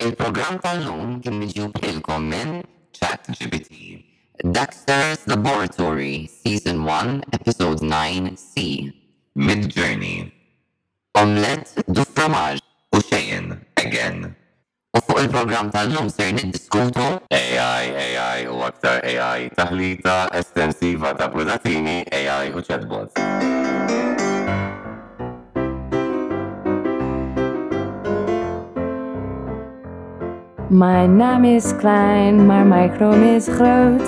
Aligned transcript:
il 0.00 0.14
program 0.16 0.56
tal-lum 0.62 1.18
kien 1.24 1.34
miġjub 1.40 1.76
ilkom 1.84 2.24
minn 2.32 2.62
ChatGPT. 2.96 4.00
Dexter's 4.56 5.26
Laboratory, 5.28 6.24
Season 6.40 6.78
1, 6.84 7.24
Episode 7.36 7.84
9C. 7.84 8.88
Mid-Journey. 9.36 10.30
Omlet 11.20 11.74
du 11.90 12.02
fromage 12.14 12.60
u 12.96 13.02
xejn, 13.04 13.52
again. 13.82 14.32
U 14.96 15.00
fuq 15.04 15.20
il-program 15.26 15.70
tal-lum 15.74 16.08
ser 16.12 16.32
diskutu 16.40 17.06
AI, 17.30 17.84
AI 18.08 18.48
u 18.50 18.58
aktar 18.66 19.02
AI 19.04 19.48
taħlita 19.56 20.20
estensiva 20.40 21.14
ta' 21.20 21.28
prudatini, 21.32 22.02
AI 22.22 22.46
u 22.54 22.62
chatbots. 22.64 23.98
My 30.70 31.04
name 31.06 31.44
is 31.56 31.72
klein, 31.80 32.46
my 32.46 32.62
mijn 32.62 33.22
is 33.36 33.46
groot. 33.48 34.04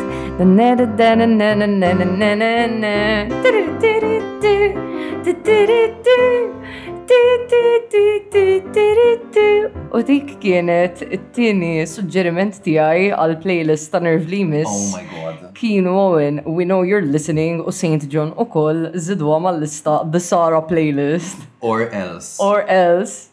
U 9.93 10.03
dik 10.07 10.35
kienet 10.39 11.03
it-tieni 11.09 11.83
suġġeriment 11.87 12.63
tiegħi 12.65 13.11
għal 13.15 13.35
playlist 13.43 13.91
ta' 13.93 14.01
Nerv 14.07 14.31
Limis. 14.31 14.71
Oh 14.71 15.03
my 15.03 15.05
god. 15.11 15.43
Kienu 15.59 15.97
Owen, 16.07 16.43
We 16.47 16.65
Know 16.65 16.87
You're 16.87 17.03
Listening 17.07 17.59
u 17.67 17.73
Saint 17.75 18.07
John 18.09 18.31
ukoll 18.39 18.93
Zidwa 18.95 19.41
mal-lista 19.49 20.05
The 20.07 20.21
Sara 20.31 20.63
playlist. 20.63 21.43
Or 21.61 21.91
else. 21.91 22.39
Or 22.39 22.63
else. 22.69 23.31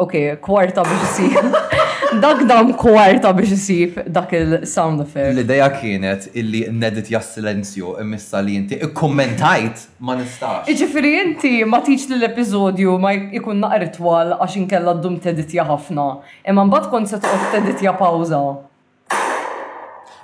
Ok, 0.00 0.38
kwarta 0.40 0.84
biex 0.86 1.97
Dak 2.22 2.40
dam 2.48 2.70
kwarta 2.72 3.30
biex 3.36 3.52
isib 3.52 3.98
dak 4.14 4.30
il-sound 4.32 5.00
effect. 5.04 5.34
L-ideja 5.36 5.68
kienet 5.74 6.30
illi 6.40 6.62
nedit 6.72 7.10
jas 7.12 7.34
silenzju 7.34 7.98
imissa 8.02 8.40
li 8.44 8.54
inti 8.56 8.78
ikkommentajt 8.86 9.82
ma 10.00 10.14
nistax. 10.16 10.64
Iġifiri 10.72 11.10
inti 11.20 11.50
ma 11.68 11.82
tiċ 11.84 12.08
l 12.16 12.24
epizodju 12.30 12.94
ma 13.02 13.12
jkun 13.12 13.60
naqar 13.60 13.84
għax 13.90 14.56
inkella 14.62 14.94
d-dum 14.96 15.18
teditja 15.20 15.66
ħafna. 15.68 16.06
Imma 16.48 16.64
mbagħad 16.70 16.88
kont 16.94 17.12
se 17.12 17.20
toqgħod 17.20 17.52
teditja 17.58 17.92
pawża. 18.00 18.40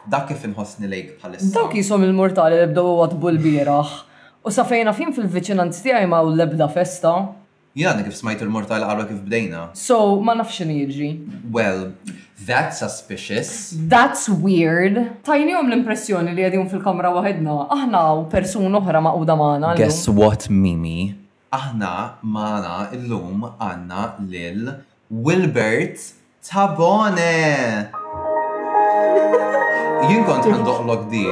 Dak 0.09 0.31
kif 0.33 0.49
inħossni 0.49 0.89
lejk 0.89 1.19
bħalissa. 1.21 1.53
Dak 1.59 1.77
jisom 1.83 2.09
il-mortali 2.09 2.63
li 2.65 2.73
bdew 2.73 2.97
għad 3.05 3.17
bulbieraħ. 3.21 3.93
U 4.45 4.51
safejna 4.53 4.97
fin 4.97 5.13
fil-viċinanzi 5.13 5.85
tiegħi 5.85 6.09
ma' 6.09 6.25
l-ebda 6.33 6.67
festa. 6.73 7.19
Jgħadni 7.75 8.05
kif 8.07 8.15
smajt 8.15 8.43
il-mortal 8.45 8.85
għarra 8.87 9.05
kif 9.09 9.19
bdejna. 9.27 9.65
So, 9.75 9.97
ma 10.23 10.37
nafx 10.39 10.61
jiġri. 10.71 11.09
Well, 11.51 11.95
that's 12.47 12.79
suspicious. 12.79 13.75
That's 13.91 14.29
weird. 14.31 15.01
Tajni 15.27 15.57
għom 15.59 15.73
l-impressjoni 15.73 16.37
li 16.37 16.45
għedin 16.47 16.69
fil-kamra 16.71 17.11
wahedna. 17.17 17.65
Aħna 17.75 18.03
u 18.21 18.29
person 18.31 18.79
uħra 18.79 19.03
ma' 19.03 19.17
u 19.19 19.27
damana. 19.27 19.73
Guess 19.79 20.07
what, 20.15 20.47
Mimi? 20.49 21.17
Aħna 21.51 21.91
maħna 22.23 22.95
il-lum 22.95 23.43
għanna 23.57 24.05
lil 24.31 24.71
Wilbert 25.11 25.99
Tabone. 26.47 27.31
Jien 30.07 30.23
kont 30.31 30.55
għandoqlok 30.55 31.09
di. 31.11 31.27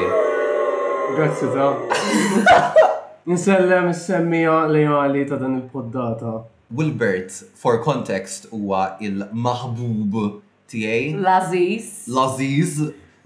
Grazzi 1.14 2.88
Nsellem 3.26 3.86
s 3.94 4.00
semmija 4.10 4.58
li 4.66 4.80
għali 4.82 5.22
ta' 5.30 5.36
dan 5.38 5.52
il-poddata. 5.60 6.40
Wilbert, 6.74 7.30
for 7.54 7.76
context, 7.84 8.48
huwa 8.50 8.96
il 9.00 9.22
mahbub 9.32 10.40
tiegħi. 10.68 11.12
Laziz. 11.22 12.06
Laziz. 12.10 12.80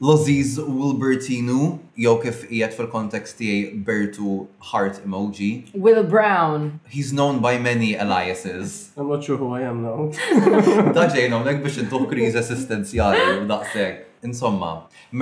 Laziz 0.05 0.58
Wilbertinu, 0.61 1.78
jew 1.97 2.12
kif 2.20 2.42
qiegħed 2.50 2.75
fil-kontekst 2.77 3.38
tiegħi 3.41 3.78
Bertu 3.87 4.34
heart 4.69 4.98
emoji. 5.06 5.53
Will 5.72 6.03
Brown. 6.04 6.75
He's 6.91 7.15
known 7.15 7.41
by 7.41 7.56
many 7.56 7.94
aliases. 7.97 8.91
I'm 8.98 9.09
not 9.09 9.25
sure 9.25 9.38
who 9.41 9.54
I 9.56 9.62
am 9.62 9.81
now. 9.81 10.10
Daġejnom, 10.98 11.47
nek 11.48 11.62
biex 11.65 11.81
idduħ 11.87 12.04
kriżi 12.12 12.42
assistenzjali 12.42 13.25
u 13.38 13.48
daqshekk. 13.48 14.03
Insomma, 14.26 14.70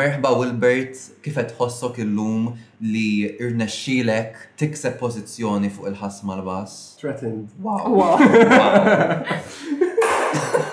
merħba 0.00 0.31
Wilbert, 0.38 0.97
kifet 1.25 1.53
ħossok 1.59 1.98
illum 2.04 2.47
li 2.81 3.26
irnexxilek 3.37 4.37
tikseb 4.60 4.97
pożizzjoni 5.00 5.69
fuq 5.72 5.91
il-ħasma 5.92 6.37
l-bas? 6.38 6.76
Threatened. 7.00 7.50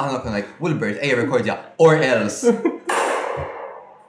Aħna 0.00 0.18
konna 0.24 0.36
like, 0.40 0.48
Wilbert, 0.62 0.98
ej 1.04 1.12
rekordja, 1.20 1.54
or 1.82 1.96
else. 2.02 2.50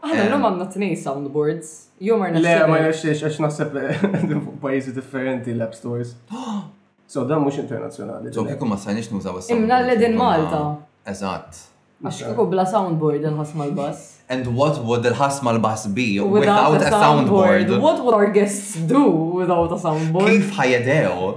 Aħna 0.02 0.24
l-lum 0.26 0.46
għanna 0.48 0.68
t-nej 0.74 0.96
soundboards. 1.02 1.72
Jumar 2.04 2.32
Le, 2.36 2.56
ma 2.72 2.80
jaxiex, 2.88 3.22
għax 3.30 3.42
nasib 3.44 3.76
eh, 3.80 4.08
pajizi 4.64 4.96
differenti 4.98 5.54
l-app 5.56 5.78
stores. 5.78 6.16
So, 7.14 7.28
dan 7.30 7.44
mux 7.44 7.60
internazjonali. 7.60 8.32
So, 8.34 8.42
kikum 8.48 8.72
ma 8.74 8.78
sajnix 8.80 9.12
nuża 9.14 9.36
s 9.42 9.52
Imna 9.54 9.82
l-edin 9.84 10.16
Malta. 10.18 10.64
Eżatt. 11.06 11.60
Għax 12.04 12.48
bla 12.52 12.66
soundboard 12.68 13.24
il-ħasma 13.24 13.66
l-bass. 13.70 14.08
And 14.30 14.48
what 14.58 14.78
would 14.84 15.06
il-ħasma 15.08 15.54
l-bass 15.56 15.86
be 15.94 16.20
without, 16.20 16.74
without 16.74 16.94
a, 16.94 17.00
soundboard? 17.04 17.70
What 17.80 18.04
would 18.04 18.14
our 18.14 18.28
guests 18.30 18.76
do 18.76 19.06
without 19.40 19.72
a 19.72 19.80
soundboard? 19.80 20.28
Kif 20.28 20.50
ħajedew? 20.58 21.30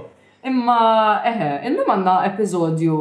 Imma, 0.51 1.23
eħe, 1.29 1.47
illum 1.69 1.91
għanna 1.93 2.17
episodju 2.33 2.97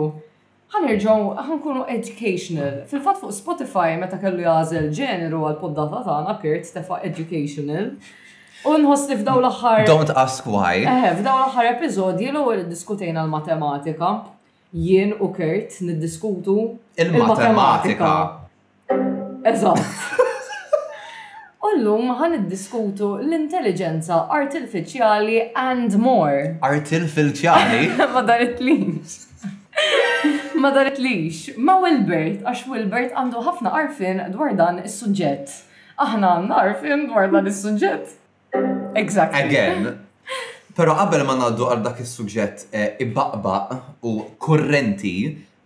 ħanerġaw 0.76 1.26
ħankunu 1.49 1.82
educational. 1.97 2.84
Fil-fat 2.91 3.19
fuq 3.25 3.34
Spotify 3.41 3.97
meta 3.99 4.21
kellu 4.22 4.47
jazel 4.47 4.87
ġeneru 4.94 5.43
għal-poddata 5.50 6.05
tagħna 6.06 6.37
Kirt 6.44 6.71
tefa' 6.76 7.00
educational. 7.10 7.91
Unħost 8.66 9.10
li 9.12 9.19
f'daw 9.25 9.43
l-aħħar. 9.43 9.84
Don't 9.91 10.15
ask 10.15 10.47
why. 10.50 10.84
Eh, 10.87 11.10
f'daw 11.19 11.43
l-aħħar 11.49 11.72
episodji 11.75 12.31
l-ewwel 12.31 12.62
diskutejna 12.71 13.26
l-matematika 13.26 14.15
jien 14.72 15.15
u 15.21 15.28
Kurt 15.34 15.81
niddiskutu 15.81 16.75
il-matematika. 16.97 18.12
Eżatt. 19.47 20.25
Ullum 21.66 22.10
ħan 22.19 22.32
niddiskutu 22.37 23.12
l-intelligenza 23.22 24.25
artificiali 24.31 25.41
and 25.55 25.97
more. 25.99 26.56
Artificiali? 26.62 27.91
Ma 28.15 28.22
darit 28.26 28.59
liġ. 28.62 29.16
Ma 30.56 30.71
darit 30.75 30.99
liġ. 30.99 31.41
Ma 31.59 31.78
Wilbert, 31.82 32.43
għax 32.44 32.66
Wilbert 32.71 33.12
għandu 33.15 33.44
ħafna 33.47 33.75
arfin 33.82 34.22
dwar 34.34 34.55
dan 34.59 34.82
is-suġġett. 34.84 35.60
Aħna 35.97 36.34
għanna 36.41 36.62
arfin 36.62 37.06
dwar 37.12 37.31
dan 37.32 37.47
is-suġġett. 37.53 38.15
Exactly. 38.97 39.43
Again, 39.44 39.99
Pero 40.76 40.92
qabel 40.97 41.25
ma 41.25 41.34
naddu 41.41 41.70
għal 41.72 41.81
dak 41.87 42.00
is-suġġett 42.04 42.66
eh, 42.76 42.91
ibaqbaq 43.04 43.70
u 44.04 44.10
korrenti 44.44 45.12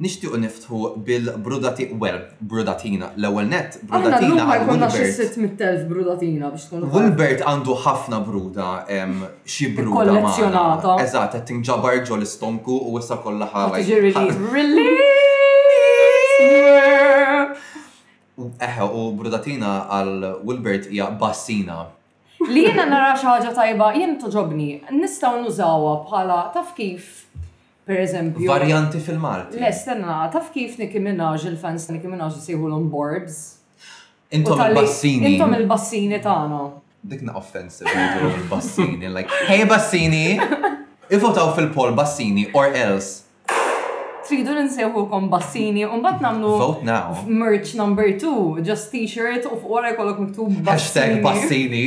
nixtiequ 0.01 0.37
niftħu 0.41 0.81
bil-brudati, 1.07 1.89
well, 2.01 2.21
brudatina, 2.53 3.09
l-ewwel 3.19 3.51
net, 3.51 3.75
brudatina. 3.91 4.47
Ma 4.49 4.55
jkollna 4.63 4.87
xi 4.95 5.09
sitt 5.19 5.35
mit-telf 5.43 5.83
brudatina 5.91 6.49
biex 6.55 6.69
tkun. 6.71 6.87
Wilbert 6.95 7.43
għandu 7.43 7.75
ħafna 7.83 8.21
bruda, 8.31 8.69
xi 9.45 9.69
bruda. 9.75 9.97
Kollezzjonata. 9.99 10.95
Eżatt, 11.03 11.41
qed 11.41 11.49
tinġabar 11.51 12.01
ġol 12.07 12.23
istonku 12.29 12.79
u 12.87 12.95
wissa 12.95 13.19
kollha 13.21 13.51
ħala. 13.51 13.83
Eħe, 18.61 18.93
u 18.95 19.11
brudatina 19.19 19.75
għal 19.99 20.17
Wilbert 20.47 20.87
hija 20.95 21.11
bassina 21.19 21.83
Li 22.49 22.63
jiena 22.65 22.87
nara 22.89 23.13
xi 23.21 23.27
ħaġa 23.29 23.51
tajba, 23.59 23.89
jien 24.01 24.15
toġobni, 24.23 24.69
nistgħu 24.97 25.43
nużawha 25.45 25.91
bħala 26.07 26.39
taf 26.55 26.71
kif 26.77 27.27
per 27.85 28.01
eżempju. 28.01 28.47
Varjanti 28.49 29.01
fil-Malti. 29.05 29.61
Le, 29.61 29.71
stenna, 29.77 30.23
taf 30.33 30.49
kif 30.55 30.79
Nicki 30.81 31.03
Minaj 31.05 31.45
il-fans 31.51 31.85
ta' 31.91 31.97
Nicki 31.97 32.09
Minaj 32.09 32.39
jisejħulhom 32.39 32.87
boards. 32.95 33.41
Intom 34.33 34.63
il-bassini. 34.71 35.35
Intom 35.35 35.57
il-bassini 35.59 36.21
tagħna. 36.25 36.63
Dikna 37.13 37.37
offensive 37.37 37.93
il-bassini, 38.29 39.09
like, 39.13 39.31
hey 39.49 39.63
bassini, 39.69 40.25
ivotaw 41.17 41.53
fil-pol 41.57 41.93
bassini 41.97 42.49
or 42.55 42.67
else 42.73 43.27
tridu 44.27 44.55
ninsewħu 44.57 45.05
kom 45.11 45.29
bassini, 45.33 45.85
unbat 45.87 46.23
namlu. 46.25 46.53
Vote 46.61 46.87
now. 46.89 47.21
Merch 47.27 47.75
number 47.79 48.11
two, 48.21 48.61
just 48.67 48.91
t-shirt 48.93 49.47
u 49.49 49.59
fuqra 49.63 49.95
jkollok 49.95 50.25
miktub 50.27 50.57
bassini. 50.61 50.65
Hashtag 50.71 51.13
bassini. 51.25 51.85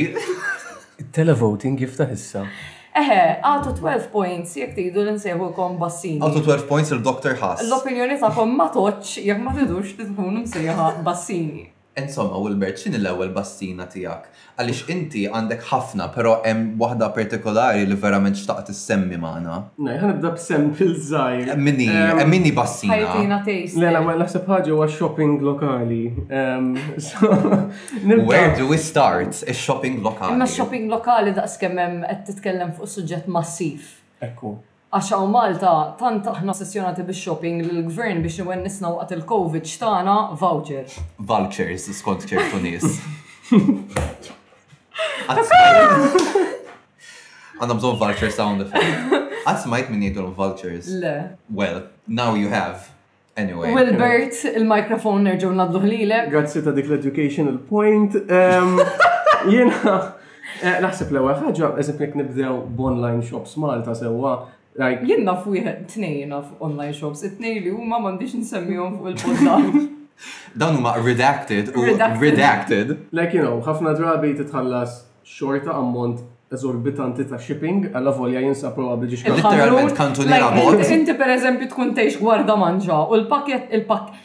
Televoting 1.14 1.78
jifta 1.84 2.08
issa. 2.14 2.46
Eħe, 2.94 3.20
għatu 3.42 3.72
12 3.80 4.10
points, 4.12 4.52
jek 4.60 4.74
tridu 4.76 5.02
l-insejħu 5.02 5.48
kom 5.56 5.78
bassini. 5.80 6.20
Għatu 6.22 6.44
12 6.46 6.68
points 6.70 6.94
il-Dr. 6.94 7.36
Haas. 7.42 7.64
L-opinjoni 7.66 8.20
ta' 8.22 8.30
kom 8.36 8.54
ma 8.58 8.68
jek 9.02 9.40
ma 9.42 9.54
tidux 9.56 9.96
titkunu 9.98 10.44
msejħa 10.44 10.92
bassini. 11.06 11.70
Insomma, 11.96 12.36
Wilbert, 12.38 12.76
xin 12.82 12.96
l-ewel 12.98 13.30
bassina 13.34 13.84
tijak? 13.86 14.24
Għalix 14.58 14.80
inti 14.90 15.20
għandek 15.30 15.60
ħafna, 15.68 16.08
pero 16.14 16.32
hemm 16.42 16.72
waħda 16.80 17.08
partikolari 17.14 17.84
li 17.86 17.94
verament 17.98 18.34
xtaqt 18.40 18.72
semmi 18.74 19.18
maħna. 19.22 19.58
Nej, 19.86 20.00
għan 20.02 20.16
b 20.16 20.24
b'sem 20.34 20.66
fil-żajr. 20.78 21.52
Mini, 21.56 21.86
mini 22.32 22.50
bassina. 22.56 22.96
Għajtina 22.98 23.38
tejst. 23.46 23.78
Lena, 23.78 24.02
ma 24.02 24.16
naħseb 24.18 24.48
ħagġa 24.50 24.74
huwa 24.74 24.88
shopping 24.90 25.36
lokali. 25.46 26.00
Where 28.32 28.52
do 28.58 28.66
we 28.74 28.82
start? 28.90 29.44
Is-shopping 29.46 30.02
lokali. 30.02 30.34
Imma 30.34 30.50
shopping 30.50 30.90
lokali 30.90 31.34
daqs 31.38 31.56
kemm 31.62 32.02
qed 32.10 32.28
titkellem 32.32 32.74
fuq 32.78 32.90
suġġett 32.96 33.30
massiv. 33.30 33.86
Ekku. 34.24 34.56
Għaxa 34.94 35.16
u 35.18 35.24
Malta, 35.26 35.70
tant 35.98 36.22
aħna 36.30 36.52
sessjonati 36.54 37.02
biex 37.08 37.18
shopping 37.24 37.56
l-gvern 37.64 38.20
biex 38.22 38.36
nwen 38.44 38.60
nisna 38.62 38.92
waqt 38.94 39.16
il-Covid 39.16 39.66
xtana 39.66 40.14
voucher. 40.38 40.84
Vouchers, 41.18 41.88
skont 41.98 42.22
ċertu 42.30 42.60
nis. 42.62 42.84
Għanna 47.58 47.74
bżon 47.80 47.98
voucher 48.04 48.30
sound 48.38 48.62
effect. 48.68 49.42
Għasmajt 49.50 49.90
minn 49.90 50.06
jgħidu 50.12 50.28
vouchers. 50.38 50.92
Le. 51.02 51.16
Well, 51.50 51.88
now 52.06 52.38
you 52.38 52.54
have. 52.54 52.86
Anyway. 53.34 53.74
Wilbert, 53.74 54.44
il-mikrofon 54.54 55.26
nerġu 55.26 55.50
nadduħ 55.58 55.88
lilek. 55.90 56.30
Grazzi 56.38 56.62
ta' 56.62 56.70
dik 56.78 56.86
l-educational 56.86 57.58
point. 57.58 58.14
Jena, 59.58 59.98
eh, 60.62 60.76
naħseb 60.86 61.10
l-ewel 61.16 61.40
ħagġa, 61.48 61.72
eżempju 61.82 62.14
nibdew 62.22 62.54
b'online 62.78 63.24
shops 63.26 63.58
Malta 63.58 63.92
sewwa 63.98 64.38
Like, 64.74 65.04
jien 65.06 65.22
naf 65.22 65.44
wieħed 65.46 65.84
tnejn 65.92 66.32
naf 66.34 66.48
online 66.58 66.92
shops, 66.96 67.20
it-tnejn 67.28 67.60
li 67.62 67.70
huma 67.70 68.00
m'għandix 68.02 68.32
nsemmihom 68.40 68.96
fuq 68.98 69.12
il-podda. 69.12 69.82
Dan 70.60 70.80
huma 70.80 70.96
redacted 71.02 71.70
u 71.78 71.84
redacted. 71.86 72.90
Like, 73.14 73.34
you 73.36 73.42
know, 73.44 73.60
ħafna 73.66 73.92
drabi 73.98 74.32
titħallas 74.40 74.96
xorta 75.36 75.74
ammont 75.78 76.24
eżorbitanti 76.54 77.24
ta' 77.30 77.38
shipping, 77.42 77.88
għalla 77.92 78.12
volja 78.18 78.42
jinsa 78.44 78.70
probabli 78.76 79.08
ġiġ 79.14 79.22
Literalment 79.36 79.94
kantunira 79.98 80.50
bot. 80.58 80.82
Inti 80.96 81.14
per 81.22 81.32
eżempju 81.36 81.70
tkun 81.70 81.94
teħx 82.00 82.20
gwarda 82.24 82.58
manġa 82.60 82.98
u 83.10 83.16
l-pakket, 83.20 83.70
il-pakket. 83.78 84.20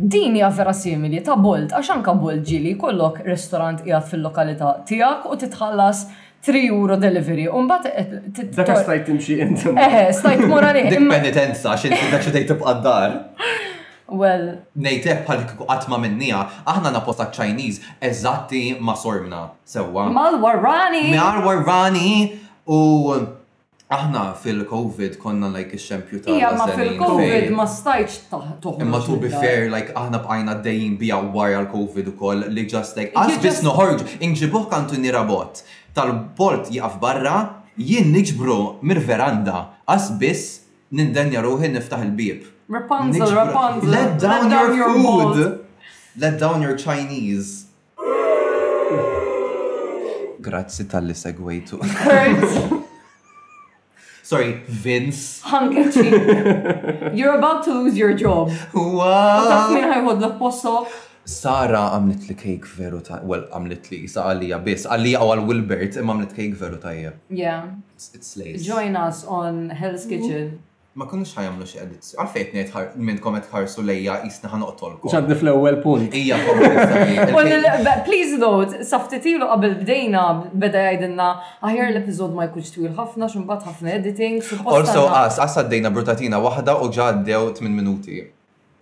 Din 0.00 0.34
hija 0.40 0.48
vera 0.54 0.72
simili 0.76 1.20
ta' 1.24 1.36
Bolt, 1.40 1.72
għax 1.76 2.00
ka' 2.04 2.16
Bolt 2.20 2.40
ġili 2.48 2.72
kollok 2.80 3.20
ristorant 3.26 3.80
jgħat 3.84 4.08
fil-lokalità 4.10 4.74
tiegħek 4.88 5.28
u 5.30 5.36
titħallas 5.44 6.02
3 6.42 6.68
euro 6.70 6.96
delivery. 6.96 7.48
bat. 7.68 7.84
Eh, 7.86 8.06
dak 8.56 8.76
stajt 8.82 9.04
timxi 9.06 9.36
inti. 9.40 9.68
Eh, 9.76 10.12
stajt 10.12 10.46
morali. 10.48 10.82
Dik 10.92 11.04
penitenza, 11.10 11.74
xin 11.76 11.92
dejt 12.12 12.24
xidej 12.24 12.46
dar. 12.82 13.18
Well. 14.20 14.46
Nejtek 14.74 15.20
bħal 15.28 15.44
għatma 15.70 15.98
minnija, 16.02 16.40
aħna 16.66 16.90
naposta 16.96 17.28
ċajniż 17.34 17.76
eżatti 18.02 18.62
ma 18.80 18.96
sormna 18.98 19.44
sewa. 19.64 20.08
Mal-warrani! 20.10 21.10
Mal-warrani! 21.12 22.14
U 22.66 22.78
Aħna 23.90 24.24
fil-Covid 24.38 25.16
konna 25.18 25.48
like 25.50 25.72
ix-xempju 25.74 26.20
ta' 26.24 26.30
Ija, 26.34 26.50
ma 26.58 26.66
fil-Covid 26.70 27.46
ma 27.58 27.64
stajċ 27.70 28.18
toħroġ. 28.30 28.76
Imma 28.84 29.00
tu 29.02 29.16
bi 29.22 29.26
fair, 29.30 29.66
like 29.70 29.90
aħna 29.98 30.20
bqajna 30.26 30.54
dejjin 30.66 30.92
bija 31.00 31.16
wara 31.34 31.62
l-Covid 31.64 32.12
ukoll 32.12 32.44
li 32.54 32.68
just 32.70 32.94
like 32.98 33.10
għas 33.18 33.40
biss 33.42 33.64
noħorġ 33.66 34.04
inġibuh 34.26 34.68
kantu 34.70 34.94
nirabot 34.98 35.62
tal-bolt 35.94 36.68
jaqaf 36.70 37.00
barra, 37.00 37.62
jien 37.78 38.12
niġbru 38.14 38.76
mir-veranda, 38.86 39.68
għas 39.88 40.10
biss 40.20 40.60
nindenja 40.94 41.42
ruħi 41.46 41.68
niftaħ 41.76 42.00
il-bib. 42.08 42.40
Rapunzel, 42.70 43.30
Rapunzel. 43.34 43.90
Let 43.90 44.18
down, 44.18 44.28
let 44.28 44.42
down 44.50 44.50
your, 44.52 44.76
your 44.76 44.94
food. 44.94 45.36
Let 46.18 46.38
down 46.38 46.62
your 46.62 46.76
Chinese. 46.78 47.64
Grazzi 50.40 50.84
tal-li 50.88 51.14
segwejtu. 51.14 51.78
Sorry, 54.22 54.62
Vince. 54.68 55.40
Handkerchief. 55.42 56.12
You're 57.18 57.34
about 57.34 57.64
to 57.64 57.72
lose 57.74 57.96
your 57.98 58.12
job. 58.14 58.50
Wow. 58.72 59.46
Tafmin 59.50 59.84
ħajħod 59.90 60.20
l-posso 60.28 60.78
Sara 61.28 61.82
għamlet 61.94 62.28
li 62.30 62.34
kejk 62.38 62.64
veru 62.78 63.00
ta' 63.04 63.20
well, 63.26 63.44
għamlet 63.52 63.90
li 63.92 64.00
sa' 64.08 64.30
għalija 64.30 64.60
bis, 64.64 64.86
għalija 64.88 65.20
u 65.20 65.28
għal 65.34 65.44
Wilbert, 65.50 65.98
imma 66.00 66.14
għamlet 66.16 66.34
kejk 66.36 66.54
veru 66.60 66.78
ta' 66.80 66.92
Yeah. 67.36 67.64
It's, 67.96 68.10
it's 68.14 68.64
Join 68.64 68.96
us 68.96 69.24
on 69.28 69.70
Hell's 69.70 70.06
Kitchen. 70.06 70.46
Mm-hmm. 70.46 70.66
Ma 70.98 71.06
konniex 71.06 71.36
ħajamlu 71.38 71.64
xie 71.68 71.78
edit. 71.84 72.06
Għalfejt 72.18 72.54
nejt 72.56 72.96
minn 72.98 73.20
komet 73.22 73.44
ħarsu 73.46 73.84
lejja 73.86 74.16
jisna 74.26 74.48
ħan 74.50 74.64
uqtolkom. 74.66 75.10
ċadni 75.12 75.36
fl 75.38 75.52
ewwel 75.52 75.76
punt. 75.84 76.16
Ija, 76.16 76.40
Please 78.08 78.40
note, 78.42 78.80
saftitilu 78.84 79.46
qabel 79.52 79.76
bdejna 79.84 80.24
beda 80.50 80.82
jgħidinna 80.88 81.28
ħajjar 81.62 81.92
l-epizod 81.92 82.34
ma 82.34 82.48
jkunx 82.50 82.74
twil 82.74 82.90
ħafna 82.98 83.30
xumbat 83.30 83.68
ħafna 83.70 83.94
editing. 84.00 84.42
Also, 84.64 85.06
għas, 85.20 85.38
għas 85.46 85.56
għaddejna 85.62 85.94
brutatina 85.94 86.42
wahda 86.42 86.74
u 86.82 86.90
ġaddew 86.90 87.46
8 87.54 87.70
minuti. 87.70 88.24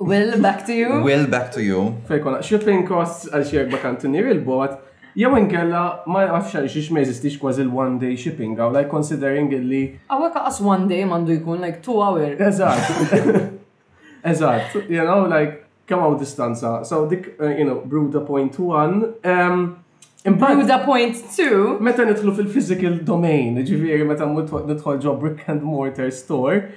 Will, 0.00 0.40
back 0.40 0.64
to 0.66 0.72
you. 0.74 1.00
Will, 1.02 1.26
back 1.26 1.50
to 1.52 1.62
you. 1.62 2.00
Fekona, 2.06 2.38
Fejkona, 2.40 2.42
shipping 2.46 2.80
kos 2.86 3.24
għal 3.34 3.42
xie 3.48 3.64
bakanti 3.72 4.06
nir 4.06 4.28
il-bot, 4.30 4.76
jow 5.18 5.34
inkella 5.40 5.80
ma 6.06 6.22
nafx 6.30 6.54
xiex 6.70 6.86
ma 6.94 7.02
jeżistix 7.02 7.38
kważi 7.42 7.64
l-one 7.64 7.98
day 7.98 8.14
shipping 8.16 8.54
għaw, 8.60 8.70
like 8.76 8.92
considering 8.94 9.50
illi. 9.58 9.80
Għawek 10.06 10.38
għas 10.38 10.60
one 10.62 10.86
day 10.92 11.02
mandu 11.04 11.34
jkun 11.40 11.58
like 11.64 11.82
two 11.82 11.98
hour. 11.98 12.28
Eżat. 12.30 13.58
Eżat, 14.28 14.76
you 14.88 15.02
know, 15.02 15.26
like, 15.26 15.64
kemm 15.90 16.04
għaw 16.06 16.14
distanza. 16.22 16.76
So 16.86 17.06
dik, 17.10 17.32
uh, 17.40 17.50
you 17.58 17.66
know, 17.66 17.80
bruda 17.82 18.22
point 18.26 18.54
one. 18.58 19.14
Um, 19.26 19.80
Bruda 20.28 20.84
point 20.84 21.18
two. 21.34 21.78
Meta 21.82 22.06
nitlu 22.06 22.36
fil-physical 22.38 23.00
domain, 23.06 23.56
ġifiri 23.64 24.06
meta 24.06 24.26
nitħol 24.30 25.02
ġo 25.02 25.18
brick 25.22 25.48
and 25.50 25.62
mortar 25.66 26.10
store, 26.14 26.68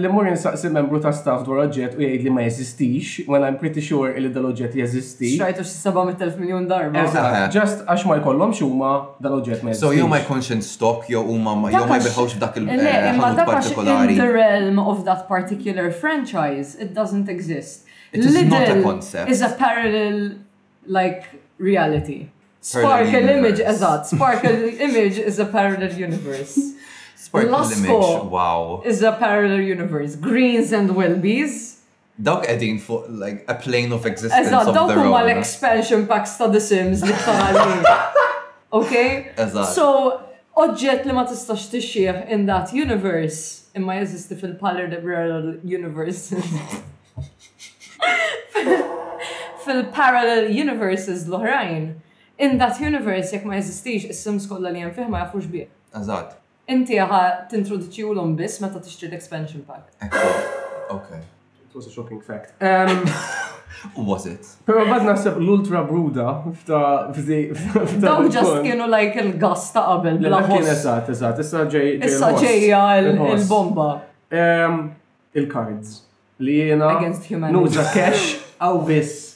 Li 0.00 0.08
mur 0.08 0.24
insaqsi 0.26 0.68
membru 0.72 0.96
ta' 1.04 1.10
staff 1.12 1.42
dwar 1.44 1.58
oġġett 1.66 1.98
u 1.98 2.00
jgħid 2.00 2.22
li 2.24 2.30
ma 2.32 2.44
jeżistix, 2.46 3.26
when 3.28 3.44
I'm 3.44 3.58
pretty 3.60 3.82
sure 3.84 4.08
li 4.16 4.30
dal-oġġett 4.32 4.78
jeżisti. 4.78 5.34
Xajtu 5.36 5.66
xi 5.68 5.74
700,000 5.84 6.38
miljon 6.40 6.64
darba. 6.70 7.02
Eżatt, 7.04 7.52
just 7.58 7.82
għax 7.84 8.06
ma 8.08 8.16
jkollhom 8.22 8.54
huma 8.62 8.92
dal-oġġett 9.26 9.66
ma 9.66 9.74
So 9.76 9.90
jew 9.92 10.08
ma 10.08 10.22
jkunx 10.22 10.48
in 10.56 10.62
stock 10.64 11.10
jew 11.12 11.20
huma 11.26 11.52
jew 11.76 11.84
ma 11.92 11.98
jbeħħux 12.00 12.38
f'dak 12.38 12.56
il-ħanut 12.62 13.22
eh, 13.26 13.44
partikolari. 13.52 14.16
In 14.16 14.22
the 14.24 14.30
realm 14.32 14.80
of 14.80 15.04
that 15.04 15.26
particular 15.28 15.90
franchise, 15.92 16.74
it 16.80 16.96
doesn't 16.96 17.28
exist. 17.28 17.84
It 18.14 18.24
is 18.24 18.40
not 18.48 18.64
a 18.66 18.80
concept. 18.82 19.28
is 19.28 19.42
a 19.42 19.50
parallel 19.60 20.38
like 20.86 21.28
reality. 21.58 22.30
Sparkle 22.62 23.28
image, 23.36 23.60
eżatt, 23.60 24.06
Sparkle 24.06 24.68
image 24.88 25.18
is 25.18 25.38
a 25.38 25.44
parallel 25.44 25.92
universe 25.98 26.79
image, 27.38 27.88
wow. 27.88 28.82
is 28.84 29.02
a 29.02 29.12
parallel 29.12 29.60
universe. 29.60 30.16
Greens 30.16 30.72
and 30.72 30.90
Welbies. 30.90 31.76
Dawk 32.20 32.44
edin 32.48 32.78
for 32.78 33.06
like 33.08 33.44
a 33.48 33.54
plane 33.54 33.92
of 33.92 34.04
existence 34.04 34.48
Eżat, 34.48 34.66
of 34.68 34.74
dawk 34.74 34.90
l-expansion 34.90 36.06
packs 36.06 36.36
ta' 36.36 36.48
The 36.48 36.60
Sims 36.60 37.02
li 37.02 37.12
tħaralin. 37.12 37.82
okay? 38.74 39.32
Eżat. 39.38 39.72
So, 39.72 39.86
oġġett 40.54 41.06
li 41.08 41.14
ma 41.16 41.24
tistax 41.24 41.70
tixxieħ 41.72 42.28
in 42.36 42.44
that 42.50 42.74
universe 42.76 43.70
imma 43.74 43.96
jeżisti 44.02 44.36
fil-parallel 44.36 45.62
universe. 45.64 46.34
fil-parallel 49.64 50.52
universes 50.52 51.24
l-oħrajn. 51.26 51.88
In 52.36 52.58
that 52.60 52.80
universe, 52.84 53.32
jekk 53.32 53.44
ma 53.48 53.56
jeżistix, 53.62 54.04
is-sims 54.12 54.44
kollha 54.50 54.68
li 54.74 54.84
hemm 54.84 55.16
jafux 55.16 55.48
bih. 55.56 55.72
Eżatt 55.96 56.36
inti 56.70 56.96
t-introduċi 57.50 58.04
u 58.06 58.12
l-om 58.14 58.34
bis 58.38 58.58
meta 58.62 58.80
tixtri 58.82 59.10
l-expansion 59.10 59.64
pack. 59.66 59.90
Okay. 60.90 61.20
It 61.68 61.74
was 61.74 61.86
a 61.86 61.90
shocking 61.96 62.20
fact. 62.20 62.54
Um, 63.96 64.04
was 64.06 64.26
it? 64.26 64.42
Pero 64.68 64.82
bad 64.84 65.06
nasib 65.06 65.38
l-Ultra 65.40 65.80
Bruda 65.86 66.34
f'ta 66.44 67.12
f'ta. 67.14 67.84
Daw 68.02 68.26
just 68.28 68.58
kienu 68.66 68.88
like 68.90 69.14
il-gas 69.22 69.70
ta' 69.76 69.84
qabel. 69.86 70.18
La 70.26 70.42
kien 70.44 70.66
eżat, 70.74 71.08
eżat, 71.14 71.38
issa 71.40 71.62
ġej. 71.72 71.88
Issa 72.10 72.32
ġejja 72.42 72.80
il-bomba. 73.06 73.86
Il-cards. 75.32 75.94
Li 76.44 76.58
jena. 76.66 76.90
Against 77.00 77.30
humanity. 77.30 77.62
Nuża 77.62 77.86
cash 77.94 78.26
għaw 78.60 78.82
biss 78.90 79.29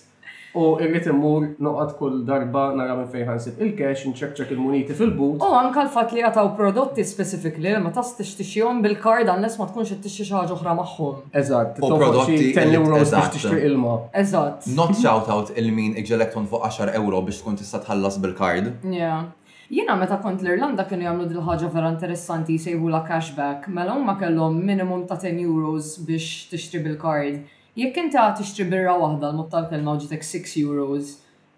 U 0.54 0.76
irrit 0.78 1.06
immur 1.10 1.48
noqgħod 1.66 1.92
kull 1.98 2.18
darba 2.28 2.68
nara 2.78 2.94
minn 2.94 3.08
fejn 3.10 3.26
ħansib 3.26 3.62
il-cash, 3.64 4.04
nċekċek 4.12 4.52
il-muniti 4.54 4.94
fil-but. 4.94 5.40
U 5.42 5.48
anka 5.58 5.82
l-fatt 5.82 6.12
li 6.14 6.22
għataw 6.22 6.52
prodotti 6.54 7.02
specifically 7.10 7.72
ma 7.82 7.90
tastix 7.96 8.36
tixjon 8.38 8.78
bil-kard 8.84 9.32
għannes 9.32 9.56
ma 9.58 9.66
tkunx 9.72 9.96
tixxi 10.04 10.22
xi 10.28 10.36
ħaġa 10.36 10.54
oħra 10.54 10.76
magħhom. 10.78 11.24
Eżatt, 11.42 11.80
u 11.82 11.90
prodotti 11.98 12.38
10 12.52 12.76
euro 12.78 13.00
biex 13.00 13.10
tixtri 13.34 13.64
ilma. 13.66 13.96
Eżatt. 14.22 14.68
Not 14.78 14.94
shout 15.02 15.28
out 15.34 15.50
il-min 15.58 15.98
iġelekton 16.04 16.46
fuq 16.52 16.68
10 16.70 16.94
euro 17.00 17.24
biex 17.26 17.42
tkun 17.42 17.58
tista' 17.58 17.82
tħallas 17.88 18.20
bil-kard. 18.22 18.70
Yeah. 18.86 19.32
Jina 19.74 19.96
meta 19.98 20.20
kont 20.22 20.44
l-Irlanda 20.46 20.84
kienu 20.86 21.08
jagħmlu 21.08 21.26
dil 21.32 21.42
ħaġa 21.48 21.72
vera 21.74 21.90
interessanti 21.90 22.60
jsejħu 22.62 22.94
la 22.94 23.02
cashback, 23.08 23.66
mela 23.74 23.96
ma 23.98 24.14
kellhom 24.22 24.62
minimum 24.70 25.02
ta' 25.10 25.18
10 25.18 25.42
euros 25.48 25.96
biex 26.06 26.44
tixtri 26.52 26.84
bil-kard 26.86 27.42
Jekk 27.74 27.96
inta 28.06 28.28
tixtri 28.38 28.68
birra 28.70 28.92
waħda 29.02 29.32
l-muttal 29.32 29.64
kelma 29.70 29.96
ġitek 29.98 30.22
6 30.26 30.52
euros, 30.60 31.08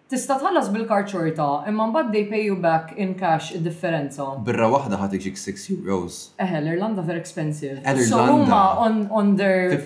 tista' 0.08 0.38
tħallas 0.40 0.70
bil-kart 0.72 1.10
xorta, 1.12 1.46
imma 1.68 1.84
mbagħad 1.90 2.14
they 2.14 2.22
pay 2.30 2.46
you 2.46 2.54
back 2.62 2.94
in 3.02 3.10
cash 3.20 3.50
id-differenza. 3.58 4.24
Birra 4.46 4.70
waħda 4.72 4.96
ħatik 5.02 5.26
xik 5.26 5.40
6 5.42 5.74
euros. 5.90 6.14
Eħe, 6.40 6.56
l-Irlanda 6.62 7.04
very 7.04 7.20
expensive. 7.20 7.82
So 8.08 8.22
huma 8.32 8.60
on, 8.84 8.96
on 9.18 9.34
their 9.36 9.76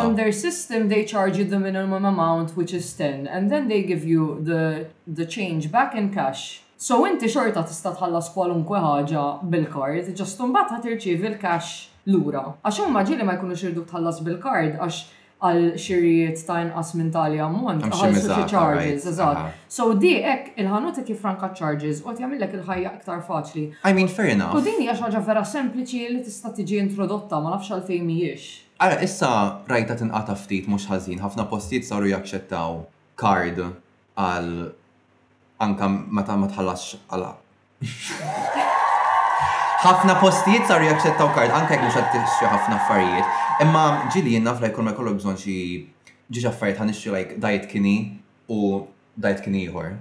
on 0.00 0.16
their 0.16 0.32
system 0.32 0.88
they 0.94 1.02
charge 1.04 1.36
you 1.36 1.44
the 1.44 1.60
minimum 1.60 2.06
amount 2.08 2.56
which 2.56 2.72
is 2.72 2.88
10 2.94 3.26
and 3.28 3.52
then 3.52 3.68
they 3.68 3.82
give 3.84 4.06
you 4.08 4.40
the 4.48 4.86
the 5.18 5.26
change 5.36 5.68
back 5.74 5.92
in 6.00 6.08
cash. 6.14 6.62
So 6.86 7.02
inti 7.04 7.28
xorta 7.28 7.66
tista' 7.68 7.92
tħallas 7.92 8.32
kwalunkwe 8.32 8.80
ħaġa 8.88 9.26
bil-kard, 9.52 10.08
ġust 10.16 10.40
imbagħad 10.48 10.78
ħatirċievi 10.78 11.28
l-cash 11.34 11.76
lura. 12.14 12.54
Għax 12.64 12.82
huma 12.88 13.04
ġieli 13.12 13.26
ma 13.28 13.36
jkunux 13.36 13.68
irdu 13.68 13.84
tħallas 13.92 14.24
bil-kard 14.24 14.80
għax 14.80 15.04
għal 15.44 15.66
xirijiet 15.76 16.40
ta' 16.48 16.62
inqas 16.64 16.94
minn 16.96 17.10
tali 17.12 17.36
ammont, 17.44 17.82
għalsu 17.90 18.30
xi 18.32 18.44
charges, 18.48 19.04
eżatt. 19.10 19.56
So 19.72 19.90
di 20.00 20.14
ek 20.24 20.54
il-ħanuta 20.56 21.02
kif 21.04 21.20
franka 21.20 21.50
charges, 21.52 22.00
u 22.04 22.14
jagħmilek 22.14 22.54
il-ħajja 22.56 22.92
iktar 23.00 23.20
faċli. 23.26 23.66
I 23.84 23.92
mean, 23.92 24.08
fair 24.08 24.32
enough. 24.32 24.56
U 24.56 24.62
din 24.64 24.80
hija 24.86 24.94
xaġa 24.96 25.20
vera 25.26 25.42
sempliċi 25.44 26.06
li 26.14 26.22
tista' 26.24 26.54
tiġi 26.56 26.78
introdotta 26.86 27.40
ma 27.44 27.52
nafx 27.54 27.74
għalfejn 27.76 28.06
mhijiex. 28.08 28.46
Ara, 28.84 28.98
issa 29.04 29.60
rajta 29.68 29.96
tinqata 30.00 30.36
ftit 30.40 30.68
mhux 30.72 30.88
ħażin, 30.90 31.20
ħafna 31.24 31.46
postijiet 31.52 31.88
saru 31.90 32.08
jaċċettaw 32.14 32.80
card 33.20 33.60
għal 33.60 34.50
anka 35.68 35.92
meta 36.16 36.36
ma 36.40 36.48
tħallax 36.48 37.02
għala. 37.12 37.34
ħafna 39.86 40.16
postijiet 40.20 40.64
saru 40.68 40.88
jaċċettaw 40.88 41.28
card, 41.36 41.52
anka 41.56 41.76
jgħu 41.76 42.22
xi 42.24 42.48
ħafna 42.54 42.80
affarijiet. 42.80 43.44
Imma 43.64 43.84
ġili 44.12 44.34
jenna 44.34 44.52
fl 44.58 44.68
jkun 44.68 44.84
ma 44.86 44.92
kollu 44.96 45.14
bżon 45.18 45.38
xi 45.40 45.54
ġiġ 46.34 46.48
għan 46.50 46.74
ħan 46.76 46.90
like 47.14 47.38
diet 47.40 47.68
kini 47.70 47.94
u 48.52 48.58
diet 49.16 49.40
kini 49.44 49.60
ieħor. 49.68 49.92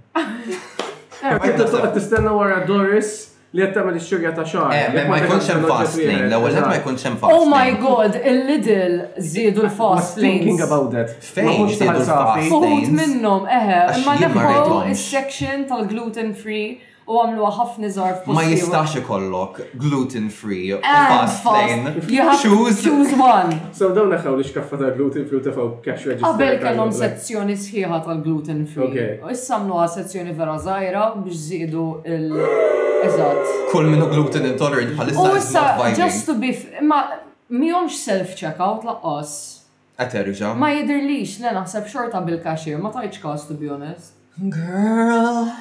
Għajta 1.25 1.67
saqqa 1.71 2.59
Doris 2.67 3.11
li 3.55 3.61
qed 3.63 3.71
tagħmel 3.77 3.95
ix 3.99 4.09
ta' 4.35 4.45
xahar. 4.45 4.75
Eh, 4.75 5.05
ma 5.07 5.19
jkunx 5.21 5.47
hemm 5.53 5.67
fast 5.71 6.01
lane, 6.01 6.27
l 6.27 6.63
ma 6.65 6.75
jkunx 6.81 7.05
hemm 7.07 7.15
fast. 7.21 7.33
Oh 7.33 7.45
my 7.47 7.69
god, 7.79 8.17
il-Lidl 8.19 9.23
żiedu 9.23 9.63
l-fast 9.69 10.17
lanes. 10.19 10.41
Thinking 10.41 10.59
about 10.65 10.89
that. 10.91 11.13
Fejn 11.23 11.69
żiedu 11.71 11.93
l-fast 12.01 12.49
Fuħut 12.51 12.91
minnhom, 12.97 13.45
eħe, 13.47 13.79
imma 14.01 14.17
neħu 14.25 14.81
is-section 14.91 15.63
tal-gluten 15.71 16.33
free 16.35 16.75
u 17.05 17.17
għamluha 17.21 17.51
ħafna 17.53 17.89
żorf. 17.93 18.23
Ma 18.33 18.43
jistax 18.47 18.95
ikollok 19.01 19.59
gluten 19.77 20.29
free 20.33 20.71
eh, 20.73 20.79
u 20.79 20.79
fast 20.81 21.45
lane. 21.45 21.93
Choose 22.41 22.81
choose 22.81 23.13
one. 23.17 23.59
So 23.77 23.91
dawn 23.95 24.13
għaw 24.15 24.39
li 24.39 24.45
xkaffa 24.47 24.79
ta' 24.79 24.93
gluten 24.95 25.27
free 25.29 25.37
u 25.39 25.43
tafaw 25.45 25.67
cash 25.85 26.07
register. 26.09 26.25
Għabel 26.31 26.55
kellhom 26.63 26.91
sezzjoni 26.95 27.57
sħiħa 27.61 27.99
tal 28.05 28.23
gluten 28.25 28.63
free. 28.69 29.05
U 29.21 29.29
issa 29.33 29.59
mluha 29.61 29.85
sezzjoni 29.97 30.33
vera 30.37 30.55
zaħira 30.61 31.05
biex 31.21 31.43
żiedu 31.49 31.85
il 32.15 32.31
Eżat. 33.05 33.51
Kull 33.69 33.91
minnu 33.91 34.07
gluten 34.09 34.47
intolerant 34.49 34.95
bħalissa. 34.95 35.27
U 35.27 35.37
issa 35.37 35.67
just 35.93 36.25
to 36.31 36.37
be 36.41 36.55
ma 36.81 37.03
mihomx 37.53 38.01
self 38.01 38.33
checkout 38.39 38.85
laqqas. 38.87 39.37
Eterġa. 40.01 40.49
Ma 40.59 40.73
jidirlix, 40.75 41.37
le 41.39 41.53
naħseb 41.55 41.85
xorta 41.93 42.19
bil-kaxir, 42.25 42.81
ma 42.83 42.89
tajċ 42.91 43.21
kas 43.23 43.45
to 43.47 43.55
be 43.61 43.69
honest. 43.71 44.17
Girl 44.41 45.53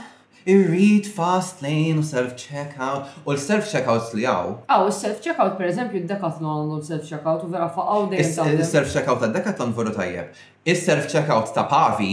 irrid 0.47 1.07
fast 1.17 1.61
lane 1.63 1.99
u 1.99 2.03
self-checkout 2.03 3.05
u 3.27 3.33
l-self-checkouts 3.35 4.13
li 4.19 4.27
għaw. 4.29 4.51
Aw, 4.71 4.87
il-self-checkout 4.91 5.55
per 5.61 5.71
eżempju 5.71 6.03
d-decathlon 6.05 6.73
u 6.75 6.79
l-self-checkout 6.79 7.47
u 7.47 7.51
vera 7.55 7.69
faqaw 7.73 8.09
dejjem. 8.13 8.53
Il-self-checkout 8.61 9.25
ta' 9.25 9.33
decathlon 9.39 9.75
veru 9.79 9.95
tajjeb. 9.97 10.33
Il-self-checkout 10.69 11.55
ta' 11.57 11.67
pavi 11.71 12.13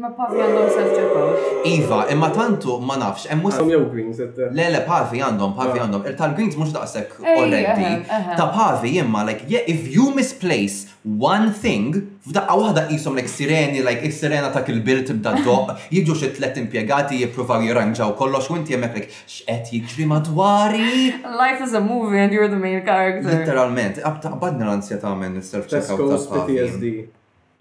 Ma 0.00 0.08
Parvi 0.16 0.38
għandhom 0.40 0.68
self-checkout. 0.72 1.66
Iva, 1.68 1.96
imma 2.08 2.30
tantu 2.32 2.78
ma 2.80 2.94
nafx, 2.96 3.26
hemm 3.28 3.42
mhux. 3.44 3.58
jew 3.68 3.80
greens 3.92 4.16
Le 4.56 4.70
le 4.72 4.78
għandhom, 4.86 5.50
Pavi 5.58 5.78
ah. 5.78 5.84
għandhom. 5.84 6.06
Il-tal-greens 6.08 6.56
mux 6.56 6.72
daqsek 6.72 7.10
eh, 7.20 7.26
eh, 7.26 7.40
already. 7.42 7.90
Eh, 8.00 8.32
ta' 8.38 8.46
Pavi 8.56 8.94
imma 9.02 9.26
like 9.28 9.44
yeah, 9.52 9.60
if 9.68 9.90
you 9.96 10.08
misplace 10.16 10.88
one 11.28 11.52
thing, 11.52 11.92
f'daqqa 12.24 12.56
waħda 12.62 12.86
jisom, 12.94 13.20
like 13.20 13.28
sireni, 13.28 13.82
like 13.84 14.00
is-sirena 14.08 14.48
ta' 14.54 14.64
kil-bir 14.64 15.04
tibda 15.10 15.34
doq, 15.44 15.74
jiġu 15.92 16.16
xi 16.22 16.32
tliet 16.38 16.62
impjegati 16.64 17.20
jippruvaw 17.26 17.60
jiranġaw 17.68 18.16
kollox 18.16 18.48
u 18.48 18.56
inti 18.62 18.72
jemmek, 18.72 18.96
like 18.96 19.12
x'qed 19.28 20.08
madwari. 20.08 21.18
Life 21.20 21.60
is 21.68 21.76
a 21.76 21.84
movie 21.84 22.16
and 22.24 22.32
you're 22.32 22.48
the 22.48 22.56
main 22.56 22.80
character. 22.80 23.28
Literalment, 23.28 24.00
abta' 24.00 24.38
badna 24.40 24.72
l 24.72 24.78
ansjeta 24.78 25.12
men 25.20 25.36
self-checkout 25.44 26.32
PTSD 26.32 27.02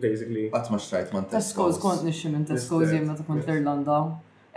basically. 0.01 0.49
Għat 0.51 0.71
ma 0.73 0.79
xtrajt 0.81 1.13
man 1.15 1.27
Tesco's. 1.29 1.53
Tesco's 1.53 1.79
kont 1.83 2.03
nixxi 2.07 2.31
minn 2.33 2.45
Tesco's 2.49 2.91
jemna 2.93 3.15
ta' 3.19 3.25
kont 3.27 3.45
l-Irlanda. 3.45 3.99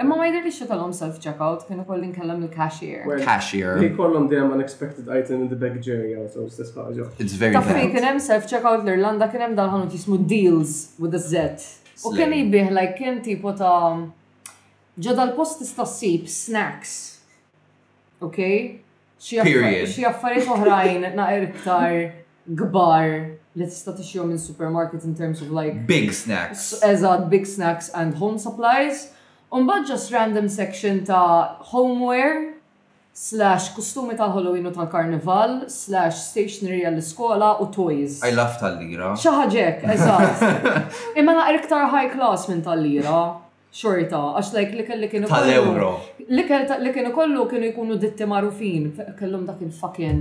Imma 0.03 0.17
ma 0.19 0.25
jidirli 0.27 0.51
xe 0.51 0.67
tal-om 0.67 0.91
self-checkout, 0.97 1.69
kienu 1.69 1.85
kollin 1.87 2.11
kellem 2.17 2.41
il-cashier. 2.49 3.05
Cashier. 3.23 3.77
Li 3.79 3.93
kollom 3.95 4.25
dem 4.31 4.49
unexpected 4.57 5.07
item 5.07 5.45
in 5.45 5.51
the 5.53 5.59
baggage 5.61 5.93
area, 5.97 6.25
so 6.33 6.49
istess 6.49 6.73
ħagġa. 6.75 7.13
It's 7.23 7.37
very 7.39 7.55
bad. 7.59 7.71
Ta' 7.71 7.87
kienem 7.95 8.19
self-checkout 8.27 8.83
l-Irlanda, 8.89 9.29
kienem 9.35 9.55
dal-ħanut 9.59 9.95
jismu 9.95 10.19
deals 10.35 10.95
with 10.99 11.15
a 11.15 11.23
Z. 11.29 11.69
U 12.03 12.15
kien 12.17 12.35
jibih, 12.35 12.73
like, 12.75 12.97
kien 12.99 13.21
tipo 13.27 13.55
ta' 13.55 13.95
ġodal 14.99 15.37
post 15.39 15.63
tista' 15.63 15.87
ssib 15.87 16.27
snacks. 16.33 16.97
Period. 18.25 19.89
Xie 19.93 20.05
affarit 20.11 20.49
uħrajn 20.51 21.07
na' 21.15 21.29
iktar 21.39 22.01
gbar 22.45 23.13
li 23.55 23.67
tista 23.71 23.93
tixjom 23.95 24.33
minn 24.33 24.41
supermarket 24.43 25.05
in 25.07 25.15
terms 25.15 25.43
of 25.43 25.51
like 25.55 25.87
big 25.87 26.11
snacks. 26.13 26.73
Eżat, 26.85 27.29
big 27.31 27.47
snacks 27.47 27.89
and 27.95 28.15
home 28.19 28.39
supplies. 28.39 29.11
Unbad 29.53 29.87
just 29.87 30.13
random 30.13 30.49
section 30.49 31.05
ta' 31.05 31.57
homeware 31.71 32.55
slash 33.15 33.71
kostumi 33.77 34.17
tal-Halloween 34.19 34.67
u 34.67 34.73
tal-Karnival 34.75 35.53
slash 35.71 36.19
stationery 36.33 36.81
għall-iskola 36.83 37.53
u 37.63 37.69
toys. 37.77 38.17
I 38.27 38.33
love 38.35 38.57
tal-lira. 38.59 39.13
Xaħġek, 39.23 39.85
eżat. 39.95 40.45
Imma 41.23 41.37
naqra 41.39 41.61
iktar 41.63 41.87
high 41.95 42.09
class 42.17 42.51
minn 42.51 42.65
tal-lira 42.67 43.23
xorta, 43.75 44.19
għax 44.39 44.53
lajk 44.55 44.75
li 44.79 44.85
kelli 44.87 45.09
kienu. 45.11 45.27
Tal-euro. 45.31 45.89
Li 46.31 46.43
kienu 46.95 47.11
kollu 47.15 47.47
kienu 47.51 47.71
jkunu 47.73 47.97
ditti 48.01 48.29
marufin, 48.31 48.85
kellum 49.19 49.43
dak 49.49 49.63
il-fucking 49.67 50.21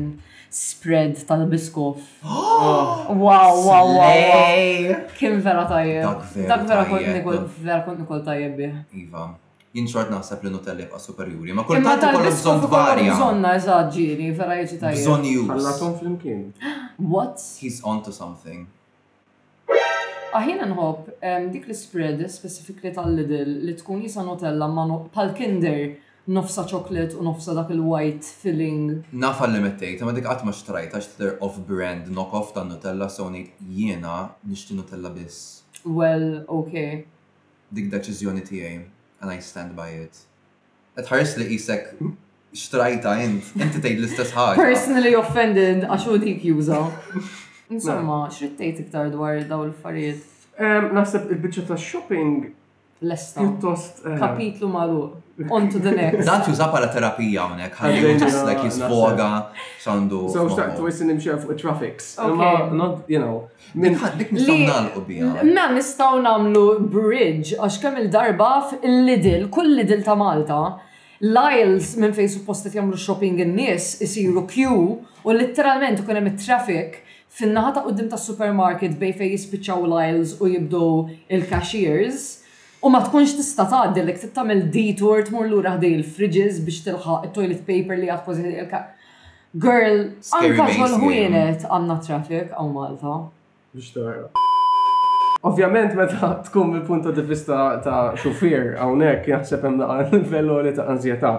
spread 0.50 1.17
tal-biskof. 1.29 2.01
Wow, 3.13 3.60
wow, 3.60 3.89
wow. 4.00 5.07
Kien 5.19 5.36
vera 5.43 5.63
tajjeb. 5.69 6.24
Dak 6.50 6.63
vera 6.67 6.83
kont 6.89 7.07
nikol, 7.13 7.41
vera 7.62 7.81
kont 7.86 8.00
nikol 8.01 8.22
tajjeb 8.25 8.55
bih. 8.57 8.75
Iva. 9.03 9.25
Jien 9.74 9.88
xort 9.91 10.10
naħseb 10.13 10.43
li 10.48 10.53
nutelli 10.53 10.86
bqa 10.88 11.00
superjuri, 11.01 11.53
ma 11.57 11.65
kultant 11.67 12.05
kollu 12.13 12.29
bżon 12.31 12.63
varja. 12.72 13.12
Bżonna 13.15 13.55
eżagġiri, 13.62 14.29
vera 14.38 14.57
jieġi 14.62 14.79
tajjeb. 14.86 15.01
Bżon 15.03 15.27
jus. 15.29 15.50
Għallatom 15.53 15.98
flimkien. 16.01 16.43
What? 17.15 17.41
He's 17.62 17.81
onto 17.83 18.12
something. 18.13 18.65
Aħina 20.33 20.65
nħobb 20.65 21.11
dik 21.53 21.67
l-spread 21.69 22.23
specifikli 22.33 22.89
tal-Lidl 22.95 23.49
li 23.67 23.75
tkun 23.77 23.99
jisa 24.01 24.23
nutella 24.25 24.65
ma 24.65 24.85
pal-kinder 25.13 25.83
nofsa 26.33 26.63
ċoklet 26.71 27.13
u 27.13 27.21
nofsa 27.27 27.53
dak 27.53 27.69
il-white 27.75 28.25
filling. 28.41 29.03
Nafa 29.13 29.45
l-limitate, 29.45 30.01
ma 30.07 30.13
dik 30.15 30.25
għatma 30.31 30.55
xtrajt, 30.57 30.95
għax 30.97 31.09
t 31.19 31.29
off-brand 31.43 32.09
knock-off 32.09 32.55
ta' 32.55 32.63
Nutella, 32.65 33.09
so 33.13 33.27
nejt 33.29 33.61
jena 33.69 34.31
nishti 34.47 34.73
Nutella 34.77 35.11
biss. 35.13 35.61
Well, 35.85 36.41
ok. 36.47 37.05
Dik 37.73 37.91
deċizjoni 37.93 38.41
tijaj, 38.47 38.81
and 39.21 39.35
I 39.35 39.37
stand 39.43 39.75
by 39.77 39.91
it. 40.07 40.23
Għetħares 40.97 41.37
li 41.43 41.49
jisek 41.53 41.91
xtrajta 42.57 43.17
jint, 43.21 43.53
inti 43.59 43.81
tejt 43.83 43.99
l-istess 44.01 44.33
ħaj. 44.37 44.57
Personally 44.63 45.13
offended, 45.19 45.85
għaxu 45.85 46.17
dik 46.25 46.49
juża. 46.49 46.85
Insomma, 47.74 48.18
mela. 48.22 48.30
xrittejt 48.30 48.80
iktar 48.84 49.10
dwar 49.15 49.42
daw 49.50 49.65
l-farijiet? 49.68 50.22
Nasib 50.94 51.30
il-bicċa 51.34 51.63
ta' 51.68 51.77
shopping. 51.89 52.51
Lesta. 53.03 53.42
Piuttost. 53.42 54.03
Eh, 54.06 54.18
Kapitlu 54.20 54.70
malu. 54.70 55.01
On 55.50 55.65
to 55.70 55.80
the 55.80 55.92
next. 55.92 56.24
Dat 56.30 56.48
juża 56.48 56.70
pala 56.72 56.88
terapija 56.94 57.50
unek, 57.51 57.74
ħalli 57.82 58.13
just 58.22 58.38
kis 58.62 58.77
voga 58.88 59.30
sandu. 59.82 60.27
So 60.32 60.46
start 60.51 60.75
tu 60.77 60.86
jessin 60.86 61.10
imxie 61.10 61.34
fuq 61.42 61.58
traffics. 61.60 62.13
Ma, 62.38 62.51
not, 62.72 63.01
you 63.10 63.20
know. 63.20 63.48
Min 63.74 63.98
dik 64.20 64.30
nistaw 64.38 64.60
nalqu 64.70 65.01
bija. 65.08 65.34
Ma 65.50 65.65
nistaw 65.74 66.22
namlu 66.22 66.63
bridge, 66.96 67.58
għax 67.58 67.80
kemm 67.82 67.98
il-darba 68.06 68.51
fil 68.70 69.01
lidil 69.10 69.48
kull 69.53 69.74
Lidl 69.82 70.06
ta' 70.06 70.15
Malta, 70.20 70.62
Lyles 71.24 71.96
minn 72.03 72.13
fejn 72.13 72.30
suppostet 72.38 72.75
jagħmlu 72.77 73.00
shopping 73.00 73.42
in-nies 73.44 73.96
isiru 74.03 74.46
queue 74.46 75.00
u 75.24 75.36
literalment 75.36 76.01
ikun 76.03 76.20
hemm 76.20 76.30
it-traffic 76.34 77.01
fin-naħa 77.37 77.69
ta' 77.75 77.81
qudiem 77.87 78.09
tas-supermarket 78.11 78.93
bej 79.01 79.15
fejn 79.17 79.31
jispiċċaw 79.33 79.87
l-aisles 79.87 80.33
u 80.45 80.49
jibdu 80.51 80.81
il-cashiers. 81.37 82.25
U 82.85 82.91
ma 82.93 83.01
tkunx 83.07 83.33
tista' 83.39 83.65
tgħaddi 83.71 84.03
li 84.05 84.15
trid 84.19 84.33
tagħmel 84.37 84.61
detour 84.75 85.25
tmur 85.29 85.49
lura 85.49 85.73
ħdej 85.79 85.95
il-fridges 85.99 86.61
biex 86.67 86.85
tilħaq 86.91 87.29
it-toilet 87.31 87.65
paper 87.71 88.01
li 88.03 88.11
għad 88.13 88.25
pożizzjoni 88.27 88.67
il 88.67 88.75
Girl, 89.63 89.99
anka 90.33 90.65
xogħol 90.65 90.95
ħwienet 91.03 91.65
għandna 91.69 91.97
traffic 92.07 92.55
għaw 92.57 92.71
Malta. 92.73 93.17
Biex 93.77 93.93
tara. 93.93 94.31
Ovvjament 95.43 95.91
meta 96.00 96.29
tkun 96.43 96.69
mill-punta 96.71 97.12
di 97.12 97.21
vista 97.27 97.55
ta' 97.83 98.13
xufier 98.15 98.77
hawnhekk 98.79 99.25
jaħseb 99.27 99.65
hemm 99.67 99.81
daqa 99.81 100.05
livello 100.13 100.62
li 100.63 100.71
ta' 100.77 100.85
anzjeta. 100.93 101.31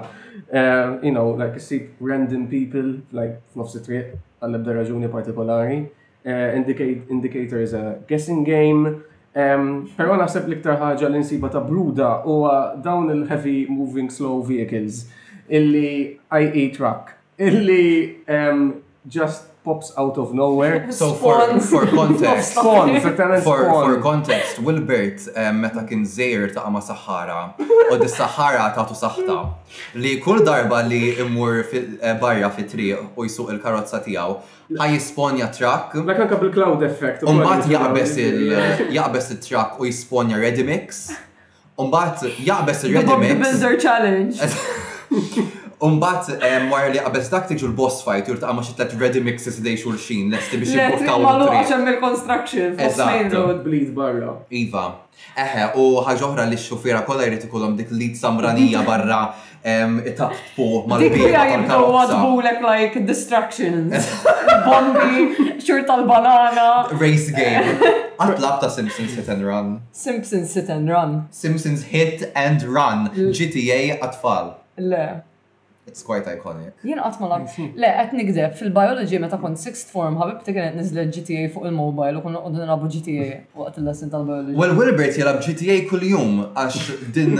Eh, 0.45 1.07
you 1.07 1.11
know, 1.13 1.31
like 1.39 1.57
see 1.59 1.87
random 2.05 2.43
people 2.51 2.99
like 3.17 3.39
f'nofs 3.55 3.79
triq 3.87 4.11
għal 4.45 4.59
ebda 4.59 4.75
raġuni 4.77 5.09
partikolari. 5.13 5.79
Eh, 6.21 6.99
Indicators 7.17 7.73
a 7.81 7.97
guessing 8.07 8.45
game. 8.51 8.93
Però 9.33 10.19
naħseb 10.21 10.51
l-iktar 10.53 10.77
ħaġa 10.85 11.09
li 11.11 11.25
nsiba 11.25 11.49
ta' 11.55 11.65
bruda 11.65 12.11
huwa 12.27 12.55
dawn 12.85 13.09
il-heavy 13.11 13.65
moving 13.73 14.13
slow 14.13 14.45
vehicles 14.47 15.07
illi 15.49 16.19
IE 16.29 16.69
truck 16.77 17.17
illi 17.41 18.21
just 19.09 19.49
pops 19.65 19.93
out 19.97 20.17
of 20.23 20.35
nowhere. 20.35 20.77
So 20.93 21.13
for, 21.15 21.37
for 21.61 21.87
context, 22.01 22.53
spawns, 22.53 23.03
for, 23.03 23.59
for 23.87 24.01
context, 24.09 24.59
Wilbert 24.59 25.21
eh, 25.35 25.53
meta 25.53 25.85
kien 25.89 26.05
zejr 26.07 26.53
ta' 26.53 26.71
ma' 26.71 26.81
Sahara 26.81 27.55
u 27.93 27.97
di 27.99 28.09
Sahara 28.09 28.71
ta' 28.75 28.85
tu 28.85 28.95
saħta 28.95 29.39
li 30.03 30.17
kull 30.21 30.45
darba 30.47 30.83
li 30.89 31.03
imur 31.25 31.63
eh, 31.75 32.15
barra 32.21 32.51
fi 32.51 32.67
tri 32.75 32.91
u 32.97 33.25
jisuq 33.27 33.51
il-karozza 33.57 34.03
tiegħu 34.07 34.37
ħaj 34.81 34.95
jisponja 34.99 35.49
track. 35.59 35.97
Dak 36.13 36.23
anka 36.27 36.39
bil-cloud 36.45 36.85
effect. 36.91 37.25
Umbat 37.33 37.67
jaqbes 37.73 38.17
il-jaqbes 38.29 39.33
il-trak 39.37 39.81
u 39.81 39.89
jisponja 39.91 40.41
ready 40.45 40.65
mix. 40.71 41.09
Umbat 41.81 42.29
jaqbes 42.53 42.85
il-ready 42.89 43.19
mix. 43.27 43.45
Builder 43.49 43.77
challenge. 43.81 45.64
Umbat, 45.85 46.31
eh, 46.41 46.55
mwajr 46.65 46.93
li 46.95 47.01
għabess 47.03 47.29
dak 47.29 47.45
tiġu 47.51 47.67
l-boss 47.69 48.01
fight, 48.07 48.25
jurt 48.31 48.41
għamma 48.47 48.63
xitlet 48.65 48.95
ready 48.97 49.21
mixes 49.21 49.59
dej 49.61 49.75
xulxin, 49.83 50.31
l-esti 50.33 50.57
biex 50.63 50.73
jimportaw. 50.79 51.17
Malu 51.21 51.49
għaxem 51.53 51.91
il-construction, 51.93 52.79
fossin 52.81 53.27
road 53.35 53.59
bleed 53.67 53.91
barra. 53.97 54.31
Iva. 54.61 54.85
Eħe, 55.43 55.67
u 55.81 55.85
ħagħuħra 56.07 56.47
li 56.49 56.57
xufira 56.63 57.03
kolla 57.05 57.27
jrid 57.29 57.45
ikollhom 57.51 57.75
dik 57.77 57.93
lid 57.99 58.17
samranija 58.17 58.81
barra 58.89 59.19
tappu 59.61 60.71
mal-bija. 60.89 61.45
Għadbulek 61.59 62.65
like 62.65 63.05
distractions. 63.09 64.09
Bombi, 64.69 65.59
xur 65.61 65.85
tal-banana. 65.91 66.89
Race 66.97 67.29
game. 67.37 67.77
Għatlab 68.23 68.57
ta' 68.65 68.69
Simpsons 68.73 69.17
Hit 69.19 69.29
and 69.37 69.45
Run. 69.45 69.69
Simpsons 69.93 70.55
Hit 70.57 70.71
and 70.79 70.89
Run. 70.97 71.15
Simpsons 71.45 71.83
Hit 71.93 72.31
and 72.35 72.63
Run. 72.73 73.11
GTA 73.37 73.99
għatfall. 74.01 74.55
Le. 74.81 75.05
It's 75.91 76.03
quite 76.03 76.25
iconic. 76.37 76.73
Jien 76.83 76.97
qatt 76.99 77.19
ma 77.21 77.29
Le, 77.37 77.91
qed 77.99 78.17
nikdeb 78.17 78.55
fil-biology 78.59 79.19
meta 79.21 79.37
kont 79.41 79.59
sixth 79.61 79.91
form 79.93 80.17
ħabib 80.21 80.41
ta' 80.47 80.55
kienet 80.57 81.13
GTA 81.17 81.45
fuq 81.53 81.69
il-mobile 81.69 82.19
u 82.19 82.25
kun 82.25 82.39
qogħdu 82.39 82.63
nilagħbu 82.63 82.91
GTA 82.95 83.29
waqt 83.63 83.83
il-lesson 83.83 84.13
tal-biology. 84.15 84.57
Well, 84.57 84.73
Wilbert 84.79 85.19
jilab 85.21 85.43
GTA 85.45 85.83
kuljum 85.91 86.41
għax 86.57 86.89
din 87.19 87.37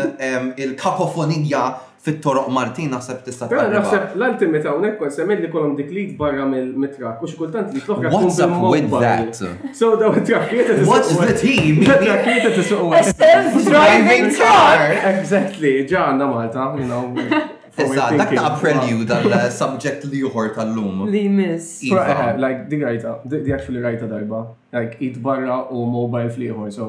il-kakofonija 0.61 1.65
fit-toroq 2.05 2.51
Martin 2.53 2.93
naħseb 2.93 3.23
tista' 3.25 3.49
tara. 3.49 3.65
naħseb 3.73 4.11
l-ultimate 4.13 4.69
hawnhekk 4.69 4.99
kont 5.01 5.17
semmed 5.17 5.41
li 5.41 5.49
kolom 5.49 5.73
dik 5.81 5.89
lead 5.97 6.13
barra 6.21 6.45
mill-mitrak 6.45 7.23
u 7.25 7.31
xi 7.31 7.39
kultant 7.41 7.73
li 7.73 7.81
tloħra 7.87 8.13
What's 8.13 8.41
up 8.45 8.55
with 8.69 8.93
that? 9.01 9.41
So 9.73 9.95
daw 9.97 10.13
it-trakkieta 10.21 10.83
What 10.85 11.01
What's 11.01 11.17
the 11.17 11.35
team? 11.41 11.81
trakkieta 11.89 12.53
tisuq. 12.59 12.93
self-driving 13.09 14.29
car! 14.37 14.87
Exactly, 15.15 15.79
ġa 15.89 16.09
għandna 16.11 16.33
Malta, 16.37 16.71
you 16.77 16.93
know. 16.93 17.53
Issa, 17.77 18.07
dak 18.19 18.31
ta' 18.31 18.53
prelude 18.61 19.17
għal-subject 19.27 20.05
li 20.11 20.21
juħor 20.23 20.53
tal-lum. 20.55 21.01
Li 21.11 21.25
miss. 21.35 21.81
Iva. 21.89 22.35
Like, 22.39 22.69
di 22.71 22.79
għajta, 22.91 23.15
di 23.35 23.55
actually 23.57 23.83
għajta 23.83 24.11
darba. 24.13 24.45
Like, 24.77 25.01
it 25.03 25.19
barra 25.23 25.63
u 25.75 25.85
mobile 25.91 26.31
fliħor, 26.37 26.71
so 26.77 26.89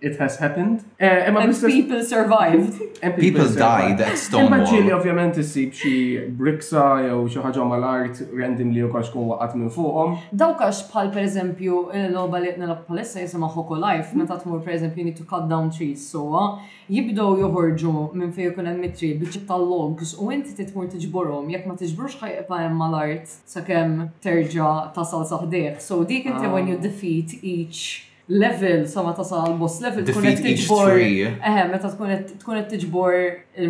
it 0.00 0.18
has 0.18 0.36
happened. 0.36 0.84
Uh, 1.00 1.04
and 1.04 1.36
business, 1.48 1.72
people 1.72 2.02
survived. 2.04 2.80
And 3.02 3.14
people, 3.14 3.40
people 3.44 3.48
survived. 3.48 3.98
died 3.98 4.00
at 4.06 4.12
eh, 4.12 4.16
Stonewall. 4.20 4.52
Imma 4.54 4.66
ġili 4.68 4.92
ovvjament 4.92 5.36
issib 5.40 5.72
xi 5.76 5.92
briksa 6.36 6.84
jew 7.06 7.22
xi 7.32 7.40
ħaġa 7.44 7.64
mal-art 7.68 8.20
randomly 8.36 8.82
u 8.86 8.90
kax 8.92 9.08
kun 9.14 9.26
waqgħat 9.30 9.56
minn 9.60 9.70
fuqhom. 9.74 10.16
Dawk 10.36 10.62
għax 10.66 10.82
bħal 10.90 11.10
pereżempju 11.16 11.80
il-logħba 12.00 12.40
li 12.44 12.52
qnilha 12.56 12.76
bħalissa 12.86 13.22
jisimha 13.24 13.48
Hoco 13.56 13.78
Life 13.82 14.16
meta 14.20 14.36
tmur 14.42 14.60
pereżempju 14.66 15.00
you 15.02 15.06
need 15.10 15.16
to 15.20 15.26
cut 15.34 15.48
down 15.50 15.70
trees 15.76 16.04
so 16.08 16.24
uh, 16.36 16.58
jibdew 16.92 17.36
joħorġu 17.42 17.94
minn 18.22 18.32
fejn 18.36 18.50
jkun 18.54 18.68
hemm 18.72 18.82
mitri 18.86 19.12
biex 19.20 19.40
tal-logs 19.48 20.12
u 20.20 20.28
inti 20.34 20.52
titmur 20.58 20.88
tiġborhom 20.92 21.48
jekk 21.54 21.68
ma 21.70 21.76
tiġburx 21.80 22.18
ħajqa 22.24 22.60
hemm 22.66 22.80
mal-art 22.84 23.32
sakemm 23.54 24.08
terġa' 24.20 24.90
tasal 24.96 25.24
saħdeħ. 25.34 25.80
So 25.80 26.02
dik 26.04 26.28
inti 26.32 26.44
ah. 26.48 26.52
when 26.52 26.66
you 26.68 26.76
defeat 26.78 27.36
each 27.44 28.05
level 28.28 28.82
sa 28.90 29.02
ma 29.06 29.14
tasal 29.14 29.54
boss 29.58 29.78
level 29.80 30.02
tkun 30.02 30.24
qed 30.26 30.40
tiġbor. 30.42 30.98
Eh, 30.98 31.60
meta 31.70 32.66
tiġbor 32.72 33.14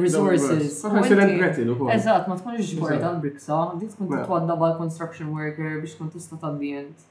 resources. 0.00 0.80
Eżatt, 0.82 2.26
ma 2.28 2.38
tkunx 2.40 2.70
ġbor 2.72 2.96
dan 3.02 3.20
briksa 3.20 3.60
dik 3.76 3.92
tkun 3.92 4.12
titwadda 4.16 4.56
bal 4.56 4.76
construction 4.80 5.32
worker 5.34 5.76
biex 5.82 5.94
tkun 5.98 6.08
tista' 6.14 6.40
tabbient. 6.40 7.04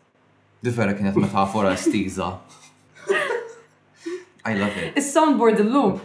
Differa 0.65 0.95
kienet 0.97 1.13
metafora 1.21 1.75
stiża. 1.77 2.39
I 4.45 4.53
love 4.53 4.77
it. 4.77 4.97
Is-soundboard 4.97 5.59
lum! 5.61 5.99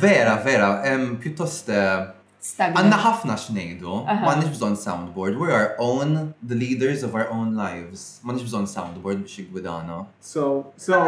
Vera, 0.00 0.38
vera, 0.44 0.72
pjuttost 1.20 1.68
eh, 1.72 2.06
Għanna 2.42 2.96
ħafna 2.98 3.36
xnejdu, 3.38 3.92
għannix 4.10 4.56
bżon 4.56 4.72
soundboard. 4.76 5.36
We 5.38 5.52
are 5.54 5.76
own 5.78 6.32
the 6.42 6.56
leaders 6.58 7.04
of 7.06 7.14
our 7.14 7.28
own 7.30 7.54
lives. 7.54 8.18
Mannix 8.26 8.48
bżon 8.48 8.64
soundboard 8.66 9.20
biex 9.22 9.36
jgwidana. 9.44 10.00
So, 10.20 10.72
so. 10.76 11.04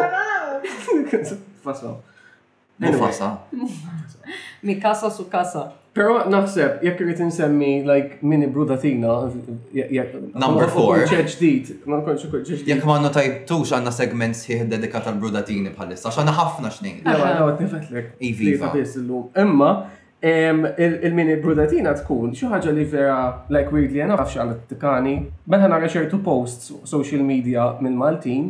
Fasa. 1.64 1.94
fasa. 2.98 3.28
Mi 4.62 4.74
kasa 4.80 5.08
su 5.10 5.24
kasa. 5.30 5.62
Pero 5.94 6.16
naħseb, 6.28 6.80
jekk 6.84 7.04
irrid 7.04 7.20
semmi, 7.32 7.84
like 7.86 8.18
mini 8.22 8.48
brudatina. 8.50 9.14
Number 10.34 10.66
four. 10.68 11.04
Ġeġdid, 11.08 11.84
ma 11.86 12.00
nkunx 12.02 12.26
ukoll 12.26 12.42
ġeġdid. 12.44 12.66
Jekk 12.68 12.88
ma 12.90 12.98
notajtux 13.00 13.72
għandna 13.78 13.92
segment 13.94 14.36
sħiħ 14.36 14.66
dedikat 14.74 15.06
bruda 15.06 15.20
brudatini 15.22 15.72
bħalissa, 15.78 16.08
għax 16.10 16.20
għandna 16.24 16.36
ħafna 16.40 16.74
xnejn. 16.74 17.00
Jawa, 17.06 17.32
jawa, 17.38 17.54
tifatlek. 17.62 18.10
Ivi. 18.20 18.56
Imma, 19.46 19.70
il 20.26 21.12
mini 21.12 21.36
brudatina 21.38 21.92
tkun 22.00 22.32
xi 22.32 22.48
ħaġa 22.48 22.72
li 22.72 22.84
vera 22.88 23.16
like 23.52 23.68
weirdly 23.74 24.00
enough 24.00 24.22
għafx 24.22 24.40
għal 24.40 24.52
t-tikani, 24.62 25.12
meta 25.52 25.68
nara 25.68 25.90
ċertu 25.92 26.22
posts 26.24 26.70
social 26.88 27.20
media 27.20 27.66
minn 27.84 27.98
Maltin, 28.00 28.46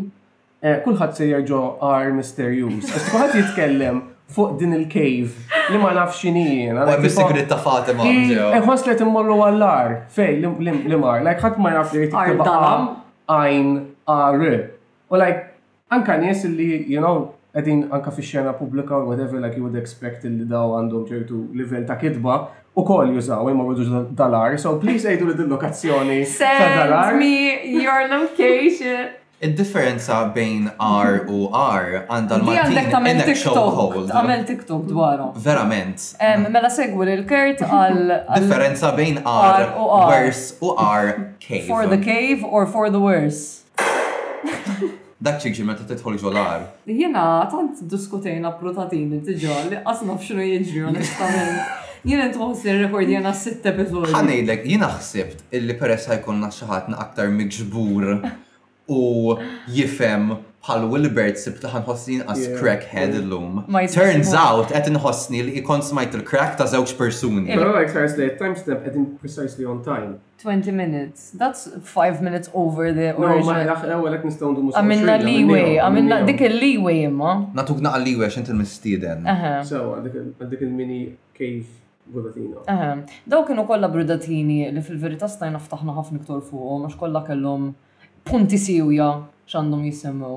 e, 0.63 0.77
kulħadd 0.85 1.17
se 1.19 1.27
jerġgħu 1.33 1.63
R 1.91 2.15
mysterious. 2.21 2.93
Kulħadd 3.11 3.41
jitkellem 3.41 3.99
fuq 4.35 4.55
din 4.61 4.77
il-cave 4.79 5.75
li 5.75 5.81
ma 5.83 5.91
nafx 5.99 6.23
xinijien. 6.23 6.79
Għal 6.85 7.03
mis-sigrit 7.03 7.51
ta' 7.51 7.59
Fatima. 7.61 8.07
Eħos 8.61 8.87
e, 8.87 8.93
li 8.93 8.99
timmollu 9.03 9.41
għallar, 9.49 9.97
fej, 10.15 10.39
l-imar, 10.47 11.25
like 11.27 11.43
ħadd 11.43 11.59
ma 11.61 11.75
jaf 11.81 11.97
li 11.99 12.07
jtikkellem 12.07 12.91
għajn 13.35 13.75
R. 14.39 14.55
U 15.11 15.19
like, 15.19 15.45
anka 15.91 16.21
nies 16.23 16.47
li, 16.55 16.71
you 16.87 17.03
know, 17.03 17.33
għedin 17.55 17.85
anka 17.95 18.11
fi 18.15 18.23
xena 18.27 18.53
publika 18.59 18.97
or 18.99 19.07
whatever, 19.07 19.39
like 19.41 19.57
you 19.57 19.63
would 19.63 19.77
expect 19.79 20.25
li 20.27 20.45
daw 20.51 20.75
għandhom 20.81 21.05
ċertu 21.11 21.43
level 21.55 21.85
ta' 21.87 21.97
kidba, 22.01 22.39
u 22.75 22.83
koll 22.83 23.13
jużaw, 23.15 23.47
imma 23.53 23.67
għodux 23.69 24.09
dalar, 24.19 24.57
so 24.59 24.75
please 24.83 25.07
għajdu 25.07 25.29
li 25.29 25.35
d-lokazzjoni 25.45 26.17
send 26.27 27.21
me 27.21 27.77
your 27.79 28.09
location. 28.11 29.13
Id-differenza 29.45 30.19
bejn 30.35 30.71
R 30.81 31.19
u 31.31 31.45
R 31.55 32.01
għandha 32.09 32.39
l-martin 32.41 32.79
għamel 32.91 33.19
TikTok. 33.31 34.01
Għamil 34.15 34.45
TikTok 34.51 34.87
dwaru. 34.91 35.27
Verament. 35.47 36.07
Mela 36.55 36.71
segwil 36.73 37.11
il-kert 37.19 37.61
għal. 37.67 38.17
Differenza 38.39 38.95
bejn 38.99 39.21
R 39.23 39.67
u 39.75 39.87
R. 40.01 40.11
Worse 40.15 40.55
u 40.65 40.73
R 40.85 41.13
cave. 41.45 41.65
For 41.69 41.85
the 41.87 41.99
cave 42.03 42.43
or 42.47 42.65
for 42.67 42.89
the 42.91 43.01
worse. 43.05 43.63
dak 45.23 45.39
ċikġi 45.41 45.65
meta 45.67 45.85
tidħol 45.87 46.19
ġolar. 46.23 46.65
Jena, 46.91 47.23
tant 47.53 47.83
diskutejna 47.91 48.51
prutatin 48.59 49.13
t-ġol, 49.27 49.77
għasnaf 49.87 50.25
xinu 50.27 50.45
jieġri 50.47 50.83
onestament. 50.91 51.83
Jena 52.09 52.27
tħoss 52.35 52.67
il-rekord 52.69 53.09
jena 53.15 53.31
sitt 53.33 53.65
epizodi. 53.71 54.11
Għanejlek, 54.13 54.67
jena 54.69 54.91
xsibt 54.99 55.41
illi 55.57 55.77
peress 55.81 56.11
ħajkonna 56.11 56.51
xaħatna 56.53 56.99
aktar 57.07 57.31
miġbur 57.33 58.11
u 58.91 59.37
jifem 59.73 60.35
bħal 60.65 60.85
Wilbert 60.89 61.37
sibt 61.37 61.65
ħan 61.69 61.83
ħossni 61.85 62.23
as 62.25 62.47
crackhead 62.57 63.13
l-lum. 63.19 63.65
Turns 63.93 64.31
out, 64.33 64.73
għet 64.73 64.89
nħossni 64.95 65.43
li 65.45 65.53
ikon 65.61 65.83
smajt 65.85 66.17
il-crack 66.19 66.57
ta' 66.57 66.65
zewċ 66.73 66.97
persuni. 66.97 67.45
Pero 67.53 67.75
like 67.77 67.91
seriously, 67.93 68.31
time 68.41 68.57
step 68.57 68.87
għet 68.87 69.21
precisely 69.21 69.67
on 69.69 69.83
time. 69.85 70.19
20 70.41 70.73
minutes. 70.73 71.31
That's 71.37 71.69
5 71.69 72.23
minutes 72.23 72.49
over 72.55 72.93
the 72.97 73.13
original. 73.13 73.41
No, 73.41 73.53
ma 73.53 73.61
jax 73.65 73.85
ewel 73.93 74.17
għet 74.17 74.27
nistaw 74.31 74.53
ndu 74.55 74.67
musa. 74.71 74.81
Għamilna 74.81 75.19
leeway, 75.21 75.77
għamilna 75.85 76.21
dik 76.33 76.45
il-leeway 76.49 76.99
imma. 77.11 77.35
Natuk 77.61 77.85
naqqa 77.85 78.03
leeway 78.05 78.33
xint 78.33 78.53
il-mistiden. 78.53 79.25
So, 79.69 79.97
għadik 80.01 80.65
il-mini 80.65 81.05
cave 81.37 81.67
Brudatino. 82.05 82.61
Daw 83.25 83.45
kienu 83.49 83.63
kolla 83.69 83.89
brudatini 83.93 84.65
li 84.73 84.83
fil-verita 84.85 85.25
stajna 85.29 85.57
ftaħna 85.65 85.95
ħafna 85.97 86.21
ktor 86.25 86.43
fuqom, 86.45 86.83
għax 86.91 86.99
kolla 87.01 87.23
kellhom 87.25 87.71
punti 88.29 88.59
siwja 88.61 89.11
x'għandhom 89.49 89.85
jisimgħu. 89.91 90.33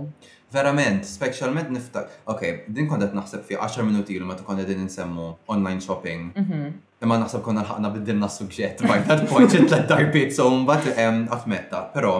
Verament, 0.56 1.06
specialment 1.08 1.72
niftak. 1.76 2.12
Ok, 2.32 2.68
din 2.72 2.88
kondet 2.88 3.16
naħseb 3.16 3.44
fi 3.48 3.58
10 3.60 3.84
minuti 3.88 4.20
ma 4.22 4.32
meta 4.32 4.46
konna 4.48 4.64
din 4.68 4.86
nsemmu 4.86 5.26
online 5.52 5.82
shopping. 5.84 6.32
Mhm. 6.34 6.76
Imma 7.04 7.18
naħseb 7.22 7.44
konna 7.44 7.64
ħakna 7.68 7.92
bid-dinna 7.94 8.30
suġġett 8.32 8.86
by 8.88 9.00
that 9.08 9.26
point 9.30 9.54
it-tlet 9.54 9.88
darbiet 9.92 10.32
so 10.34 10.48
mbagħad 10.50 11.28
għatmetta. 11.30 11.82
Però 11.94 12.14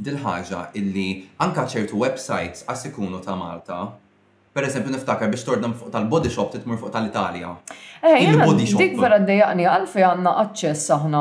dil-ħaġa 0.00 0.64
illi 0.80 1.08
anka 1.44 1.66
ċertu 1.68 1.98
websites 2.00 2.64
għasikunu 2.70 3.22
ta' 3.26 3.36
Malta, 3.36 3.82
Per 4.52 4.64
eżempju, 4.66 4.90
niftakar 4.90 5.28
biex 5.30 5.44
torna 5.46 5.68
fuq 5.70 5.92
tal-body 5.94 6.26
shop 6.28 6.48
titmur 6.56 6.76
fuq 6.80 6.90
tal-Italja. 6.90 7.52
Eh, 8.02 8.32
dik 8.74 8.96
vera 8.98 9.20
d-dejaqni 9.22 9.62
għalfi 9.70 10.02
għanna 10.02 10.32
għacċess 10.42 10.88
aħna 10.96 11.20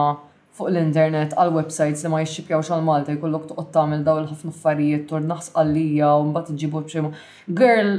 fuq 0.59 0.69
l-internet 0.73 1.31
għal 1.39 1.53
websites 1.55 2.03
li 2.03 2.09
ma 2.11 2.19
jixxipjawx 2.21 2.67
xal 2.67 2.81
Malta 2.83 3.13
jkollok 3.15 3.45
toqgħod 3.51 3.69
tagħmel 3.75 4.01
daw 4.07 4.19
il-ħafna 4.23 4.51
affarijiet 4.53 5.05
tur 5.09 5.23
naħs 5.23 5.53
għalija 5.61 6.09
u 6.19 6.25
mbagħad 6.31 6.57
iġibu 6.59 6.81
b'xi 6.83 7.03
Girl. 7.59 7.93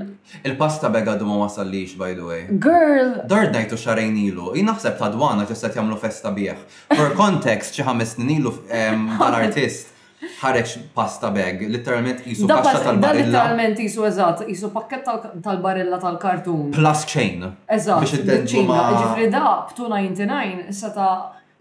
Il-pasta 0.47 0.91
bega 0.95 1.17
du 1.19 1.27
ma 1.27 1.49
sallix, 1.51 1.97
by 1.99 2.13
the 2.15 2.23
way. 2.27 2.43
Girl. 2.63 3.17
Dar 3.27 3.49
dajtu 3.51 3.79
xarejn 3.81 4.15
ilu. 4.29 4.53
Jien 4.55 4.69
naħseb 4.71 4.99
ta' 5.01 5.09
dwana 5.15 5.43
ġesset 5.49 5.75
jagħmlu 5.81 5.97
festa 6.03 6.31
bieħ. 6.37 6.61
For 6.93 7.17
context 7.19 7.79
xi 7.81 7.87
ħames 7.89 8.15
snin 8.17 8.37
ilu 8.37 8.53
artist 9.31 9.97
ħareċ 10.41 10.73
pasta 10.93 11.31
bag, 11.33 11.63
literalment 11.73 12.21
jisu 12.29 12.45
pasta 12.47 12.83
tal-barilla. 12.85 13.31
Literalment 13.33 13.79
jisu 13.81 14.05
eżat, 14.05 14.43
jisu 14.51 14.69
pakket 14.75 15.07
tal-barilla 15.41 15.97
tal-kartun. 16.03 16.69
Plus 16.77 17.05
chain. 17.09 17.47
Eżat. 17.73 18.05
Biex 18.05 18.19
id-denġu 18.21 18.67
ma. 18.69 18.83
Ġifri 19.01 19.31
da, 19.33 19.45
299, 19.79 20.69
seta' 20.77 21.13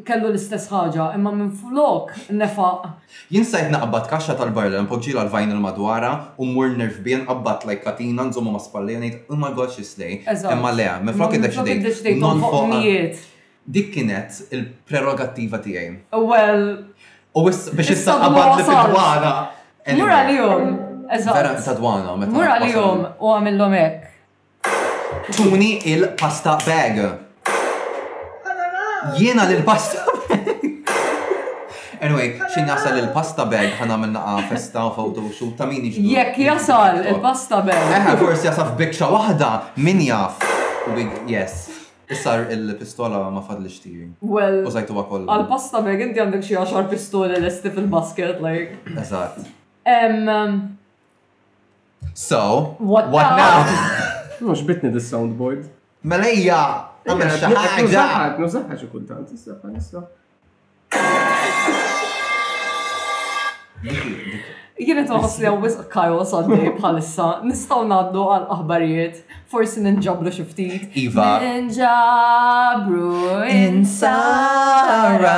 kellu 0.05 0.29
l-istess 0.31 0.69
ħaġa, 0.71 1.09
imma 1.17 1.31
minn 1.35 1.49
flok 1.61 2.13
nefa. 2.37 2.69
Jinsajt 3.33 3.71
naqbat 3.73 4.07
kaxxa 4.11 4.35
tal 4.39 4.51
l 4.53 4.81
npoġġila 4.85 5.25
l-vajn 5.27 5.53
il-madwara, 5.55 6.11
u 6.39 6.45
mmur 6.47 6.75
nerfbien 6.79 7.25
qabbat 7.27 7.65
lajk 7.67 7.83
katina, 7.83 8.23
nżommu 8.29 8.53
ma 8.55 8.59
spallija, 8.63 8.99
nejt, 9.03 9.17
imma 9.29 9.35
oh 9.35 9.41
my 9.43 9.51
god, 9.57 10.03
Imma 10.53 10.71
le, 10.77 10.89
minn 11.03 11.17
flok 11.19 11.35
id-deċdejt. 11.39 12.19
Non 12.19 12.77
Dik 13.69 13.91
kienet 13.93 14.33
il-prerogattiva 14.55 15.59
tiegħi. 15.61 15.91
Well. 16.17 16.87
U 17.37 17.43
biex 17.45 17.91
jissa 17.91 18.15
qabbat 18.17 18.55
li 18.57 18.63
fil-dwana. 18.65 19.33
Mura 19.99 20.15
għal 20.23 20.31
jom. 20.33 20.69
Vera, 21.29 21.51
tadwana. 21.61 22.15
Mura 22.31 22.55
li 22.63 22.71
jom 22.73 23.03
u 23.19 23.29
għamillomek. 23.35 24.05
Tuni 25.35 25.75
il-pasta 25.91 26.55
bag. 26.65 27.03
Jiena 29.17 29.45
l-pasta 29.47 30.01
Anyway, 31.99 32.35
xin 32.53 32.67
jasal 32.69 32.95
il-pasta 33.01 33.43
bag 33.51 33.73
ħana 33.79 33.97
minna 33.99 34.21
għa 34.31 34.45
festa 34.51 34.85
u 34.87 34.91
foto 34.95 35.23
u 35.27 35.47
ta' 35.57 35.65
min 35.67 35.83
iġdu. 35.83 36.03
Jek 36.07 36.37
jasal 36.45 37.01
il-pasta 37.01 37.59
bag. 37.67 37.81
Eħe, 37.97 38.13
forsi 38.21 38.47
jasal 38.47 38.69
f-bikxa 38.69 39.09
wahda, 39.11 39.49
min 39.75 39.99
jaf. 40.07 40.39
yes. 41.27 41.65
Issar 42.09 42.47
il-pistola 42.55 43.19
ma 43.29 43.41
fad 43.41 43.59
fadlix 43.59 43.81
tiri. 43.83 44.07
Well. 44.21 44.63
U 44.65 44.71
għakoll. 44.71 45.27
Għal-pasta 45.29 45.83
bag 45.85 46.05
inti 46.07 46.23
għandek 46.23 46.47
xie 46.47 46.55
għaxar 46.61 46.87
pistola 46.89 47.35
l-esti 47.35 47.73
fil-basket, 47.75 48.39
like. 48.47 48.79
Eżat. 48.95 49.43
Um, 49.83 50.77
so, 52.15 52.75
what, 52.79 53.11
now? 53.11 53.67
Mux 54.39 54.63
bitni 54.65 54.93
dis 54.95 55.11
soundboard. 55.11 55.67
Malajja! 56.03 56.63
عم 57.09 57.17
نصحك 57.17 57.81
نصحك 57.89 58.39
نصحك 58.39 58.77
شو 58.77 58.87
كنت 58.93 59.11
عم 59.11 59.23
تسرح 59.25 59.57
عم 59.65 59.77
تسرح 59.77 60.03
يلي 64.79 65.03
تواصل 65.03 65.43
يوم 65.43 65.61
بس 65.61 65.75
كاي 65.81 66.09
وصل 66.09 66.55
دي 66.55 66.69
بخلصة 66.69 67.43
نستو 67.45 67.83
نادو 67.83 68.29
على 68.29 68.43
الأخباريات 68.43 69.17
فورسن 69.47 69.85
ان 69.87 69.99
جابر 69.99 70.29
شفتيت 70.29 70.97
إيفا 70.97 71.39
من 71.59 71.67
جابرو 71.67 73.29
ان 73.39 73.83
سارا 73.83 75.35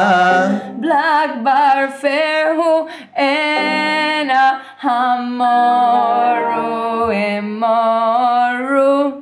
بلاك 0.72 1.38
بار 1.38 1.88
فير 1.88 2.46
هو 2.46 2.88
انا 3.18 4.62
همارو 4.84 7.12
امارو 7.12 9.22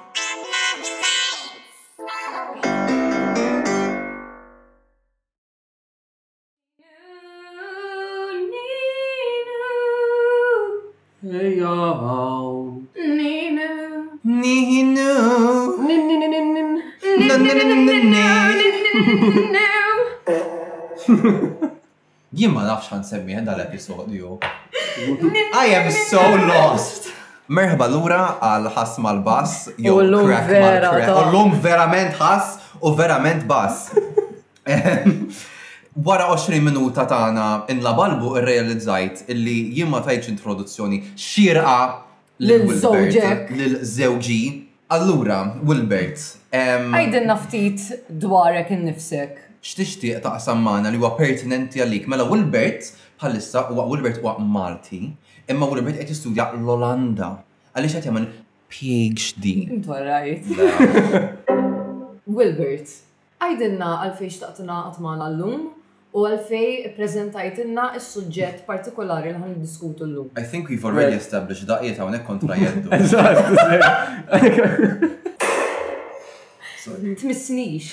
Jien 11.31 11.43
ma 22.51 22.63
nafx 22.67 22.87
ħan 22.91 23.03
semmi 23.07 23.31
l 23.37 23.61
episodju 23.65 24.37
I 24.41 25.71
am 25.71 25.87
so 25.93 26.19
lost. 26.51 27.07
Merħba 27.47 27.87
l-ura 27.87 28.19
għal 28.41 28.67
ħass 28.75 28.99
mal-bass, 29.05 29.69
jow 29.87 30.01
crack 30.27 30.51
mal-crack. 30.51 31.13
Ullum 31.23 31.55
verament 31.63 32.19
ħass 32.19 32.59
u 32.83 32.91
verament 32.99 33.47
bass. 33.47 33.87
wara 35.95 36.23
20 36.29 36.61
minuta 36.63 37.03
tagħna 37.03 37.67
balbu 37.95 38.37
irrealizzajt 38.39 39.25
illi 39.29 39.55
jien 39.75 39.89
ma 39.91 39.99
tajtx 39.99 40.29
introduzzjoni 40.31 41.01
xirqa 41.15 42.03
lil-żewġek 42.39 43.51
lil-żewġi. 43.59 44.59
Allura, 44.91 45.55
Wilbert. 45.63 46.19
Għajdin 46.51 47.29
naftit 47.31 47.79
dwarek 48.11 48.73
innifsek. 48.75 49.37
X'tixtieq 49.63 50.19
taqsam 50.25 50.59
magħna 50.67 50.91
li 50.91 50.99
huwa 50.99 51.13
pertinenti 51.15 51.79
għalik. 51.79 52.09
Mela 52.11 52.25
Wilbert 52.27 52.89
bħalissa 53.21 53.69
huwa 53.69 53.85
Wilbert 53.87 54.19
huwa 54.19 54.33
Malti, 54.43 54.99
imma 55.47 55.69
Wilbert 55.71 56.01
qed 56.01 56.11
jistudja 56.11 56.49
l-Olanda. 56.57 57.29
Għaliex 57.71 57.95
qed 58.01 58.09
jagħmel 58.09 58.27
PhD. 58.67 59.53
Intu 59.77 59.93
mela. 59.95 60.19
Wilbert, 62.27 62.91
għajdinna 63.39 63.93
għalfejn 64.03 64.35
xtaqtuna 64.35 64.81
għatmana 64.89 65.31
l-lum 65.31 65.69
u 66.11 66.25
għalfej 66.27 66.89
prezentajtinna 66.97 67.85
il-sujġet 67.95 68.65
partikolari 68.67 69.29
li 69.31 69.37
għan 69.39 69.53
diskutu 69.61 70.03
l 70.03 70.11
lu 70.17 70.25
I 70.39 70.43
think 70.43 70.67
we've 70.69 70.83
already 70.87 71.15
established 71.15 71.67
daqiet 71.69 71.97
għonek 72.03 72.23
kontra 72.27 72.55
jeddu. 72.59 72.89
Tmissnix. 77.21 77.83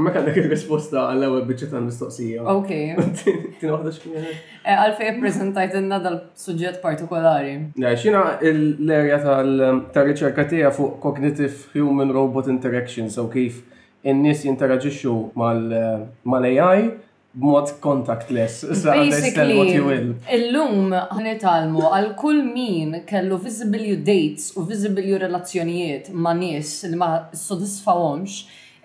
Ma 0.00 0.10
kellek 0.14 0.36
il-risposta 0.40 0.98
għall-ewel 1.10 1.42
bieċet 1.50 1.72
għal 1.74 1.84
mistoqsija. 1.90 2.38
Ok. 2.54 2.70
Tina 3.60 3.74
għadda 3.76 3.92
xkien. 3.92 4.24
Eh, 4.24 4.32
għalfej 4.80 5.10
prezentajt 5.20 5.74
inna 5.82 5.98
dal-sujġet 6.00 6.76
partikolari. 6.80 7.54
Xina 8.00 8.22
l-erja 8.40 9.18
tal-riċerka 9.26 10.46
tija 10.48 10.70
fuq 10.72 10.96
Cognitive 11.04 11.56
Human 11.76 12.08
Robot 12.16 12.48
Interaction, 12.48 13.12
so 13.12 13.28
kif 13.28 13.60
in-nies 14.00 14.46
jinteraġixxu 14.48 15.12
mal-AI 15.36 16.80
eh, 16.80 16.96
mod 17.32 17.72
contactless, 17.80 18.66
sa 18.82 18.90
understand 18.94 19.56
what 19.58 19.70
you 19.70 19.84
will. 19.86 20.08
Illum 20.30 20.90
ħanitalmu 21.14 21.84
għal 21.94 22.08
kull 22.18 22.40
min 22.46 22.96
kellu 23.06 23.38
visible 23.38 23.84
you 23.92 23.96
dates 23.98 24.50
u 24.58 24.64
visible 24.66 25.04
you 25.06 25.20
relazzjonijiet 25.22 26.10
ma' 26.12 26.34
nies 26.34 26.72
li 26.90 26.98
ma' 26.98 27.28
sodisfawhomx, 27.32 28.40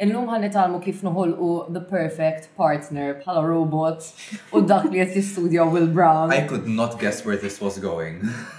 illum 0.05 0.29
ħanitalmu 0.29 0.77
kif 0.83 1.01
noħolqu 1.07 1.73
the 1.73 1.81
perfect 1.89 2.51
partner 2.59 3.15
pala 3.25 3.41
robot 3.47 4.05
u 4.53 4.61
dak 4.61 4.91
li 4.93 5.01
qed 5.01 5.17
jistudja 5.21 5.65
Will 5.71 5.87
Brown. 5.89 6.29
I 6.31 6.45
could 6.47 6.67
not 6.69 6.99
guess 7.01 7.25
where 7.25 7.37
this 7.39 7.57
was 7.61 7.79
going. 7.81 8.21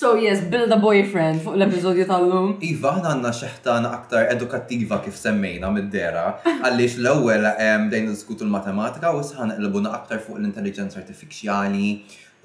So 0.00 0.14
yes, 0.16 0.40
build 0.50 0.72
a 0.72 0.80
boyfriend 0.88 1.36
fuq 1.44 1.58
l-episodju 1.60 2.06
tal-lum. 2.08 2.46
Iva, 2.64 2.92
ħna 2.96 3.10
għanna 3.10 3.32
xeħtana 3.36 3.90
aktar 3.96 4.30
edukattiva 4.32 4.96
kif 5.04 5.18
semmejna 5.20 5.68
mid-dera, 5.74 6.22
għallix 6.48 6.94
l-ewel 7.02 7.44
ehm, 7.50 7.90
dejn 7.92 8.08
diskutu 8.08 8.46
l-matematika 8.48 9.12
u 9.12 9.20
sħan 9.28 9.58
l-buna 9.58 9.92
aktar 9.98 10.22
fuq 10.24 10.38
l-intelligenza 10.40 10.96
artificiali 11.02 11.90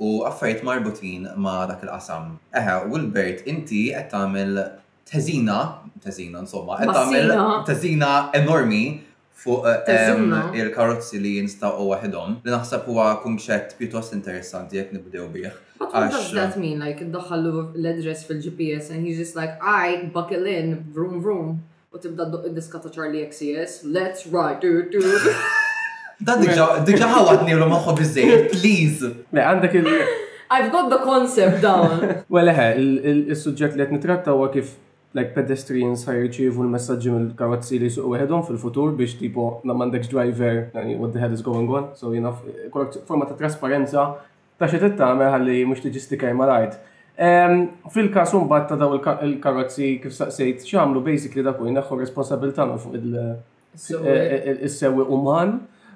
u 0.04 0.12
affarijiet 0.28 0.66
marbutin 0.68 1.30
ma' 1.46 1.62
dak 1.72 1.86
il-qasam. 1.88 2.28
Eħe, 2.60 2.76
Wilbert, 2.92 3.48
inti 3.48 3.86
qed 3.94 4.12
tagħmel 4.12 4.60
teżina, 5.08 5.60
teżina 6.04 6.44
insomma, 6.44 6.82
qed 6.84 6.92
tagħmel 6.92 7.34
teżina 7.72 8.12
enormi 8.42 8.84
fuq 9.36 9.68
eh, 9.68 10.10
il-karozzi 10.64 11.20
li 11.20 11.34
u 11.44 11.90
għahedom. 11.94 12.38
li 12.46 12.52
naħseb 12.54 12.86
huwa 12.88 13.10
kunċett 13.24 13.76
pjuttost 13.80 14.14
interessanti 14.16 14.78
jekk 14.80 14.94
nibdew 14.96 15.28
bieħ. 15.34 15.52
But 15.80 15.94
what 15.94 16.12
does 16.12 16.32
that 16.34 16.56
mean? 16.58 16.80
Like, 16.80 17.04
iddaħħallu 17.04 17.76
l-address 17.76 18.26
fil-GPS 18.26 18.90
and 18.92 19.06
he's 19.06 19.18
just 19.18 19.36
like, 19.36 19.58
I 19.62 20.10
buckle 20.14 20.48
in, 20.48 20.86
vroom 20.96 21.20
vroom, 21.22 21.62
u 21.92 22.00
tibda 22.00 22.30
id-diska 22.46 22.80
ta' 22.86 22.90
Charlie 22.96 23.26
XCS, 23.28 23.84
e 23.84 23.92
let's 23.98 24.26
ride, 24.26 24.62
do 24.62 24.88
do. 24.90 25.04
Da 26.26 26.38
diġa 26.40 27.12
ħawatni 27.12 27.58
u 27.58 27.60
l-maħħu 27.60 27.98
bizzejt, 28.00 28.62
please. 28.62 29.12
għandak 29.36 29.76
il- 29.82 29.92
I've 30.56 30.72
got 30.72 30.88
the 30.94 31.00
concept 31.04 31.62
down. 31.64 32.08
Well, 32.34 32.48
eħe, 32.52 32.68
il-sujġet 33.36 33.76
li 33.76 33.82
għetni 33.84 34.00
tratta 34.04 34.34
kif 34.56 34.76
like 35.16 35.32
pedestrians 35.34 36.02
ħajrċivu 36.10 36.64
l-messagġi 36.66 37.12
mill-karozzi 37.16 37.78
li 37.80 37.90
suq 37.96 38.10
weħedhom 38.14 38.42
fil-futur 38.50 38.92
biex 39.00 39.16
tipo 39.22 39.46
namandek 39.70 40.10
driver, 40.12 40.66
yani 40.76 40.98
what 41.00 41.14
the 41.16 41.22
hell 41.24 41.36
is 41.38 41.44
going 41.46 41.70
on, 41.72 41.90
so 41.96 42.12
you 42.14 42.20
know, 42.22 42.36
kollok 42.74 42.98
forma 43.08 43.26
ta' 43.30 43.38
trasparenza 43.40 44.04
ta' 44.60 44.70
xe 44.72 44.82
tittamel 44.84 45.32
ħalli 45.34 45.62
mux 45.70 45.84
tiġi 45.86 46.04
stikaj 46.04 46.36
mal-art. 46.36 46.76
Fil-kas 47.96 48.36
bat 48.52 48.68
ta' 48.68 48.78
daw 48.80 48.98
il-karozzi 48.98 49.94
kif 50.04 50.18
saqsejt, 50.18 50.66
xamlu 50.68 51.00
basically 51.08 51.48
da' 51.48 51.56
kujna 51.56 51.86
xo 51.88 51.98
responsabilta' 52.02 52.68
fuq 52.76 53.00
il-sewi 53.00 54.18
eh, 54.18 54.68
eh, 54.68 54.68
eh, 54.68 55.16
uman. 55.16 55.56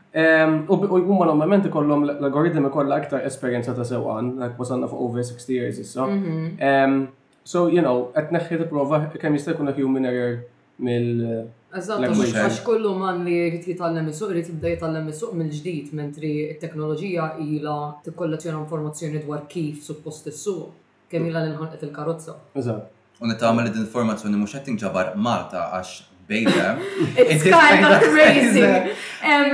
U 0.10 0.78
jgħumma 0.80 1.28
normalment 1.30 1.68
ikollhom 1.70 2.08
l-algoritmi 2.16 2.72
kollha 2.74 3.02
aktar 3.04 3.28
esperjenza 3.28 3.76
ta' 3.78 3.86
sewqan, 3.86 4.38
like 4.42 4.56
wasanna 4.58 4.88
fuq 4.90 5.04
over 5.10 5.28
60 5.28 5.58
years 5.60 5.84
issa. 5.84 6.08
Mhm. 6.08 7.08
So, 7.48 7.68
you 7.74 7.82
know, 7.82 8.12
qed 8.16 8.32
neħħi 8.36 8.68
prova 8.70 9.00
kemm 9.16 9.38
jista' 9.38 9.54
jkun 9.56 9.72
human 9.78 10.06
error 10.06 10.44
mill 10.80 11.24
uh, 11.24 11.40
Eżatt, 11.80 12.16
għax 12.34 12.64
kollu 12.66 12.96
man 12.98 13.20
li 13.26 13.36
jrid 13.38 13.68
jitallem 13.74 14.08
is-suq, 14.10 14.32
jrid 14.34 14.48
jibda 14.50 14.72
jitallem 14.74 15.10
is 15.12 15.20
mill-ġdid, 15.38 15.92
mentri 15.94 16.32
t-teknoloġija 16.58 17.28
ilha 17.44 17.78
tikkollezzjona 18.08 18.58
informazzjoni 18.64 19.22
dwar 19.26 19.44
kif 19.52 19.84
suppost 19.86 20.32
is-suq, 20.32 20.72
kemm 21.12 21.28
ilha 21.30 21.44
l-inħolqet 21.46 21.84
il-karozza. 21.90 22.36
Eżatt. 22.58 22.90
U 23.20 23.28
nittama 23.30 23.68
li 23.68 23.74
informazzjoni 23.84 24.40
mhux 24.40 24.58
qed 24.58 24.70
tinġabar 24.72 25.14
Malta 25.20 25.68
għax 25.78 25.96
bejda. 26.30 26.78
It's 27.18 27.44
kind 27.44 27.84
of 27.86 28.02
crazy. 28.14 28.66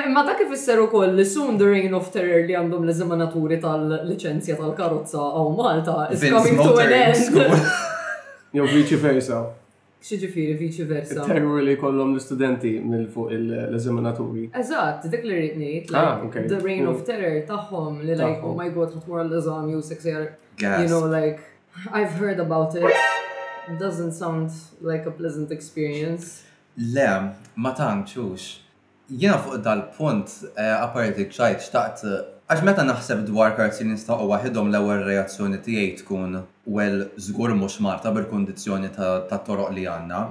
Ma 0.16 0.22
ta' 0.24 0.38
kif 0.38 0.52
isser 0.54 0.78
ukoll 0.84 1.16
li 1.18 1.26
soon 1.26 1.58
the 1.58 1.66
reign 1.68 1.94
of 1.98 2.12
terror 2.14 2.46
li 2.48 2.54
għandhom 2.60 2.86
li 2.86 2.94
eżaminaturi 2.94 3.58
tal-licenzja 3.64 4.60
tal-karozza 4.62 5.18
għaw 5.26 5.54
Malta 5.58 6.00
is 6.14 6.22
coming 6.30 6.58
to 6.62 6.76
an 6.84 6.94
end. 7.02 7.62
Jew 8.56 8.68
vici 8.74 9.00
versa. 9.02 9.40
Xieġifiri, 10.06 10.54
vici 10.60 10.86
versa. 10.86 11.24
Terror 11.26 11.64
li 11.66 11.74
kollom 11.82 12.14
l-studenti 12.14 12.76
mill-fuq 12.92 13.32
l-eżaminaturi. 13.40 14.50
Eżat, 14.62 15.08
dik 15.12 15.26
li 15.26 15.34
rritni, 15.40 15.72
ah, 15.98 16.22
the 16.36 16.60
reign 16.62 16.86
of 16.92 17.02
terror 17.08 17.40
taħħom 17.50 18.04
li 18.06 18.14
like, 18.20 18.44
oh 18.46 18.54
my 18.54 18.70
god, 18.76 18.94
ħatmur 19.00 19.26
l-eżami 19.26 19.74
u 19.74 19.82
seksjar. 19.84 20.28
You 20.62 20.86
know, 20.92 21.02
like, 21.10 21.42
I've 21.92 22.14
heard 22.22 22.40
about 22.44 22.76
it. 22.76 22.86
doesn't 23.82 24.12
sound 24.14 24.52
like 24.80 25.08
a 25.08 25.12
pleasant 25.12 25.52
experience. 25.52 26.46
Le, 26.78 27.34
ma 27.56 27.72
tantxux. 27.72 28.60
Jiena 29.08 29.38
fuq 29.40 29.62
dal-punt, 29.64 30.32
apparti 30.60 31.28
ċajt, 31.32 31.60
xtaqt, 31.62 32.02
għax 32.50 32.64
meta 32.68 32.84
naħseb 32.88 33.22
dwar 33.30 33.54
karzinis 33.56 34.02
ta' 34.04 34.18
u 34.20 34.26
waħedhom 34.32 34.72
l-ewwel 34.74 35.04
reazzjoni 35.06 35.60
tiegħi 35.64 35.92
tkun 36.02 36.36
għel 36.40 36.98
żgur 37.28 37.54
mhux 37.56 37.78
marta 37.86 38.12
bil-kundizzjoni 38.16 38.90
ta' 38.98 39.40
toroq 39.46 39.72
li 39.78 39.86
għandna. 39.88 40.24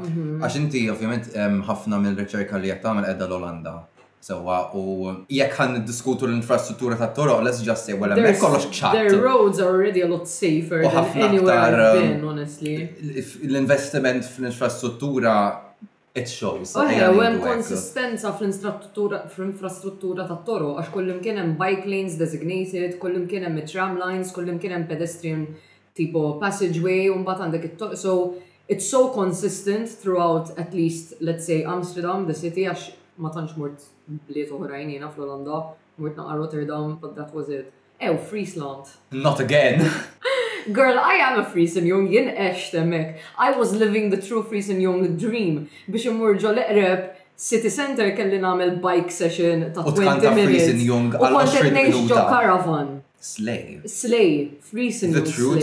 Għax 0.43 0.59
inti 0.61 0.85
ovvjament 0.93 1.31
ħafna 1.71 2.03
mill-riċerka 2.05 2.61
li 2.61 2.75
qed 2.75 2.83
tagħmel 2.85 3.09
edda 3.15 3.29
l-Olanda. 3.31 3.77
Sewa, 4.25 4.59
u 4.77 5.15
jek 5.33 5.59
għan 5.61 5.81
diskutu 5.89 6.27
l-infrastruttura 6.27 6.97
ta' 7.01 7.13
toroq, 7.17 7.45
let's 7.47 7.63
just 7.65 7.87
say, 7.89 7.95
well, 7.97 8.13
mek 8.19 8.41
kollox 8.41 8.69
ċat. 8.75 9.07
The 9.09 9.21
roads 9.23 9.61
are 9.65 9.71
already 9.71 10.01
a 10.05 10.09
lot 10.09 10.27
safer 10.29 10.83
than 10.85 11.19
anywhere 11.31 11.57
I've 11.57 11.93
been, 12.01 12.25
honestly. 12.35 12.83
L-investiment 13.49 14.25
fl-infrastruttura 14.29 15.39
it 16.15 16.31
shows. 16.31 16.73
Oħe, 16.79 17.09
u 17.11 17.23
hemm 17.25 17.41
konsistenza 17.43 18.31
fl-infrastruttura 18.37 20.27
ta' 20.29 20.39
toro, 20.47 20.69
għax 20.79 20.91
kullim 20.95 21.19
kien 21.25 21.41
hemm 21.43 21.57
bike 21.59 21.91
lanes 21.91 22.17
designated, 22.21 22.97
kullim 23.03 23.25
kien 23.31 23.43
hemm 23.49 23.59
tram 23.67 23.97
lines, 23.99 24.31
kullim 24.37 24.61
kien 24.63 24.77
hemm 24.77 24.87
pedestrian 24.91 25.43
tipo 25.99 26.37
passageway, 26.43 27.09
u 27.11 27.19
mbagħad 27.23 27.49
għandek 27.49 27.67
it 27.73 27.87
So 28.01 28.15
it's 28.69 28.87
so 28.89 29.09
consistent 29.15 29.91
throughout 29.91 30.55
at 30.59 30.73
least, 30.73 31.15
let's 31.21 31.45
say, 31.47 31.65
Amsterdam, 31.65 32.27
the 32.31 32.35
city, 32.35 32.69
għax 32.71 32.93
ma 33.19 33.31
tantx 33.35 33.59
mort 33.59 33.91
bliet 34.31 34.55
oħrajn 34.55 34.95
jiena 34.95 35.11
fl-Olanda, 35.11 35.65
mort 35.99 36.17
Rotterdam, 36.23 36.99
but 37.03 37.17
that 37.19 37.35
was 37.35 37.49
it. 37.51 37.73
Ew, 38.05 38.19
Friesland. 38.19 38.87
Not 39.13 39.41
again. 39.41 39.91
Girl, 40.73 40.99
I 40.99 41.15
am 41.29 41.39
a 41.41 41.45
Friesen 41.45 41.87
jung, 41.87 42.11
jen 42.11 42.29
eshtemek. 42.37 43.19
I 43.39 43.51
was 43.51 43.75
living 43.75 44.09
the 44.11 44.21
true 44.21 44.43
Friesen 44.43 44.81
jung 44.81 45.03
dream 45.25 45.57
Bix 45.95 46.07
imur 46.09 46.39
ġol 46.41 46.57
eqreb 46.63 47.03
City 47.47 47.73
Center 47.75 48.09
kelli 48.17 48.39
namel 48.45 48.73
bike 48.87 49.11
session 49.19 49.65
ta' 49.77 49.85
20 49.89 50.33
minutes. 50.39 50.57
Friesen 50.57 50.81
jung 50.89 51.11
għal-20 51.13 51.77
minuta. 51.77 52.17
U 52.17 52.25
caravan. 52.33 52.91
Slay. 53.29 53.81
Slay. 53.99 54.33
Friesen 54.71 55.13
jom. 55.13 55.21
The 55.21 55.31
true, 55.31 55.55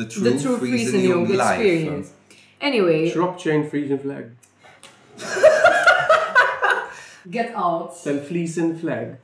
the 0.00 0.06
true, 0.06 0.24
the 0.30 0.34
true 0.42 0.58
Friesen 0.64 1.06
jung 1.08 1.26
experience. 1.36 2.12
Anyway. 2.60 3.00
Shrop 3.14 3.38
chain 3.38 3.66
Friesen 3.70 4.02
flag. 4.02 4.30
Get 7.30 7.54
out. 7.54 7.94
Tal-Friesen 8.02 8.78
flag. 8.82 9.18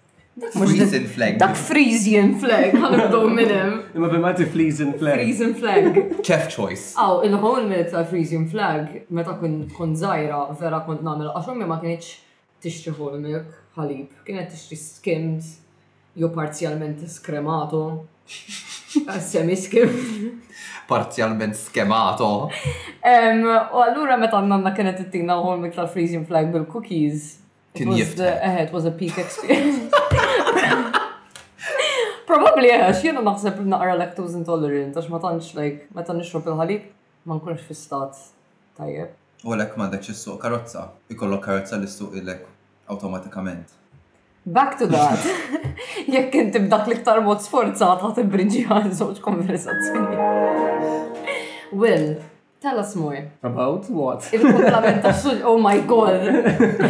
Freezing 0.52 1.06
flag. 1.08 1.38
Dak 1.40 1.54
freezing 1.56 2.34
flag, 2.40 2.74
għanibdow 2.76 3.24
minnem. 3.38 3.70
Imma 3.96 4.08
bimma 4.12 4.34
ti 4.36 4.44
freezing 4.44 4.92
flag. 5.00 5.16
Freezing 5.22 5.54
flag. 5.56 5.86
Chef 6.26 6.50
choice. 6.52 6.90
Aw, 7.00 7.22
il-whole 7.30 7.62
minute 7.70 7.88
ta' 7.94 8.02
freezing 8.04 8.44
flag, 8.52 9.06
meta 9.16 9.32
kun 9.40 9.94
zaħira, 9.96 10.42
vera 10.60 10.82
kont 10.84 11.00
namel, 11.06 11.30
għaxum 11.38 11.64
ma 11.64 11.78
kienieċ 11.80 12.10
tixtri 12.66 12.92
whole 12.98 13.22
milk, 13.22 13.46
ħalib, 13.78 14.10
kienet 14.26 14.52
tixtri 14.52 14.76
skimmed, 14.76 15.48
jo 16.20 16.28
parzialment 16.36 17.00
skremato, 17.08 17.80
semi 19.30 19.56
skim. 19.56 19.88
Parzialment 20.90 21.56
skemato. 21.62 22.28
U 23.08 23.82
allura 23.88 24.20
meta 24.20 24.44
nanna 24.44 24.76
kienet 24.76 25.00
t-tina 25.06 25.40
milk 25.56 25.80
ta' 25.80 25.88
freezing 25.88 26.28
flag 26.28 26.52
bil-cookies, 26.52 27.32
Kien 27.76 27.90
jiftaħ. 27.96 28.32
Eh, 28.32 28.62
it 28.66 28.72
was 28.72 28.84
a 28.88 28.90
peak 28.92 29.18
experience. 29.24 29.96
Probably, 32.26 32.70
għax 32.74 33.00
eh, 33.00 33.04
jena 33.10 33.22
naħseb 33.26 33.56
naqra 33.70 33.94
lactose 34.00 34.34
intolerant, 34.40 34.92
għax 34.98 35.08
ma 35.12 35.18
tantx, 35.22 35.46
like, 35.54 35.80
ma 35.94 36.00
tantx 36.02 36.18
nixrob 36.26 36.46
il-ħalib, 36.50 36.82
ma 37.28 37.32
nkunx 37.38 37.60
fi 37.68 37.74
stat 37.78 38.14
tajjeb. 38.80 39.10
U 39.46 39.48
għalek 39.54 39.72
ma 39.78 39.84
dekx 39.92 40.06
suq 40.24 40.36
karozza, 40.42 40.82
ikollok 41.12 41.42
karozza 41.46 41.76
li 41.78 41.86
suq 41.90 42.10
ilek 42.18 42.42
automatikament. 42.90 43.68
Back 44.46 44.72
to 44.80 44.86
that. 44.90 45.20
Jekk 46.14 46.32
inti 46.40 46.58
b'dak 46.66 46.84
l-iktar 46.88 47.18
mod 47.26 47.40
sforzat 47.46 48.00
ħat 48.02 48.18
ibriġi 48.24 48.62
għal 48.70 48.92
zoċ 48.94 49.18
konversazzjoni. 49.22 50.16
Will, 51.78 52.08
Tell 52.66 52.80
us 52.80 52.96
more. 52.96 53.18
About 53.50 53.82
what? 53.98 54.28
il 54.32 54.40
fundamentazzjoni 54.40 55.42
oh 55.50 55.56
my 55.58 55.78
god. 55.86 56.18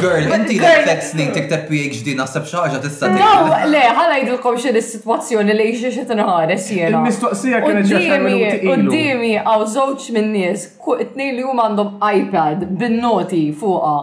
Girl, 0.00 0.22
inti 0.36 0.56
l 0.56 0.64
flex 0.84 1.10
li 1.18 1.26
tikteb 1.34 1.66
PhD 1.72 2.14
naħseb 2.20 2.46
xaġa 2.52 2.80
tista' 2.84 3.10
No, 3.18 3.28
le, 3.74 3.82
ħala 3.98 4.16
jidilkom 4.22 4.56
xi 4.62 4.72
is-sitwazzjoni 4.82 5.56
li 5.60 5.66
xi 5.76 5.92
xi 5.98 6.06
tinħares 6.08 6.70
jiena. 6.78 6.94
Il-mistoqsija 7.02 7.60
kienet 7.68 7.90
xi 7.92 8.00
xar 8.08 8.24
minuti. 8.24 8.64
Quddiemi 8.64 9.32
għaw 9.44 9.66
żewġ 9.76 10.08
minn 10.16 10.32
nies, 10.38 10.64
li 11.26 11.42
huma 11.44 11.68
għandhom 11.68 11.96
iPad 12.22 12.64
bin-noti 12.82 13.44
fuqha, 13.60 13.94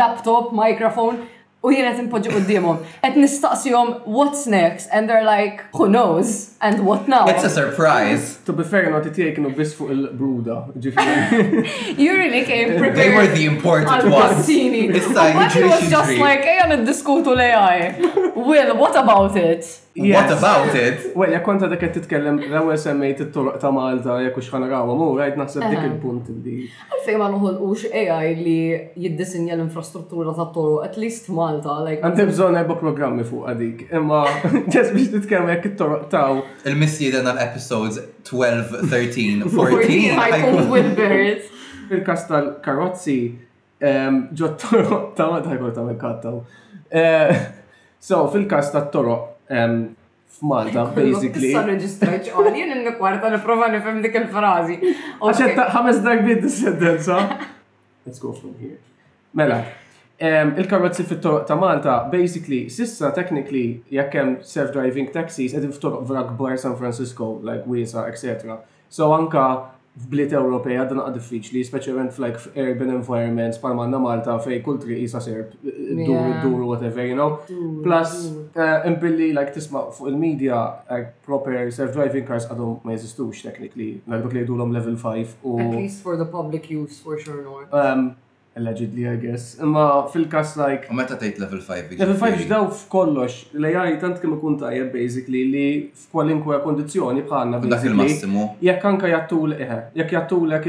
laptop, 0.00 0.54
microphone, 0.56 1.26
U 1.58 1.72
jien 1.74 1.82
qed 1.88 1.98
impoġġi 2.04 2.30
qudiemhom. 2.30 2.76
Qed 3.02 3.16
nistaqsihom 3.18 3.88
what's 4.16 4.44
next 4.46 4.86
and 4.94 5.10
they're 5.10 5.24
like 5.26 5.64
who 5.74 5.88
knows 5.88 6.52
and 6.60 6.84
what 6.86 7.08
now. 7.08 7.26
It's 7.26 7.42
a 7.42 7.50
surprise. 7.50 8.38
To 8.46 8.52
be 8.52 8.62
fair, 8.62 8.86
not 8.92 9.02
tiegħi 9.08 9.32
kienu 9.34 9.50
biss 9.58 9.74
fuq 9.78 9.90
il-bruda. 9.94 10.60
You 12.04 12.12
really 12.14 12.44
came 12.46 12.78
prepared. 12.78 12.94
They 13.00 13.10
were 13.16 13.26
the 13.34 13.44
important 13.46 14.06
ones. 14.14 14.48
Issa 14.48 15.26
was 15.40 15.90
just 15.96 16.14
like 16.22 16.46
ejja 16.46 16.70
niddiskutu 16.76 17.34
l-AI. 17.34 17.90
Will, 18.52 18.76
what 18.84 18.94
about 19.04 19.34
it? 19.34 19.66
What 20.00 20.30
about 20.38 20.74
it? 20.76 21.16
Well, 21.16 21.32
jek 21.32 21.42
konta 21.46 21.66
dak 21.70 21.80
qed 21.82 21.96
titkellem 21.96 22.36
l-ewwel 22.46 22.76
semmejt 22.78 23.22
it-toroq 23.24 23.56
ta' 23.60 23.70
Malta 23.74 24.18
jekk 24.22 24.36
hux 24.38 24.48
ħanarawha 24.52 24.94
mu 25.00 25.08
rajt 25.18 25.38
naħseb 25.40 25.64
dik 25.72 25.86
il-punt 25.88 26.28
li. 26.44 26.58
Għalfej 26.92 27.16
ma 27.18 27.26
noħolqux 27.32 27.88
AI 27.98 28.30
li 28.38 28.60
jiddisinja 29.04 29.56
l-infrastruttura 29.56 30.34
ta' 30.38 30.46
toroq 30.54 30.84
at 30.86 30.98
least 31.02 31.26
Malta. 31.34 31.80
Għandi 31.96 32.28
bżonn 32.30 32.60
ebba 32.60 32.76
programmi 32.78 33.26
fuq 33.26 33.50
dik, 33.58 33.82
imma 33.98 34.22
ġest 34.68 34.92
biex 34.94 35.12
titkellem 35.16 35.50
jekk 35.56 35.70
it-toroq 35.72 36.06
taw. 36.14 36.38
Il-missieda 36.70 37.24
l 37.34 37.42
episodes 37.48 37.98
12, 38.28 38.84
13, 38.92 39.48
14. 39.56 41.48
Il-kas 41.88 42.28
tal-karozzi 42.28 43.18
ehm, 43.82 44.28
ġot 44.36 44.62
toroq 44.62 45.10
ta' 45.18 45.30
ma 45.34 45.42
ta' 45.42 45.58
jkun 45.58 45.98
ta' 45.98 46.36
eh, 47.02 47.38
So, 48.08 48.28
fil-kas 48.30 48.68
tat-toroq 48.70 49.34
f'Malta, 50.28 50.94
basically. 50.94 51.52
n 51.54 52.80
n-prova 52.82 53.68
dik 53.72 54.14
il-frazi. 54.22 54.78
Għaxetta, 55.20 55.66
ħames 55.74 56.00
sentenza 56.48 57.20
Let's 58.06 58.18
go 58.20 58.32
from 58.32 58.54
here. 58.60 58.78
Mela, 59.34 59.62
il-karozzi 60.18 61.04
fit-toroq 61.04 61.46
ta' 61.46 61.56
Malta, 61.60 61.96
basically, 62.10 62.68
sissa 62.70 63.10
technically, 63.12 63.82
jekk 63.92 64.40
self-driving 64.42 65.10
taxis 65.12 65.52
edin 65.54 65.72
f'toroq 65.74 66.06
vera 66.08 66.22
kbar 66.30 66.56
San 66.58 66.76
Francisco, 66.76 67.40
like 67.42 67.64
Wiesa, 67.66 68.06
etc. 68.08 68.58
So 68.88 69.10
anka 69.14 69.76
f'bliet 70.02 70.32
Ewropej 70.36 70.76
għadna 70.80 71.04
għad 71.08 71.16
diffiċli, 71.18 71.62
specialment 71.66 72.18
like 72.22 72.40
urban 72.62 72.92
environments 72.94 73.58
pal 73.62 73.74
manna 73.78 74.00
Malta 74.02 74.36
fej 74.44 74.60
kultri 74.66 74.94
tri 74.94 75.00
jisa 75.02 75.20
serb, 75.24 75.56
duru, 75.64 76.36
duru, 76.44 76.68
whatever, 76.70 77.04
you 77.08 77.16
know. 77.18 77.30
Plus, 77.84 78.14
imbilli 78.88 79.30
eh, 79.32 79.36
like 79.36 79.54
tisma 79.56 79.86
fuq 79.96 80.12
il-media, 80.12 80.60
like 80.90 81.08
eh, 81.08 81.10
proper 81.26 81.58
self-driving 81.74 82.26
cars 82.28 82.46
għadhom 82.48 82.78
ma 82.86 82.94
jesistux 82.96 83.42
technically, 83.46 83.96
like 84.06 84.22
dok 84.24 84.36
li 84.38 84.44
jgħidu 84.44 84.70
level 84.78 84.96
5. 84.96 85.36
At 85.66 85.76
least 85.76 86.02
for 86.06 86.16
the 86.20 86.28
public 86.38 86.70
use, 86.70 87.02
for 87.02 87.18
sure 87.18 87.42
no. 87.42 87.62
Um, 87.72 88.10
allegedly, 88.58 89.04
I 89.14 89.16
guess. 89.26 89.44
Imma 89.64 89.84
fil-kas 90.12 90.56
like. 90.60 90.86
U 90.92 90.96
meta 90.98 91.16
tgħid 91.20 91.42
level 91.44 91.62
5. 91.66 91.96
Level 92.00 92.18
5 92.22 92.38
ġdaw 92.44 92.66
f'kollox. 92.74 93.38
L-AI 93.58 93.96
tant 94.02 94.18
kemm 94.22 94.34
ikun 94.38 94.58
tajjeb 94.62 94.90
basically 94.94 95.44
li 95.54 95.64
f'kwalinkwe 96.02 96.58
kondizzjoni 96.66 97.24
bħalna. 97.28 97.62
Dak 97.72 97.86
il-massimu. 97.90 98.48
Jekk 98.68 98.88
anka 98.92 99.12
jattul 99.12 99.54
eħe, 99.56 99.68
eh, 99.68 99.86
jekk 100.02 100.16
jattulek 100.18 100.68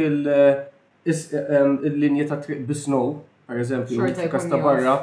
il-linja 1.89 2.29
ta' 2.31 2.59
bisnow, 2.69 3.15
per 3.49 3.63
eżempju, 3.65 4.13
f'kas 4.25 4.47
ta' 4.53 4.61
barra, 4.63 4.95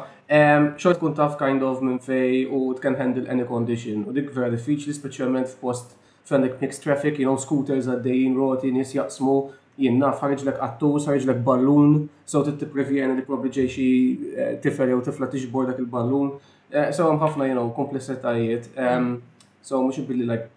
xort 0.80 1.00
tkun 1.00 1.18
taf 1.18 1.36
kind 1.42 1.64
of 1.66 1.82
minn 1.84 2.00
fej 2.04 2.46
u 2.54 2.64
tkan 2.78 2.98
handle 3.02 3.28
any 3.32 3.46
condition. 3.52 4.06
U 4.10 4.14
dik 4.16 4.30
vera 4.38 4.50
diffiċli, 4.54 4.94
speċjalment 5.00 5.52
f'post 5.56 5.96
f'għandek 6.26 6.58
mixed 6.62 6.82
traffic, 6.82 7.20
you 7.22 7.26
know, 7.28 7.38
scooters 7.38 7.86
għaddejjin, 7.90 8.32
roti, 8.34 8.72
nis 8.74 8.96
jaqsmu, 8.96 9.38
jien 9.80 9.98
naf 10.00 10.20
ħarġlek 10.24 10.58
attus, 10.64 11.06
ħarġlek 11.08 11.40
ballun, 11.44 11.96
so 12.28 12.42
t 12.44 12.54
tipprevjeni 12.60 13.16
li 13.18 13.24
probabli 13.28 13.52
ġej 13.58 13.70
xi 13.72 13.88
eh, 14.32 14.52
tifel 14.64 14.92
jew 14.94 15.00
tifla 15.08 15.28
tixbor 15.32 15.68
dak 15.70 15.80
il-ballun. 15.82 16.32
Eh, 16.72 16.90
so 16.96 17.06
għam 17.08 17.20
ħafna 17.22 17.48
you 17.50 17.56
know 17.56 17.68
komplessitajiet. 17.78 18.70
So 19.66 19.80
mux 19.82 19.98
billi 20.08 20.26
like 20.28 20.48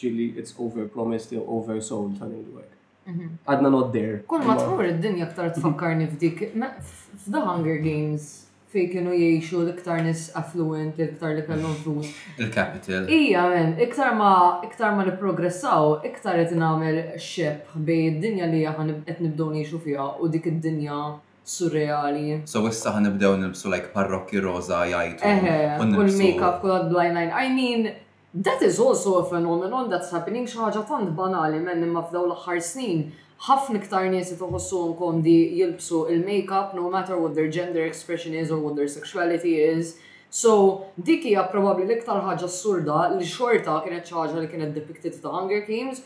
ġili 0.00 0.30
it's 0.38 0.54
over 0.58 0.84
promised 0.88 1.34
or 1.36 1.44
over 1.58 1.80
sold 1.82 2.16
tal 2.20 2.32
work. 2.54 2.70
Mhm. 3.10 3.32
Għadna 3.50 3.72
not 3.74 3.92
there. 3.96 4.22
Kull 4.30 4.44
ma 4.46 4.56
tmur 4.58 4.86
id-dinja 4.92 5.28
ktar 5.32 5.52
t-fakkarni 5.56 6.06
f'dik, 6.12 6.48
f'The 6.56 7.44
Hunger 7.44 7.78
Games 7.82 8.41
fej 8.72 8.88
kienu 8.92 9.12
jiexu 9.12 9.58
l-iktar 9.62 10.00
nis 10.04 10.28
affluent, 10.38 10.94
l-iktar 10.96 11.34
li 11.36 11.42
kellhom 11.48 11.74
flus. 11.82 12.08
Il-capital. 12.40 13.06
Ija, 13.12 13.42
men, 13.52 13.74
iktar 13.86 14.14
ma, 14.16 14.32
iktar 14.66 14.94
ma 14.96 15.04
niprogressaw, 15.08 15.98
iktar 16.08 16.40
qed 16.40 16.54
nagħmel 16.58 17.02
xeb 17.22 17.74
bej 17.76 18.06
id-dinja 18.12 18.48
li 18.52 18.64
aħna 18.70 18.96
qed 19.08 19.20
nibdew 19.26 19.50
ngħixu 19.56 19.82
fiha 19.84 20.06
u 20.24 20.30
dik 20.34 20.48
id-dinja 20.54 21.00
surreali. 21.54 22.38
So 22.48 22.64
issa 22.70 22.92
ħan 22.96 23.10
nibdew 23.10 23.34
nilbsu 23.44 23.68
like 23.76 23.92
parrokki 23.96 24.40
roza 24.40 24.84
jgħidu. 24.88 25.20
Eħe, 25.20 25.58
kull 25.82 26.16
make-up, 26.16 26.64
kull 26.64 26.88
blind 26.92 27.18
line. 27.18 27.32
I 27.32 27.50
mean, 27.52 27.90
that 28.48 28.62
is 28.64 28.80
also 28.80 29.18
a 29.22 29.28
phenomenon 29.28 29.90
that's 29.92 30.10
happening 30.16 30.46
xi 30.48 30.58
ħaġa 30.64 30.86
tant 30.88 31.12
banali 31.18 31.60
men 31.60 31.84
imma 31.88 32.06
f'daw 32.08 32.24
l-aħħar 32.30 32.64
snin 32.72 33.04
ħafna 33.48 33.80
also 33.82 34.00
nies 34.08 34.28
itħossuhom 34.36 35.22
di 35.24 35.34
jilbsu 35.58 36.02
il-makeup 36.14 36.74
no 36.78 36.84
matter 36.90 37.16
what 37.18 37.34
their 37.34 37.50
gender 37.56 37.84
expression 37.88 38.34
is 38.38 38.50
or 38.52 38.58
what 38.60 38.76
their 38.76 38.86
sexuality 38.88 39.56
is. 39.62 39.96
So 40.42 40.92
dik 40.96 41.24
hija 41.26 41.42
probabbli 41.52 41.84
l-iktar 41.88 42.20
ħaġa 42.24 42.52
be 43.10 43.18
li 43.18 43.26
xorta 43.26 43.80
kienet 43.84 44.06
xi 44.08 44.14
ħaġa 44.16 44.40
li 44.44 44.48
kienet 44.52 44.74
depicted 44.76 45.18
ta' 45.20 45.32
Hunger 45.34 45.64
Games 45.66 46.02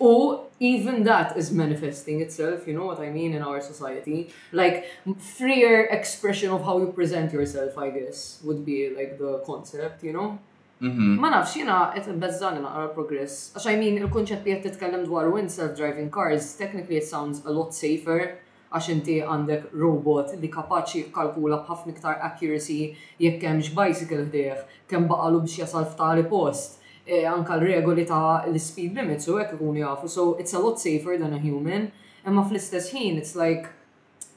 U 0.00 0.40
even 0.58 1.04
that 1.04 1.36
is 1.36 1.50
manifesting 1.52 2.20
itself, 2.20 2.66
you 2.66 2.72
know 2.74 2.86
what 2.86 3.00
I 3.00 3.10
mean, 3.10 3.34
in 3.34 3.42
our 3.42 3.60
society. 3.60 4.30
Like, 4.50 4.86
freer 5.18 5.86
expression 5.92 6.50
of 6.50 6.64
how 6.64 6.78
you 6.78 6.86
present 6.92 7.34
yourself, 7.34 7.76
I 7.76 7.90
guess, 7.90 8.40
would 8.42 8.64
be 8.64 8.88
like 8.96 9.18
the 9.18 9.42
concept, 9.44 10.02
you 10.02 10.14
know? 10.14 10.38
Mhm. 10.80 11.20
Ma 11.20 11.28
nafx 11.30 11.52
jina 11.54 11.92
qed 11.94 12.06
nbeżżani 12.16 12.60
naqra 12.64 12.88
progress. 12.96 13.34
Għax 13.54 13.66
I 13.72 13.76
mean 13.80 13.98
il-kunċett 14.00 14.46
li 14.46 14.54
qed 14.54 14.62
titkellem 14.66 15.02
dwar 15.04 15.28
win 15.28 15.50
self-driving 15.56 16.06
cars 16.10 16.54
technically 16.56 16.96
it 16.96 17.04
sounds 17.08 17.42
a 17.44 17.52
lot 17.52 17.74
safer 17.76 18.30
għax 18.72 18.88
inti 18.94 19.18
għandek 19.20 19.74
robot 19.76 20.32
li 20.40 20.48
kapaċi 20.54 21.02
kalkula 21.12 21.58
b'ħafna 21.66 21.92
iktar 21.92 22.16
accuracy 22.30 22.78
jekk 23.20 23.44
hemmx 23.50 23.74
bicycle 23.76 24.22
ħdejh 24.30 24.64
kemm 24.88 25.08
baqalu 25.12 25.42
biex 25.44 25.58
jasal 25.66 25.84
f'tali 25.84 26.24
post. 26.32 26.80
E, 27.04 27.26
anka 27.28 27.58
l-regoli 27.60 28.08
ta' 28.08 28.46
l-speed 28.48 28.96
limits 29.02 29.28
u 29.28 29.36
hekk 29.36 29.58
ikunu 29.58 29.82
jafu. 29.84 30.08
So 30.08 30.34
it's 30.40 30.54
a 30.56 30.62
lot 30.64 30.80
safer 30.80 31.20
than 31.20 31.36
a 31.36 31.42
human. 31.44 31.90
Imma 32.24 32.46
fl-istess 32.48 32.88
ħin 32.96 33.20
it's 33.20 33.36
like 33.36 33.68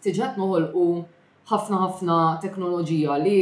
tiġet 0.03 0.35
noħol 0.43 0.67
u 0.75 0.89
ħafna 1.53 1.85
ħafna 1.87 2.19
teknoloġija 2.43 3.21
li 3.23 3.39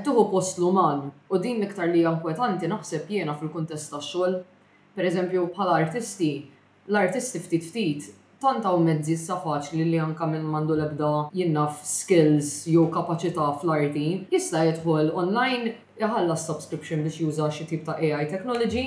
qed 0.00 0.08
post 0.30 0.58
l-uman 0.58 1.10
u 1.28 1.36
din 1.38 1.60
l-iktar 1.60 1.88
li 1.92 2.02
jankwetanti 2.04 2.68
naħseb 2.70 3.08
jiena 3.12 3.34
fil-kuntest 3.38 3.92
tax-xogħol. 3.92 4.38
Pereżempju 4.96 5.46
bħala 5.54 5.78
artisti, 5.84 6.30
l-artisti 6.88 7.40
ftit 7.40 7.64
ftit 7.66 8.10
tanta 8.42 8.72
u 8.74 8.80
mezzi 8.82 9.14
issa 9.14 9.36
faċli 9.40 9.84
li 9.88 9.98
anka 10.02 10.26
minn 10.26 10.44
mandu 10.50 10.74
lebda 10.76 11.10
jinnaf 11.36 11.80
skills 11.86 12.50
jew 12.72 12.86
kapaċità 12.94 13.50
fl-arti 13.60 14.06
jista' 14.34 14.64
jidħol 14.66 15.12
online 15.22 15.76
jħallas 16.02 16.46
subscription 16.50 17.04
biex 17.06 17.20
juża 17.22 17.46
xi 17.54 17.68
tip 17.70 17.84
ta' 17.86 17.96
AI 18.00 18.26
technology 18.32 18.84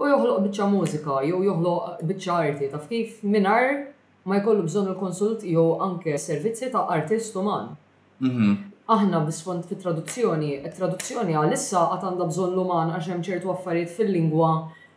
u 0.00 0.10
joħloq 0.10 0.44
biċċa 0.48 0.68
mużika 0.74 1.22
jew 1.28 1.38
joħloq 1.46 2.02
biċċa 2.10 2.38
arti 2.50 2.72
taf 2.74 2.90
kif 2.90 3.22
minar 3.24 3.68
ma 4.26 4.40
jkollu 4.42 4.66
bżonn 4.66 4.90
il-konsult 4.92 5.46
jew 5.46 5.68
anke 5.86 6.16
servizzi 6.18 6.72
ta' 6.74 6.84
artist 6.98 7.38
uman. 7.40 7.72
Mhm 8.20 8.65
aħna 8.92 9.20
bisfond 9.26 9.66
fit 9.66 9.80
traduzzjoni, 9.82 10.50
e 10.62 10.70
traduzzjoni 10.74 11.34
għalissa 11.34 11.80
għat 11.96 12.04
għanda 12.06 12.28
bżon 12.30 12.52
l-uman 12.54 12.92
għax 12.94 13.08
hemm 13.10 13.24
ċertu 13.26 13.50
affarijiet 13.50 13.90
fil-lingwa 13.96 14.50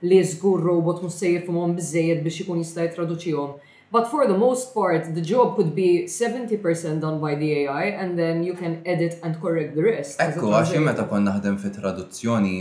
li 0.10 0.20
żgur 0.24 0.62
robot 0.64 1.02
mus 1.04 1.18
se 1.18 1.32
jifhmhom 1.34 1.74
biżejjed 1.80 2.22
biex 2.26 2.42
ikun 2.46 2.62
jista' 2.62 2.86
jitraduċihom. 2.86 3.56
But 3.92 4.06
for 4.12 4.28
the 4.30 4.38
most 4.38 4.76
part, 4.76 5.08
the 5.16 5.22
job 5.26 5.56
could 5.56 5.74
be 5.74 6.06
70% 6.06 7.02
done 7.02 7.18
by 7.24 7.34
the 7.42 7.66
AI 7.66 7.86
and 7.98 8.20
then 8.22 8.44
you 8.46 8.54
can 8.54 8.84
edit 8.86 9.18
and 9.24 9.40
correct 9.42 9.74
the 9.76 9.82
rest. 9.88 10.20
Ekku, 10.22 10.54
għax 10.54 10.76
meta 10.86 11.08
kon 11.10 11.26
naħdem 11.26 11.58
fit 11.58 11.80
traduzzjoni 11.82 12.58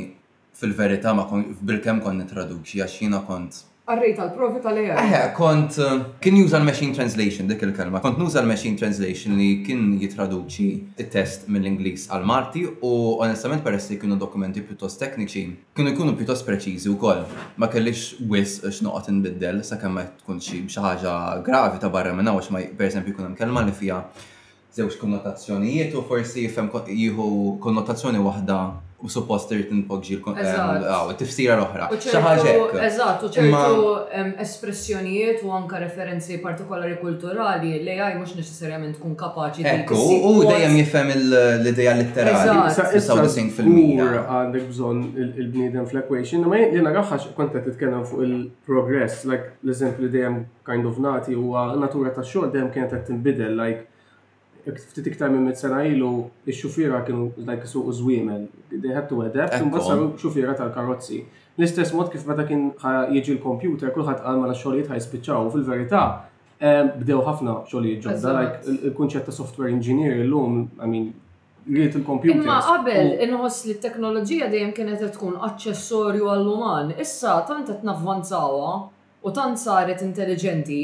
fil-verità 0.58 1.12
ma 1.14 1.28
kon 1.28 1.50
bil-kem 1.60 2.00
kon 2.00 2.16
nitraduċi 2.24 2.80
għax 2.80 3.28
kont 3.28 3.66
Għarrejt 3.88 4.18
għal-provi 4.20 4.59
tal-AI. 4.61 4.96
Eħe, 5.01 5.18
eh, 5.18 5.29
kont, 5.33 5.77
eh, 5.81 6.01
kien 6.20 6.37
juża 6.37 6.59
l-machine 6.61 6.92
translation 6.92 7.46
dik 7.48 7.62
il-kelma. 7.64 8.03
Kont 8.05 8.18
nuża 8.20 8.42
l-machine 8.42 8.77
translation 8.77 9.38
li 9.40 9.62
kien 9.64 9.94
jitraduċi 10.03 10.66
il-test 11.01 11.46
mill-Inglis 11.48 12.03
għal-Marti 12.12 12.66
u 12.85 12.90
onestament 13.24 13.64
peress 13.64 13.88
li 13.88 13.96
kienu 14.03 14.18
dokumenti 14.20 14.61
pjuttost 14.61 15.01
tekniċi, 15.01 15.44
kienu 15.81 15.94
jkunu 15.94 16.12
pjuttost 16.18 16.44
preċiżi 16.48 16.90
u 16.92 16.96
koll. 17.01 17.22
Ma 17.57 17.66
kellix 17.72 18.16
wis 18.29 18.59
x'noqgħod 18.66 19.09
inbiddel 19.14 19.62
sa 19.64 19.79
kemm 19.81 19.96
ma 19.96 20.05
tkun 20.18 20.38
xi 20.44 20.61
ħaġa 20.68 21.14
gravi 21.48 21.81
ta' 21.81 21.88
barra 21.94 22.12
minna 22.12 22.37
għax 22.37 22.51
ma 22.53 22.61
pereżempju 22.83 23.14
jkun 23.14 23.24
hemm 23.31 23.38
kelma 23.40 23.64
li 23.64 23.72
fija 23.72 24.03
żewġ 24.77 25.01
konnotazzjonijiet 25.01 25.96
u 25.96 26.05
forsi 26.12 26.44
jifhem 26.44 26.68
jieħu 26.92 27.31
konnotazzjoni 27.64 28.20
waħda 28.20 28.59
u 29.04 29.08
suppost 29.08 29.52
irrit 29.54 29.68
npogġi 29.70 30.16
tifsira 31.18 31.54
l-oħra. 31.54 31.87
ċaħġek. 32.02 32.72
Eżat, 32.88 33.22
u 33.22 33.28
ċertu 33.37 34.24
espressjonijiet 34.42 35.44
u 35.46 35.52
anka 35.54 35.78
referenzi 35.78 36.38
partikolari 36.42 36.96
kulturali 36.98 37.76
li 37.84 37.94
għaj 37.94 38.16
mux 38.18 38.34
neċessarjament 38.40 38.98
tkun 38.98 39.14
kapaċi. 39.20 39.66
Ekku, 39.72 39.98
u 39.98 40.32
dejjem 40.48 40.74
jifem 40.80 41.12
l-ideja 41.14 41.94
litterali. 42.00 42.56
Eżat, 42.98 43.38
fil-mur 43.58 44.16
għandek 44.24 44.66
bżon 44.72 45.04
il-bnidem 45.28 45.87
fl-equation, 45.87 46.42
ma 46.50 46.58
jena 46.64 46.90
għaxħax 46.90 47.37
kontet 47.38 47.68
titkellem 47.70 48.02
fuq 48.08 48.26
il-progress, 48.26 49.23
like 49.31 49.54
l-eżempju 49.62 50.06
li 50.06 50.10
dejjem 50.16 50.42
kind 50.66 50.90
of 50.90 50.98
nati 50.98 51.38
u 51.38 51.54
natura 51.79 52.10
ta' 52.10 52.27
xogħol 52.27 52.50
dejjem 52.50 52.75
kienet 52.75 52.96
qed 52.98 53.06
tinbidel, 53.12 53.54
like 53.54 53.87
ftit 54.77 55.06
iktar 55.06 55.31
minn 55.33 55.52
sena 55.56 55.83
ilu, 55.87 56.29
il-xufira 56.46 57.00
kienu 57.06 57.31
like 57.46 57.66
su 57.66 57.83
użwimen. 57.83 58.48
They 58.83 58.94
had 58.94 59.08
to 59.08 59.21
adapt, 59.23 59.60
un 59.62 59.73
saru 59.81 60.12
xufira 60.19 60.54
tal-karozzi. 60.54 61.25
L-istess 61.58 61.92
mod 61.94 62.10
kif 62.12 62.27
meta 62.29 62.44
kien 62.46 62.71
jieġi 63.12 63.37
l-kompjuter, 63.38 63.90
kullħat 63.94 64.23
għal 64.25 64.38
mela 64.42 64.54
xogħlijiet 64.54 64.92
ħajspiċċaw, 64.92 65.48
fil-verità 65.54 66.02
eh, 66.60 66.85
bdew 67.00 67.23
ħafna 67.27 67.56
xogħlijiet 67.71 68.04
ġodda, 68.04 68.35
like 68.37 68.77
il-kunċett 68.90 69.27
ta' 69.27 69.35
software 69.35 69.73
engineer 69.75 70.21
illum, 70.23 70.60
I 70.79 70.87
mean, 70.87 71.08
jiet 71.69 71.98
il-kompjuter. 71.98 72.44
Imma 72.44 72.60
qabel, 72.69 73.16
inħoss 73.27 73.66
li 73.66 73.75
t-teknoloġija 73.81 74.52
dejjem 74.54 74.73
kienet 74.77 75.02
tkun 75.16 75.35
aċċessorju 75.48 76.31
għall-uman, 76.31 76.94
issa 77.02 77.40
tant 77.50 77.66
qed 77.73 77.83
navvanzawha 77.90 78.77
u 79.27 79.35
tant 79.35 79.58
saret 79.58 80.06
intelligenti 80.06 80.83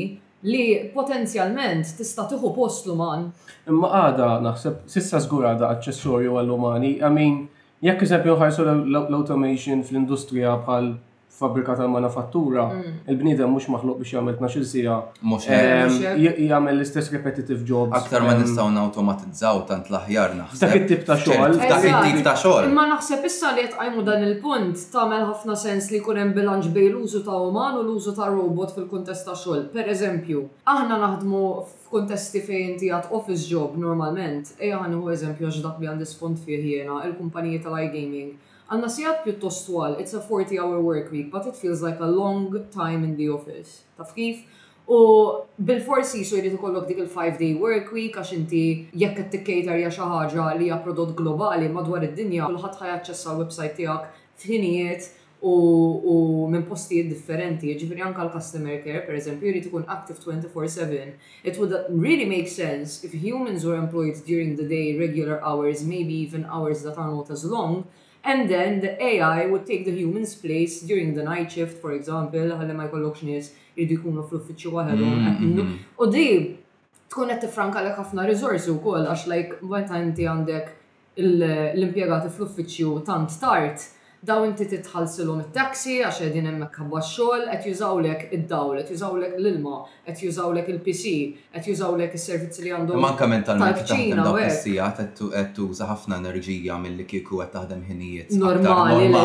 li 0.49 0.91
potenzjalment 0.95 1.87
tista' 1.99 2.27
tieħu 2.29 2.51
post 2.57 2.87
l-uman. 2.87 3.29
Imma 3.73 3.91
għada 4.03 4.27
naħseb 4.45 4.83
sissa 4.93 5.21
żgur 5.25 5.47
għada 5.51 5.71
aċċessorju 5.73 6.37
għall-umani, 6.43 6.91
I 7.01 7.11
mean, 7.15 7.39
jekk 7.85 8.05
eżempju 8.05 8.37
ħajsu 8.43 8.67
l-automation 8.93 9.83
fl-industrija 9.87 10.59
bħal 10.67 10.93
fabbrika 11.37 11.75
tal-manufattura, 11.75 12.69
mm. 12.71 12.91
il-bnidem 13.11 13.51
mhux 13.51 13.67
maħluq 13.75 13.99
biex 14.03 14.15
jagħmel 14.15 14.59
il 14.59 14.67
sija. 14.71 14.99
jagħmel 16.23 16.79
l-istess 16.79 17.11
repetitive 17.15 17.67
jobs. 17.67 17.91
Aktar 17.99 18.23
ma 18.23 18.37
nistgħu 18.39 18.69
nawtomatizzaw 18.77 19.65
tant 19.71 19.91
l-aħjar 19.91 20.37
naħseb. 20.39 20.63
Dak 20.63 20.79
it-tip 20.83 21.03
ta' 21.09 21.17
xogħol. 21.19 21.57
Dak 21.59 21.89
it-tip 21.91 22.23
ta' 22.29 22.37
xogħol. 22.39 22.69
Imma 22.71 22.87
naħseb 22.95 23.27
issa 23.31 23.51
li 23.59 23.67
qajmu 23.75 24.07
dan 24.07 24.25
il-punt 24.29 24.87
tagħmel 24.95 25.27
ħafna 25.33 25.59
sens 25.65 25.91
li 25.91 26.01
jkun 26.03 26.23
hemm 26.23 26.37
bilanċ 26.39 26.71
bejn 26.77 26.95
l-użu 26.95 27.25
ta' 27.27 27.43
uman 27.51 27.81
u 27.81 27.83
l-użu 27.83 28.15
ta' 28.15 28.31
robot 28.31 28.77
fil-kuntest 28.79 29.27
ta' 29.27 29.35
xogħol. 29.35 29.67
Pereżempju, 29.75 30.47
aħna 30.71 31.01
naħdmu 31.03 31.45
f'kuntesti 31.89 32.45
fejn 32.47 32.75
inti 32.77 32.91
office 32.95 33.49
job 33.51 33.75
normalment, 33.87 34.55
ejja 34.63 34.79
ħanieħu 34.87 35.13
eżempju 35.19 35.51
għax 35.51 35.63
dak 35.67 35.83
li 35.83 35.91
għandi 35.91 36.11
sfond 36.15 36.43
fih 36.47 36.65
jiena 36.75 37.03
il-kumpaniji 37.11 37.61
tal-iGaming 37.67 38.33
Għanna 38.73 38.89
sijat 38.89 39.19
pjuttost 39.27 39.67
twal, 39.67 39.97
it's 40.01 40.15
a 40.17 40.21
40-hour 40.27 40.81
work 40.81 41.11
week, 41.13 41.31
but 41.31 41.47
it 41.47 41.57
feels 41.57 41.83
like 41.85 42.01
a 42.01 42.07
long 42.09 42.45
time 42.75 43.05
in 43.05 43.17
the 43.17 43.29
office. 43.29 43.83
Taf 43.99 44.15
kif? 44.17 44.39
U 44.89 44.97
bil-forsi 45.69 46.23
su 46.29 46.39
jrid 46.39 46.57
ikollok 46.59 46.87
dik 46.89 46.99
il-5-day 47.03 47.53
work 47.61 47.91
week 47.95 48.17
għax 48.21 48.31
inti 48.37 48.63
jekk 49.03 49.19
qed 49.21 49.29
tikkater 49.35 49.79
ja 49.83 49.91
xi 49.93 50.05
ħaġa 50.11 50.47
li 50.59 50.67
hija 50.69 50.79
prodott 50.85 51.13
globali 51.19 51.69
madwar 51.73 52.05
id-dinja, 52.09 52.49
kulħadd 52.53 52.81
ħajaċċessa 52.81 53.33
l-website 53.35 53.77
tiegħek 53.77 54.07
f'ħinijiet 54.43 55.09
u, 55.45 56.47
minn 56.53 56.65
postijiet 56.69 57.09
differenti, 57.15 57.75
ġifri 57.81 58.01
anka 58.05 58.25
l-customer 58.27 58.79
care, 58.87 59.03
per 59.09 59.17
eżempju, 59.19 59.51
jrid 59.53 59.67
ikun 59.71 59.85
active 59.93 60.21
24-7. 60.23 61.13
It 61.45 61.61
would 61.61 61.77
really 61.91 62.25
make 62.37 62.49
sense 62.53 63.05
if 63.05 63.13
humans 63.25 63.65
were 63.69 63.77
employed 63.81 64.17
during 64.27 64.57
the 64.57 64.65
day, 64.75 64.97
regular 64.99 65.37
hours, 65.45 65.85
maybe 65.85 66.17
even 66.27 66.47
hours 66.49 66.81
that 66.89 66.97
are 66.99 67.11
not 67.13 67.29
as 67.31 67.45
long, 67.45 67.85
And 68.25 68.49
then 68.49 68.81
the 68.81 69.01
AI 69.05 69.45
would 69.47 69.67
take 69.67 69.85
the 69.85 69.91
human's 69.95 70.35
place 70.35 70.81
during 70.81 71.13
the 71.15 71.23
night 71.23 71.53
shift, 71.53 71.77
for 71.85 71.93
example, 71.99 72.49
għalli 72.57 72.75
ma 72.77 72.87
jkollokx 72.89 73.25
nies 73.29 73.51
jridu 73.77 73.99
jkunu 73.99 74.25
fl-uffiċċju 74.25 74.73
waħedhom. 74.73 75.27
Mm-hmm. 75.27 75.75
U 76.01 76.09
di 76.09 76.57
tkun 77.13 77.29
qed 77.35 77.45
tifranka 77.45 77.83
lek 77.85 78.01
ħafna 78.01 78.25
u 78.25 78.77
wkoll 78.79 79.05
għax 79.11 79.27
like 79.29 79.59
meta 79.75 80.01
inti 80.07 80.25
għandek 80.31 80.73
l-impjegati 81.21 82.33
fl-uffiċċju 82.39 82.97
tant 83.11 83.37
tard 83.43 83.85
daw 84.25 84.45
inti 84.49 84.65
titħalsilhom 84.71 85.41
it-taxi 85.43 85.95
għax 86.05 86.23
qegħdin 86.23 86.47
hemmhekk 86.49 86.79
ħabba 86.83 87.01
x-xogħol 87.03 87.43
qed 87.51 87.67
jużawlek 87.69 88.23
id-dawl, 88.31 88.79
qed 88.81 88.93
jużawlek 88.95 89.35
l-ilma, 89.37 89.81
qed 90.09 90.23
jużawlek 90.27 90.71
il-PC, 90.73 91.13
qed 91.57 91.65
jużawlek 91.73 92.13
is-servizzi 92.19 92.61
li 92.67 92.71
għandhom. 92.79 92.97
Manka 93.05 93.27
mentalment 93.33 93.77
taħdem 93.83 94.23
daw 94.25 94.39
is-sija 94.47 94.87
qed 94.99 95.11
tuża 95.59 95.85
ħafna 95.91 96.15
enerġija 96.23 96.75
milli 96.85 97.05
kieku 97.11 97.33
qed 97.45 97.51
taħdem 97.59 97.83
ħinijiet. 97.91 98.29
Normali, 98.41 99.09
eh, 99.13 99.17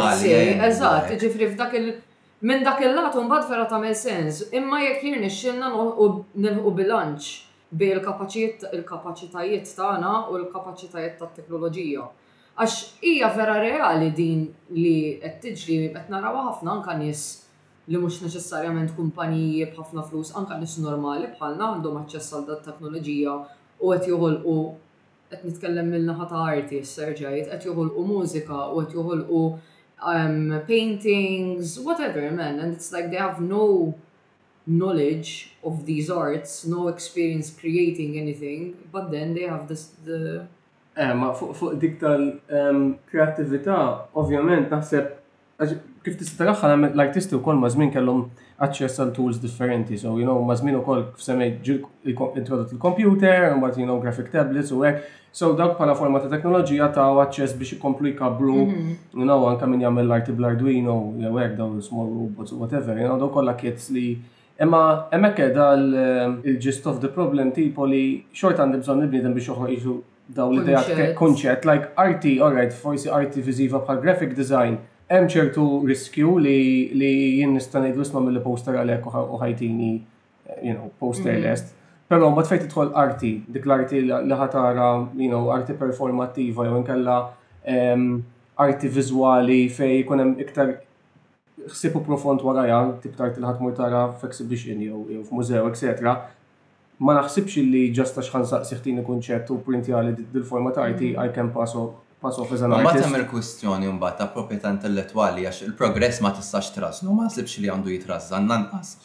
eżatt, 0.68 1.08
eh. 1.08 1.18
ġifri 1.26 1.46
f'dak 1.56 1.72
il- 1.82 1.98
Minn 2.42 2.62
dak 2.64 2.78
il-lat 2.80 3.16
un 3.20 3.28
bad 3.28 3.50
vera 3.50 3.66
tagħmel 3.68 3.92
sens, 3.96 4.42
imma 4.56 4.78
jekk 4.80 5.02
jirni 5.08 5.28
xilna 5.28 5.70
nilħu 6.40 6.72
bilanċ 6.78 7.24
bil-kapaċitajiet 7.76 9.76
tagħna 9.76 10.12
u 10.30 10.32
l-kapaċitajiet 10.40 11.16
tat-teknoloġija. 11.20 12.04
Għax 12.60 12.80
hija 13.08 13.28
vera 13.38 13.54
reali 13.64 14.10
din 14.12 14.40
li 14.76 14.90
qed 15.24 15.38
tiġri 15.46 15.76
qed 15.94 16.10
narawha 16.12 16.42
ħafna 16.50 16.72
anka 16.74 16.96
nies 17.00 17.22
li 17.88 17.96
mhux 18.02 18.18
neċessarjament 18.26 18.92
kumpaniji 18.98 19.68
b'ħafna 19.76 20.04
flus, 20.10 20.34
anka 20.36 20.58
nies 20.60 20.74
normali 20.84 21.30
bħalna 21.38 21.70
għandhom 21.70 22.02
aċċess 22.02 22.34
għal 22.34 22.50
dat 22.50 22.66
teknoloġija 22.68 23.38
u 23.80 23.94
qed 23.94 24.12
joħolqu 24.12 24.58
qed 25.30 25.48
nitkellem 25.48 25.94
mill-naħa 25.94 26.42
arti 26.50 26.82
s-serġajt, 26.84 27.48
qed 27.54 27.70
joħolqu 27.70 28.06
mużika 28.12 28.68
u 28.76 28.84
qed 28.84 28.98
joħolqu 28.98 29.42
um, 29.46 30.54
paintings, 30.68 31.78
whatever, 31.88 32.28
man. 32.36 32.60
And 32.60 32.76
it's 32.76 32.92
like 32.92 33.08
they 33.14 33.24
have 33.24 33.40
no 33.40 33.96
knowledge 34.68 35.56
of 35.64 35.86
these 35.88 36.12
arts, 36.12 36.66
no 36.66 36.90
experience 36.92 37.56
creating 37.56 38.20
anything, 38.20 38.74
but 38.92 39.12
then 39.16 39.32
they 39.34 39.48
have 39.48 39.70
this 39.72 39.94
the 40.04 40.42
Eh, 41.00 41.14
ma 41.16 41.30
fuq 41.32 41.78
dik 41.80 41.94
tal-kreativita, 42.02 43.76
ovvjament, 44.22 44.66
naħseb 44.74 45.14
kif 46.04 46.18
tista 46.20 46.44
l-artisti 46.44 47.38
u 47.38 47.40
koll 47.46 47.62
mażmin 47.62 47.92
kellhom 47.94 48.26
access 48.66 49.00
għal 49.00 49.14
tools 49.16 49.40
differenti, 49.40 49.98
so 50.02 50.18
you 50.20 50.28
know, 50.28 50.42
mażmin 50.50 50.76
u 50.76 50.82
koll 50.84 51.06
semmej 51.24 51.54
introdott 52.04 52.74
il-computer, 52.76 53.48
un 53.56 53.64
bat 53.64 53.80
you 53.80 53.88
know, 53.88 53.98
graphic 54.04 54.28
tablets 54.34 54.74
u 54.76 54.82
għek, 54.84 55.08
so 55.32 55.54
dawk 55.56 55.78
pala 55.80 55.96
forma 55.96 56.20
ta' 56.26 56.32
teknoloġija 56.36 56.92
ta' 56.98 57.08
access 57.24 57.56
biex 57.56 57.78
ikomplu 57.78 58.12
jkablu, 58.12 58.58
mhm. 58.68 58.92
you 59.16 59.24
know, 59.30 59.48
anka 59.54 59.72
min 59.72 59.86
jagħmel 59.88 60.04
l-arti 60.10 60.36
bl-Arduino, 60.36 60.98
jew 61.24 61.34
hekk 61.40 61.56
daw 61.62 61.80
small 61.86 62.12
robots 62.12 62.52
u 62.52 62.60
whatever, 62.60 63.00
you 63.00 63.08
know, 63.08 63.16
daw 63.24 63.32
kolla 63.32 63.56
kiet 63.56 63.88
li 63.96 64.08
Imma 64.60 64.80
emmek 65.16 65.38
edha 65.40 65.66
il 65.80 66.56
gist 66.60 66.84
of 66.92 66.98
the 67.00 67.08
problem 67.16 67.54
tipo 67.56 67.86
li 67.88 68.26
xort 68.36 68.58
għandi 68.60 68.82
bżon 68.82 68.98
nibnidem 69.06 69.32
biex 69.38 69.54
uħor 69.54 69.70
daw 70.36 70.52
li 70.54 70.62
dejat 70.68 70.90
kunċet, 71.18 71.66
like 71.66 71.90
arti, 72.02 72.38
alright, 72.44 72.74
forsi 72.78 73.10
arti 73.14 73.42
viziva 73.46 73.82
bħal 73.86 74.02
graphic 74.04 74.36
design, 74.38 74.78
hemm 75.10 75.30
ċertu 75.32 75.66
riskju 75.90 76.36
li 76.44 76.58
li 76.94 77.12
jien 77.40 77.56
nista' 77.58 77.82
ngħid 77.82 77.98
wisma' 78.02 78.22
mill-poster 78.28 78.78
għalhekk 78.78 79.16
u 79.24 79.40
ħajtini, 79.42 79.90
you 80.62 80.76
know, 80.76 80.92
poster 81.02 81.34
mhm. 81.34 81.44
list. 81.48 81.74
Però 82.10 82.30
mbagħad 82.30 82.50
fejn 82.52 82.66
tidħol 82.68 82.94
arti, 82.98 83.34
dik 83.58 83.66
l-arti 83.70 84.04
li 84.10 84.38
ħatara, 84.38 84.92
you 85.18 85.32
know, 85.34 85.50
arti 85.54 85.76
performattiva 85.78 86.68
jew 86.70 86.78
inkella 86.84 87.18
ehm, 87.74 88.06
arti 88.60 88.90
viżwali 88.94 89.64
fej 89.74 90.04
jkun 90.04 90.24
hemm 90.26 90.38
iktar 90.46 90.76
ħsibu 91.70 92.02
profond 92.06 92.42
warajja, 92.46 92.80
tip 93.04 93.18
tart 93.20 93.38
il-ħatmur 93.42 93.74
tara 93.78 94.06
f'exhibition 94.22 94.80
jew 94.86 95.24
f'mużew, 95.26 95.66
eccetera 95.74 96.16
ma 97.00 97.16
naħsibx 97.16 97.64
li 97.64 97.82
ġasta 97.96 98.24
xħan 98.28 98.46
saqsiħtini 98.52 99.04
kunċett 99.08 99.52
u 99.56 99.60
printi 99.64 99.94
għali 99.96 100.14
dil 100.34 100.46
format 100.46 100.80
IT, 100.80 100.86
arti, 100.86 101.12
I 101.26 101.32
can 101.36 101.54
pass 101.56 101.76
pass 102.20 102.36
off 102.38 102.52
as 102.52 102.64
an 102.68 102.74
artist. 102.76 102.96
Ma 102.96 103.08
tamer 103.08 103.24
kwistjoni 103.32 103.88
mbagħad 103.96 104.18
ta' 104.20 104.28
proprjetà 104.34 104.74
intellettwali 104.76 105.46
għax 105.48 105.62
il-progress 105.70 106.20
ma 106.26 106.34
tistax 106.36 106.74
trasnu, 106.76 107.16
ma 107.16 107.30
sibx 107.32 107.62
li 107.64 107.72
għandu 107.72 107.94
jitrazza 107.96 108.42
nanqas 108.44 108.98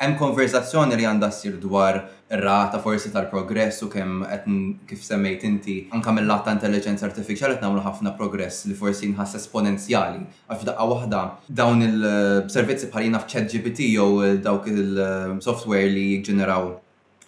hemm 0.00 0.14
konverzazzjoni 0.18 0.94
li 0.96 1.06
għandha 1.08 1.28
ssir 1.34 1.56
dwar 1.60 1.98
rata 2.40 2.78
forsi 2.82 3.10
tal-progress 3.12 3.82
u 3.84 3.88
kemm 3.90 4.22
qed 4.22 4.46
kif 4.88 5.02
semmejt 5.04 5.42
inti 5.48 5.76
anke 5.94 6.12
mill-lat 6.14 6.44
ta' 6.46 6.54
intelligenza 6.54 7.06
artificiali 7.08 7.56
qed 7.56 7.66
nagħmlu 7.66 7.84
ħafna 7.86 8.12
progress 8.18 8.68
li 8.70 8.76
forsi 8.78 9.10
nħass 9.14 9.38
esponenzjali. 9.40 10.22
Għax 10.48 10.62
f'daqqa 10.62 10.88
waħda 10.94 11.22
dawn 11.60 11.82
il-servizzi 11.88 12.92
bħalina 12.92 13.22
f'ChatGPT 13.24 13.90
jew 13.96 14.36
dawk 14.44 14.70
il-software 14.72 15.90
li 15.92 16.08
jġeneraw 16.22 16.74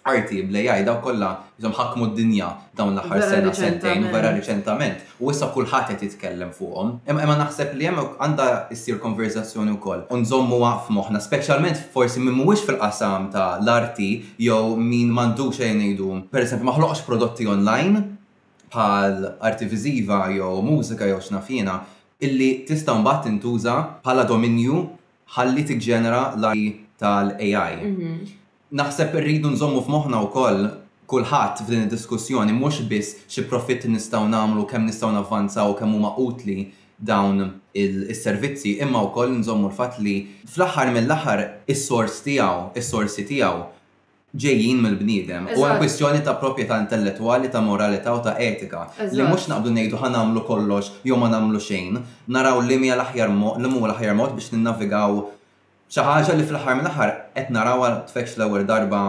arti 0.03 0.41
bl-AI 0.49 0.81
daw 0.85 0.97
kollha 1.01 1.29
jżom 1.61 1.73
ħakmu 1.77 2.07
d-dinja 2.11 2.47
dawn 2.77 2.95
l-aħħar 2.95 3.21
sena 3.25 3.51
sentejn 3.53 4.07
u 4.07 4.13
vera 4.13 4.31
riċentament 4.33 5.03
u 5.21 5.29
issa 5.29 5.51
kulħadd 5.53 5.91
qed 5.91 6.05
jitkellem 6.07 6.49
fuqhom. 6.57 6.95
Imma 7.09 7.35
naħseb 7.37 7.75
li 7.77 7.85
hemm 7.85 8.01
għandha 8.17 8.47
issir 8.73 8.97
konverzazzjoni 9.03 9.75
wkoll 9.77 10.07
u 10.09 10.19
nżommu 10.23 10.57
waqf 10.63 10.89
moħħna, 10.95 11.21
speċjalment 11.21 11.83
forsi 11.93 12.19
min 12.23 12.33
mhuwiex 12.39 12.65
fil-qasam 12.65 13.29
ta' 13.33 13.59
l-arti 13.61 14.09
jew 14.41 14.75
min 14.79 15.13
m'għandux 15.13 15.59
xejn 15.61 15.77
ngħidu. 15.77 16.11
Pereżempju 16.33 16.65
ma 16.65 16.73
ħloqx 16.79 17.05
prodotti 17.05 17.45
online 17.45 18.03
bħal 18.73 19.41
arti 19.45 19.69
viżiva 19.69 20.23
jew 20.33 20.57
mużika 20.65 21.11
jew 21.13 21.21
x'nafina 21.21 21.77
illi 22.25 22.51
tista' 22.65 22.97
mbagħad 22.97 23.27
tintuża 23.29 23.77
bħala 24.01 24.25
dominju 24.25 24.81
ħalli 25.37 25.69
tiġġenera 25.69 26.25
l 26.37 26.45
arti 26.49 26.69
tal-AI. 27.01 27.75
Mhm 27.81 28.40
naħseb 28.79 29.17
irridu 29.19 29.49
nżommu 29.51 29.81
f'moħħna 29.83 30.19
wkoll 30.29 30.61
kulħadd 31.11 31.57
f'din 31.65 31.81
id-diskussjoni 31.89 32.53
mhux 32.55 32.85
biss 32.87 33.17
xi 33.33 33.43
profitt 33.49 33.87
nistgħu 33.91 34.29
nagħmlu 34.31 34.61
kemm 34.69 34.85
nistgħu 34.91 35.09
navvanzaw 35.17 35.73
kemm 35.79 35.97
huma 35.97 36.11
utli 36.25 36.57
dawn 37.09 37.41
il-servizzi 37.81 38.77
imma 38.85 39.01
wkoll 39.09 39.33
nżommu 39.41 39.67
l-fatt 39.73 39.99
li 39.99 40.13
fl-aħħar 40.45 40.93
mill-aħħar 40.95 41.43
is-sors 41.75 42.21
tiegħu, 42.25 42.69
is-sorsi 42.79 43.27
tiegħu 43.31 43.69
ġejjin 44.45 44.77
mill-bniedem. 44.85 45.49
U 45.59 45.65
għan 45.67 45.81
kwistjoni 45.83 46.21
ta' 46.23 46.37
proprjetà 46.39 46.77
intellettuali, 46.79 47.49
ta' 47.51 47.59
moralità 47.59 48.13
u 48.15 48.21
ta' 48.23 48.37
etika. 48.39 48.85
Li 49.11 49.25
mux 49.27 49.49
naqdu 49.51 49.73
nejdu 49.75 49.99
ħan 49.99 50.15
namlu 50.15 50.45
kollox, 50.47 50.93
jew 51.03 51.17
ma 51.19 51.27
namlu 51.27 51.59
xejn. 51.59 51.99
Naraw 52.31 52.61
li 52.63 52.77
mija 52.79 52.95
l-aħjar 52.95 53.27
mod, 53.35 53.59
li 53.59 53.67
mu 53.67 53.83
l-aħjar 53.83 54.15
mod 54.15 54.31
biex 54.37 54.53
ninnavigaw 54.55 55.19
xi 55.91 56.35
li 56.37 56.43
fl-aħħar 56.47 56.77
minn 56.79 56.87
ħar 56.95 57.09
qed 57.35 57.51
naraw 57.51 57.81
għal 57.83 57.95
tfekx 58.07 58.37
l-ewwel 58.39 58.63
darba 58.65 58.99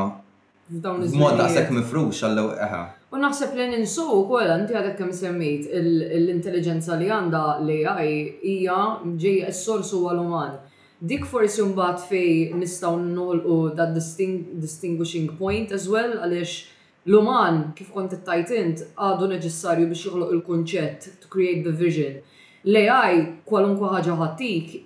Mod 1.12 1.40
sekk 1.52 1.70
mifrux 1.76 2.22
għallu 2.26 2.44
eħa. 2.64 2.78
U 3.12 3.18
naħseb 3.20 3.54
li 3.58 3.66
ninsu 3.74 4.02
wkoll 4.22 4.48
anti 4.54 4.72
għadek 4.74 4.94
kemm 4.98 5.12
semmit: 5.14 5.66
l-intelligenza 5.68 6.96
li 6.96 7.10
għandha 7.12 7.58
li 7.66 7.76
għaj 7.84 8.12
hija 8.54 8.78
ġej 9.20 9.44
s-sors 9.50 9.90
huwa 9.98 10.14
l-uman. 10.16 10.54
Dik 11.02 11.26
forsi 11.28 11.66
mbagħad 11.68 12.02
fej 12.08 12.54
nistgħu 12.56 12.92
nolqu 13.12 13.60
da 13.78 13.86
distinguishing 13.92 15.30
point 15.38 15.74
as 15.76 15.86
well 15.92 16.16
għaliex 16.18 16.56
l-uman 17.10 17.62
kif 17.78 17.90
kont 17.94 18.16
tajt 18.26 18.54
int 18.58 18.88
għadu 18.96 19.28
neċessarju 19.36 19.90
biex 19.92 20.06
joħloq 20.08 20.32
il-kunċett 20.38 21.12
to 21.22 21.28
create 21.30 21.62
the 21.68 21.74
vision. 21.84 22.16
L-AI 22.66 23.22
kwalunkwe 23.44 23.92
ħaġa 23.98 24.16
ħattik 24.24 24.80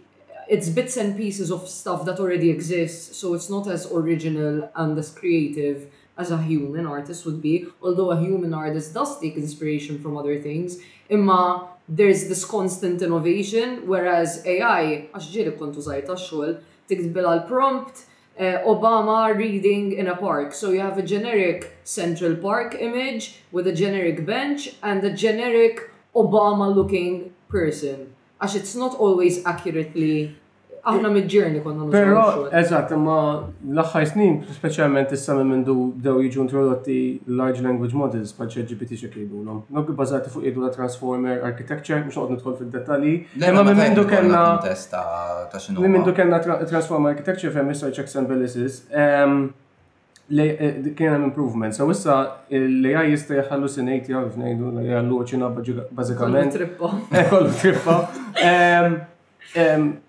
it's 0.48 0.68
bits 0.68 0.96
and 0.96 1.16
pieces 1.16 1.50
of 1.50 1.68
stuff 1.68 2.04
that 2.04 2.20
already 2.20 2.50
exists, 2.50 3.16
so 3.18 3.34
it's 3.34 3.50
not 3.50 3.66
as 3.66 3.90
original 3.90 4.70
and 4.76 4.96
as 4.96 5.10
creative 5.10 5.88
as 6.18 6.30
a 6.30 6.40
human 6.42 6.86
artist 6.86 7.26
would 7.26 7.42
be, 7.42 7.66
although 7.82 8.10
a 8.12 8.20
human 8.20 8.54
artist 8.54 8.94
does 8.94 9.20
take 9.20 9.36
inspiration 9.36 9.98
from 10.02 10.16
other 10.16 10.40
things. 10.40 10.78
Imma 11.08 11.68
there's 11.88 12.28
this 12.28 12.44
constant 12.44 13.00
innovation, 13.06 13.68
whereas 13.92 14.28
AI, 14.44 14.82
għax 15.14 15.26
ġiri 15.34 15.52
kontu 15.60 15.78
zaħita 15.86 16.16
xol, 16.18 16.56
tikdbela 16.90 17.34
l-prompt, 17.44 18.00
uh, 18.40 18.58
Obama 18.66 19.20
reading 19.38 19.92
in 19.92 20.08
a 20.08 20.16
park. 20.16 20.50
So 20.52 20.70
you 20.72 20.80
have 20.80 20.98
a 20.98 21.06
generic 21.14 21.76
Central 21.84 22.34
Park 22.34 22.74
image 22.80 23.38
with 23.52 23.68
a 23.68 23.72
generic 23.72 24.26
bench 24.26 24.74
and 24.82 25.04
a 25.04 25.12
generic 25.12 25.90
Obama 26.16 26.66
looking 26.74 27.32
person. 27.48 28.15
Għax 28.40 28.54
it's 28.58 28.74
not 28.76 28.94
always 29.04 29.40
accurately 29.50 30.34
aħna 30.86 31.08
mid 31.10 31.24
ġirni 31.32 31.62
konna 31.64 31.86
Pero, 31.90 32.20
eżat, 32.60 32.92
ma 33.00 33.14
l-axħar 33.64 34.04
snin, 34.10 34.36
specialment 34.58 35.14
s-samme 35.16 35.46
minn 35.48 35.62
du 35.66 35.72
dew 36.04 36.20
jiġu 36.26 36.44
introdotti 36.44 36.98
large 37.40 37.64
language 37.64 37.96
models 38.02 38.34
pa' 38.36 38.46
ġibiti 38.52 38.98
xekibu, 39.00 39.40
no? 39.48 39.56
bazzati 39.72 40.30
fuq 40.34 40.44
jedu 40.50 40.62
la 40.66 40.70
transformer 40.76 41.40
architecture, 41.48 42.02
mux 42.04 42.20
għodni 42.20 42.36
nidħol 42.36 42.58
fil-detali. 42.60 43.14
Imma 43.40 43.64
minn 43.66 43.80
mindu 43.86 44.04
kena. 44.12 44.46
Minn 45.80 45.96
mindu 45.96 46.12
kena 46.20 46.42
transformer 46.46 47.16
architecture 47.16 47.50
fem 47.56 47.72
research 47.72 48.04
example 48.04 48.38
Eh, 50.28 50.82
kien 50.96 51.12
hemm 51.12 51.24
improvement. 51.24 51.70
So 51.72 51.86
issa 51.94 52.16
l-AI 52.50 53.12
jista' 53.12 53.34
jħallu 53.38 53.68
sinejt 53.70 54.08
jew 54.10 54.22
kif 54.24 54.36
ngħidu 54.40 54.64
l-AI 54.72 55.04
loċina 55.06 55.46
bazzikament. 55.90 56.52
Kollu 56.78 56.98
trippa. 57.06 57.06
Eh, 57.18 57.24
kollu 57.30 57.50
trippa. 57.60 57.96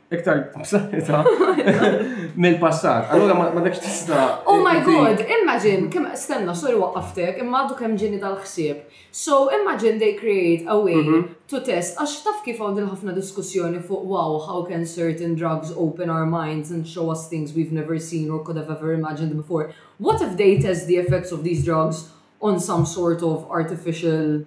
iktar 0.10 0.38
b'saħħitha 0.54 1.20
mill-passat. 2.42 3.10
Allora 3.12 3.34
ma 3.42 3.64
dakx 3.66 3.82
tista. 3.84 4.22
Oh 4.48 4.64
my 4.64 4.80
god, 4.86 5.24
imagine 5.42 5.90
kemm 5.92 6.14
stenna 6.16 6.56
sorry 6.56 6.78
waqqaftek 6.80 7.42
imma 7.44 7.66
għadu 7.66 7.76
kemm 7.82 7.98
ġini 8.00 8.22
dal-ħsieb. 8.22 8.86
So 9.12 9.40
imagine 9.58 10.00
they 10.00 10.14
create 10.16 10.64
a 10.68 10.78
way 10.80 10.96
mhm. 11.02 11.28
to 11.52 11.60
test 11.66 12.00
għax 12.00 12.16
taf 12.24 12.40
kif 12.48 12.62
għandil 12.64 12.88
ħafna 12.94 13.18
diskussjoni 13.18 13.84
fuq 13.84 14.08
wow 14.14 14.40
how 14.48 14.64
can 14.70 14.86
certain 14.88 15.36
drugs 15.36 15.74
open 15.76 16.10
our 16.14 16.26
minds 16.26 16.72
and 16.72 16.88
show 16.88 17.10
us 17.12 17.28
things 17.28 17.52
we've 17.58 17.74
never 17.76 18.00
seen 18.00 18.30
or 18.32 18.40
could 18.44 18.56
have 18.56 18.72
ever 18.72 18.94
imagined 18.94 19.36
before. 19.36 19.74
What 19.98 20.22
if 20.22 20.38
they 20.38 20.58
test 20.62 20.88
the 20.88 20.98
effects 21.04 21.32
of 21.36 21.44
these 21.44 21.66
drugs 21.68 22.08
on 22.40 22.60
some 22.62 22.86
sort 22.86 23.24
of 23.24 23.44
artificial 23.52 24.46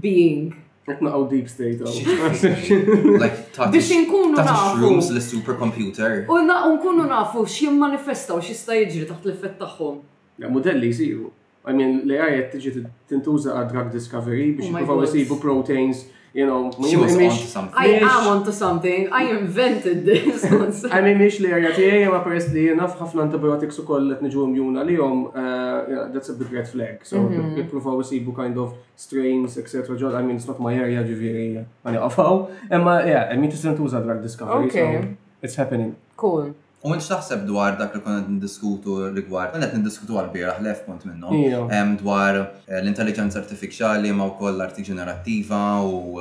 being? 0.00 0.54
Etna 0.84 1.12
għaw 1.16 1.28
deep 1.30 1.46
state 1.48 1.82
Like, 3.22 3.68
Biex 3.72 3.88
nkunu 4.04 4.34
nafu. 4.36 4.82
rooms 4.82 5.08
l-supercomputer. 5.14 6.24
U 6.28 6.40
nkunu 6.44 7.06
nafu 7.08 7.44
x'jim 7.48 7.78
manifestaw 7.80 8.42
x'ista 8.44 8.76
jiġri 8.76 9.06
taħt 9.08 9.30
l-effett 9.30 9.56
tagħhom. 9.62 10.02
Ja, 10.44 10.50
modelli 10.52 10.90
jisiru. 10.92 11.30
I 11.64 11.72
mean, 11.72 12.02
l-AI 12.04 12.36
jett 12.42 12.52
tiġi 12.58 12.84
tintuża 13.08 13.56
għad 13.62 13.72
drug 13.72 13.94
discovery 13.94 14.50
biex 14.58 14.68
oh 14.68 14.74
jipruvaw 14.76 15.06
jisibu 15.06 15.38
proteins 15.40 16.04
you 16.34 16.44
know, 16.46 16.72
she 16.90 16.96
was 16.96 17.12
onto 17.16 17.44
something. 17.44 17.74
I 17.82 17.94
am 18.10 18.26
onto 18.34 18.50
something. 18.52 19.12
I 19.12 19.22
invented 19.38 20.04
this 20.04 20.42
concept. 20.44 20.92
I 20.96 21.00
mean, 21.06 21.16
miex 21.22 21.38
l-erja 21.44 21.70
tiegħi 21.76 22.10
ma 22.10 22.18
peress 22.26 22.50
li 22.54 22.64
naf 22.74 22.96
ħafna 22.98 23.24
antibiotics 23.28 23.78
ukoll 23.84 24.10
qed 24.10 24.24
niġu 24.26 24.46
mjuna 24.50 24.82
lihom, 24.88 25.22
uh, 25.30 26.08
that's 26.14 26.32
a 26.34 26.36
big 26.40 26.50
red 26.58 26.66
flag. 26.72 27.06
So 27.06 27.22
ippruvaw 27.30 27.94
mhm. 28.00 28.06
isibu 28.06 28.34
kind 28.40 28.58
of 28.64 28.74
strains, 28.96 29.56
etc. 29.62 29.86
I 30.10 30.24
mean, 30.26 30.34
it's 30.36 30.50
not 30.50 30.58
my 30.58 30.74
area 30.74 31.06
ġifieri 31.06 31.62
ma 31.84 31.94
niqafaw. 31.94 32.42
Imma 32.72 32.98
yeah, 33.06 33.30
I 33.30 33.36
mean, 33.38 33.54
tisent 33.54 33.78
tuża 33.78 34.02
drug 34.04 34.20
discovery. 34.26 34.66
Okay. 34.72 34.90
So 35.00 35.42
it's 35.46 35.54
happening. 35.62 35.94
Cool. 36.16 36.50
U 36.84 36.90
minn 36.92 37.00
xaħseb 37.00 37.46
dwar 37.48 37.78
dak 37.80 37.94
li 37.96 38.02
konna 38.04 38.18
n-diskutu 38.28 38.94
rigward, 39.14 39.54
konna 39.54 39.70
n-diskutu 39.72 40.18
għal-biraħ 40.20 40.58
lef 40.66 40.82
punt 40.84 41.06
minnu, 41.08 41.62
dwar 42.02 42.38
eh, 42.40 42.80
l-intelligenza 42.82 43.40
artificiali 43.40 44.10
ma' 44.12 44.26
u 44.28 44.34
koll 44.36 44.60
arti 44.60 44.84
ġenerattiva 44.84 45.60
u 45.80 46.20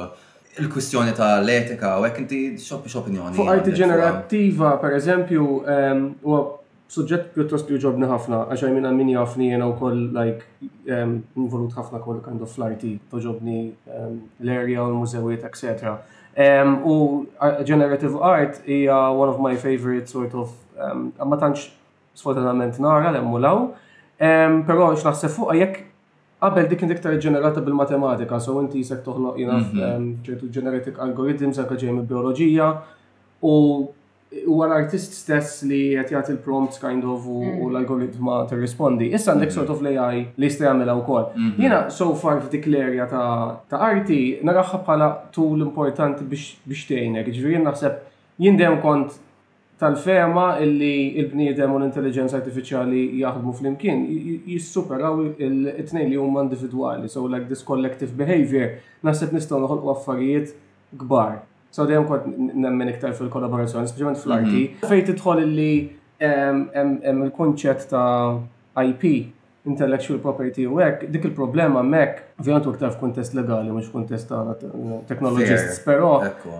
il-kwistjoni 0.63 1.11
ta' 1.17 1.33
l-etika 1.41 1.97
u 1.99 2.05
għek 2.07 2.21
inti 2.23 2.39
xoppi 2.63 2.91
xopinjoni. 2.93 3.35
Fuq 3.35 3.51
arti 3.57 3.75
ġenerattiva, 3.75 4.75
per 4.79 4.95
eżempju, 5.01 5.49
u 6.31 6.39
suġġett 6.95 7.33
pjuttost 7.35 7.67
li 7.73 7.81
ġobni 7.83 8.07
ħafna, 8.13 8.45
għaxaj 8.53 8.71
minna 8.77 8.93
min 8.95 9.11
jafni 9.17 9.51
jena 9.51 9.67
u 9.67 9.75
koll, 9.81 9.99
like, 10.15 10.47
involut 10.87 11.75
ħafna 11.75 11.99
koll 12.05 12.23
kind 12.23 12.45
of 12.45 12.53
flighty, 12.55 12.95
toġobni 13.11 13.65
l-area 13.99 14.85
u 14.87 14.93
l-mużewiet, 14.93 15.43
etc. 15.51 15.97
U 16.83 17.27
generative 17.63 18.15
art 18.17 18.57
hija 18.65 19.11
one 19.15 19.29
of 19.29 19.39
my 19.39 19.55
favorite 19.55 20.09
sort 20.09 20.33
of, 20.33 20.49
ma 21.25 21.37
tantx 21.37 21.69
sfortunatament 22.17 22.79
nara 22.81 23.11
l-emmu 23.13 23.39
law, 23.41 23.67
pero 24.67 24.89
x'naħseb 24.97 25.29
fuq 25.33 25.53
jekk 25.59 25.83
qabel 26.43 26.67
dik 26.69 26.81
indiktar 26.83 27.17
ġenerata 27.21 27.61
bil-matematika, 27.63 28.39
so 28.39 28.57
inti 28.61 28.81
jisek 28.81 29.03
toħloq 29.05 29.37
jina 29.39 29.59
mhm. 29.61 30.07
ċertu 30.25 30.49
generatic 30.51 30.97
algorithms 30.99 31.59
anka 31.61 31.77
ġejmi 31.79 32.05
bioloġija 32.09 32.71
u 33.45 33.53
huwa 34.47 34.67
l-artist 34.69 35.13
stess 35.17 35.59
li 35.69 35.81
qed 35.95 36.11
jagħti 36.13 36.33
il-prompts 36.35 36.79
kind 36.81 37.05
of 37.07 37.27
u 37.29 37.39
mm. 37.43 37.59
l-algoritma 37.69 38.37
tirrispondi. 38.49 39.09
Issa 39.17 39.33
għandek 39.33 39.51
mm-hmm. 39.51 39.57
sort 39.59 39.73
of 39.73 39.83
l-AI 39.85 40.23
li 40.41 40.49
jista' 40.49 40.67
jagħmilha 40.69 40.95
wkoll. 41.01 41.27
Mm-hmm. 41.29 41.65
Jiena 41.65 41.81
so 41.99 42.09
far 42.21 42.39
f'dik 42.45 42.67
l-erja 42.71 43.07
ta' 43.11 43.83
arti 43.91 44.19
naraħħa 44.47 44.81
bħala 44.87 45.09
tul 45.35 45.61
importanti 45.67 46.25
biex 46.33 46.87
tgħinek. 46.89 47.29
Ġifieri 47.33 47.61
naħseb 47.67 48.01
jien 48.45 48.59
dejjem 48.59 48.79
kont 48.83 49.19
tal-fema 49.83 50.47
illi 50.63 50.93
il-bniedem 51.21 51.73
u 51.75 51.79
l-intelligenza 51.81 52.37
artificiali 52.39 53.05
jaħdmu 53.21 53.55
fl-imkien 53.57 54.03
jissuperaw 54.49 55.23
il-tnejn 55.35 56.09
li 56.13 56.19
huma 56.21 56.45
individwali, 56.45 57.09
so 57.11 57.25
like 57.27 57.49
this 57.51 57.65
collective 57.67 58.13
behavior, 58.19 58.77
naħseb 59.05 59.33
nistgħu 59.37 59.61
noħolqu 59.65 59.93
affarijiet 59.97 60.53
kbar. 61.03 61.41
So 61.73 61.85
dejjem 61.89 62.03
kont 62.05 62.25
nemmen 62.53 62.89
iktar 62.93 63.13
fil-kollaborazzjoni, 63.17 63.89
speċjalment 63.89 64.19
fl-arti. 64.21 64.59
Mhm. 64.77 64.89
Fejn 64.91 65.05
tidħol 65.11 65.45
li 65.57 65.71
hemm 66.23 67.23
il-kunċett 67.27 67.87
ta' 67.89 68.03
IP, 68.89 69.13
intellectual 69.71 70.19
property 70.19 70.65
u 70.67 70.75
hekk, 70.81 71.05
dik 71.15 71.25
il-problema 71.29 71.79
hemmhekk 71.81 72.43
vjant 72.45 72.65
iktar 72.73 72.91
f'kuntest 72.91 73.33
legali 73.37 73.71
mhux 73.71 73.89
kuntest 73.93 74.27
ta' 74.29 74.53
teknologists, 75.09 75.79
però 75.87 76.13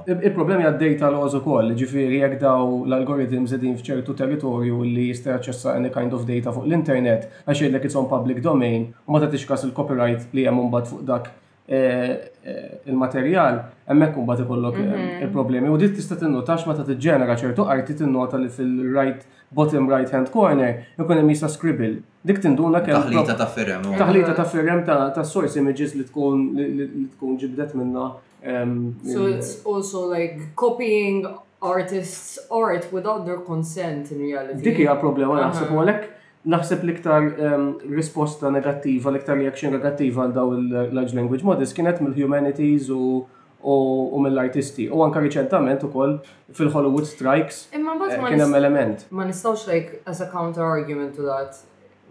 il-problemi 0.07 0.65
għaddej 0.69 0.95
data 0.95 1.11
laws 1.13 1.35
ukoll, 1.41 1.73
ġifieri 1.81 2.21
jekk 2.23 2.37
daw 2.45 2.65
l-algorithms 2.87 3.53
qegħdin 3.53 3.77
f'ċertu 3.81 4.15
territorju 4.23 4.81
li 4.87 5.09
jista' 5.11 5.35
jaċċessa 5.35 5.75
any 5.77 5.91
kind 5.97 6.15
of 6.17 6.25
data 6.29 6.55
fuq 6.55 6.65
l-internet 6.69 7.27
għax 7.45 7.59
jgħidlek 7.65 7.87
it's 7.91 7.99
on 8.01 8.09
public 8.13 8.41
domain 8.45 8.89
u 9.03 9.11
ma 9.13 9.21
tagħtix 9.25 9.67
il-copyright 9.69 10.31
li 10.33 10.47
hemm 10.49 10.63
imbagħad 10.69 10.93
fuq 10.95 11.07
dak 11.11 11.33
Eh, 11.65 12.31
eh, 12.41 12.79
il-materjal, 12.91 13.57
emmek 13.85 14.09
kumbat 14.13 14.41
ikollok 14.43 14.77
eh, 14.77 14.81
mhm. 14.83 15.21
il-problemi. 15.21 15.69
U 15.69 15.77
dit 15.77 15.93
tista 15.95 16.17
tinnotax 16.19 16.65
ma 16.67 16.73
ta' 16.75 16.83
t-ġenera 16.83 17.37
ċertu 17.39 17.63
arti 17.71 17.93
tinnota 18.01 18.35
li 18.35 18.49
fil-right 18.51 19.21
bottom 19.55 19.87
right 19.87 20.11
hand 20.11 20.27
corner 20.33 20.81
jkun 20.99 21.21
hemm 21.21 21.31
jista' 21.31 21.47
scribble. 21.53 22.01
Dik 22.27 22.41
tinduna 22.43 22.81
kemm 22.83 23.05
taħlita 23.05 23.37
ta' 23.39 23.47
firem. 23.47 23.87
Taħlita 23.95 24.33
ta' 24.35 24.43
ferrem 24.43 24.81
ta' 24.83 25.23
source 25.23 25.55
images 25.63 25.95
li 25.95 26.03
tkun 26.09 26.41
li 26.59 26.89
tkun 27.15 27.37
ġibdet 27.39 27.77
minna. 27.79 28.09
Ehm, 28.43 28.97
so 29.07 29.29
it's 29.31 29.61
also 29.63 30.03
like 30.09 30.49
copying 30.59 31.23
artists 31.61 32.43
art 32.51 32.91
without 32.91 33.23
their 33.23 33.39
consent 33.39 34.11
in 34.11 34.19
reality. 34.19 34.59
Dik 34.67 34.83
hija 34.83 34.97
problema 34.99 35.39
naħseb 35.45 35.71
u 35.71 35.79
għalhekk 35.85 36.11
naħseb 36.51 36.83
liktar 36.83 37.23
iktar 37.27 37.53
ehm, 37.53 37.69
risposta 37.97 38.49
negattiva, 38.51 39.11
liktar 39.15 39.37
reaction 39.39 39.71
negattiva 39.73 40.25
għal 40.25 40.33
daw 40.35 40.51
il-large 40.57 41.15
language 41.15 41.43
models 41.47 41.73
kienet 41.75 42.01
mill-humanities 42.03 42.89
u 42.93 43.25
u 43.63 44.17
mill-artisti. 44.19 44.89
U 44.91 44.99
anka 45.05 45.21
riċentament 45.23 45.85
u 45.87 45.89
koll 45.93 46.17
fil-Hollywood 46.51 47.05
Strikes 47.07 47.69
eh, 47.71 47.79
eh, 47.79 48.17
kien 48.27 48.41
hemm 48.43 48.57
element. 48.59 49.05
Ma 49.09 49.23
nistawx 49.23 49.69
like 49.71 50.01
as 50.05 50.19
a 50.19 50.27
counter 50.31 50.61
argument 50.63 51.15
to 51.15 51.23
that. 51.23 51.55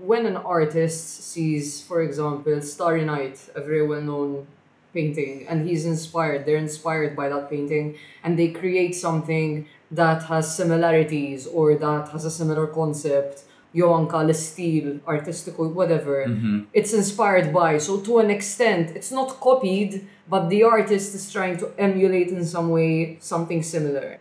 When 0.00 0.24
an 0.24 0.38
artist 0.38 1.24
sees, 1.28 1.82
for 1.86 2.00
example, 2.00 2.62
Starry 2.62 3.04
Night, 3.04 3.50
a 3.54 3.60
very 3.60 3.86
well-known 3.86 4.46
painting, 4.94 5.44
and 5.46 5.68
he's 5.68 5.84
inspired, 5.84 6.46
they're 6.46 6.56
inspired 6.56 7.14
by 7.14 7.28
that 7.28 7.50
painting, 7.50 7.94
and 8.24 8.38
they 8.38 8.48
create 8.48 8.94
something 8.96 9.66
that 9.90 10.22
has 10.32 10.56
similarities 10.56 11.46
or 11.46 11.74
that 11.76 12.08
has 12.12 12.24
a 12.24 12.30
similar 12.30 12.66
concept, 12.66 13.42
jew 13.74 13.88
anka 13.96 14.20
l-istil 14.26 14.88
artistiku, 15.06 15.68
whatever, 15.74 16.24
mm-hmm. 16.26 16.60
it's 16.72 16.92
inspired 16.92 17.52
by. 17.52 17.78
So 17.78 18.00
to 18.00 18.18
an 18.18 18.30
extent, 18.30 18.92
it's 18.96 19.10
not 19.10 19.38
copied, 19.40 20.06
but 20.28 20.48
the 20.48 20.62
artist 20.64 21.14
is 21.14 21.30
trying 21.32 21.56
to 21.58 21.72
emulate 21.78 22.28
in 22.28 22.44
some 22.44 22.70
way 22.70 23.16
something 23.20 23.62
similar. 23.62 24.18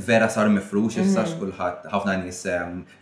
vera 0.07 0.31
sar 0.33 0.49
mifrux, 0.53 0.97
mhm. 0.97 1.11
issa 1.11 1.27
xkulħadd 1.33 1.91
ħafna 1.93 2.19
nies 2.23 2.41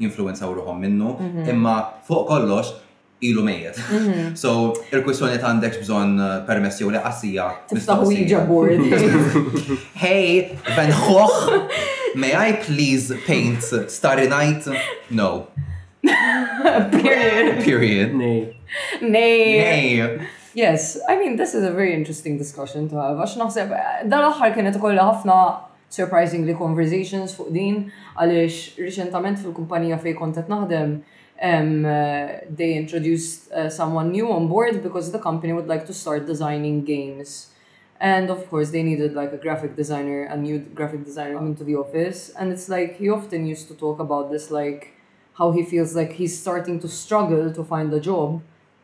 jinfluwenzaw 0.02 0.48
ehm, 0.50 0.56
ruħhom 0.58 0.80
minnu, 0.82 1.12
mhm. 1.14 1.46
imma 1.54 1.76
fuq 2.08 2.24
kollox 2.32 2.72
ilu 3.24 3.44
mejet. 3.46 3.78
So, 4.42 4.50
il-kwissjoni 4.92 5.38
ta' 5.40 5.52
għandek 5.52 5.78
bżon 5.84 6.18
eh, 6.18 6.34
permess 6.48 6.82
jew 6.82 6.90
leqassija. 6.92 7.48
Tiftaħu 7.70 8.10
iġa 8.24 8.42
Hey, 10.02 10.58
Ben 10.74 10.90
Gogh, 11.06 11.70
may 12.16 12.34
I 12.34 12.52
please 12.66 13.14
paint 13.28 13.62
Starry 13.90 14.26
Night? 14.28 14.66
No. 15.10 15.46
Period. 16.92 17.64
Period. 17.64 18.12
Nay. 18.14 18.52
Nay. 19.00 19.56
Nay. 19.56 20.26
Yes, 20.52 21.00
I 21.08 21.16
mean, 21.16 21.36
this 21.36 21.54
is 21.54 21.64
a 21.64 21.72
very 21.72 21.94
interesting 21.96 22.36
discussion 22.36 22.84
to 22.92 22.96
have. 23.00 23.16
Għax 23.24 23.38
naħseb, 23.40 23.72
dal-axħar 24.12 24.52
kienet 24.54 24.76
ukoll 24.78 25.00
ħafna 25.00 25.38
surprisingly 25.94 26.52
conversations 26.58 27.32
fuq 27.38 27.48
din, 27.56 27.78
għaliex 28.20 28.76
reċentament 28.84 29.40
fil-kumpanija 29.40 29.96
fej 30.04 30.14
kontet 30.20 30.52
naħdem, 30.52 30.94
um, 31.00 31.00
uh, 31.00 31.88
eh, 31.88 32.38
they 32.60 32.76
introduced 32.76 33.48
uh, 33.50 33.70
someone 33.72 34.12
new 34.12 34.28
on 34.30 34.46
board 34.52 34.82
because 34.84 35.10
the 35.10 35.18
company 35.26 35.56
would 35.56 35.70
like 35.74 35.88
to 35.88 35.96
start 36.02 36.26
designing 36.28 36.84
games. 36.84 37.50
And 37.98 38.28
of 38.28 38.44
course, 38.50 38.70
they 38.76 38.82
needed 38.82 39.14
like 39.14 39.32
a 39.32 39.38
graphic 39.40 39.74
designer, 39.76 40.24
a 40.24 40.36
new 40.36 40.58
graphic 40.58 41.04
designer 41.04 41.38
into 41.46 41.64
the 41.64 41.76
office. 41.76 42.28
And 42.36 42.52
it's 42.52 42.68
like 42.68 42.98
he 42.98 43.08
often 43.08 43.46
used 43.46 43.66
to 43.68 43.74
talk 43.74 43.98
about 43.98 44.30
this, 44.30 44.50
like, 44.50 44.93
how 45.38 45.50
he 45.50 45.62
feels 45.64 45.94
like 45.94 46.12
he's 46.12 46.36
starting 46.38 46.78
to 46.80 46.88
struggle 46.88 47.52
to 47.52 47.62
find 47.64 47.92
a 47.92 48.00
job 48.00 48.40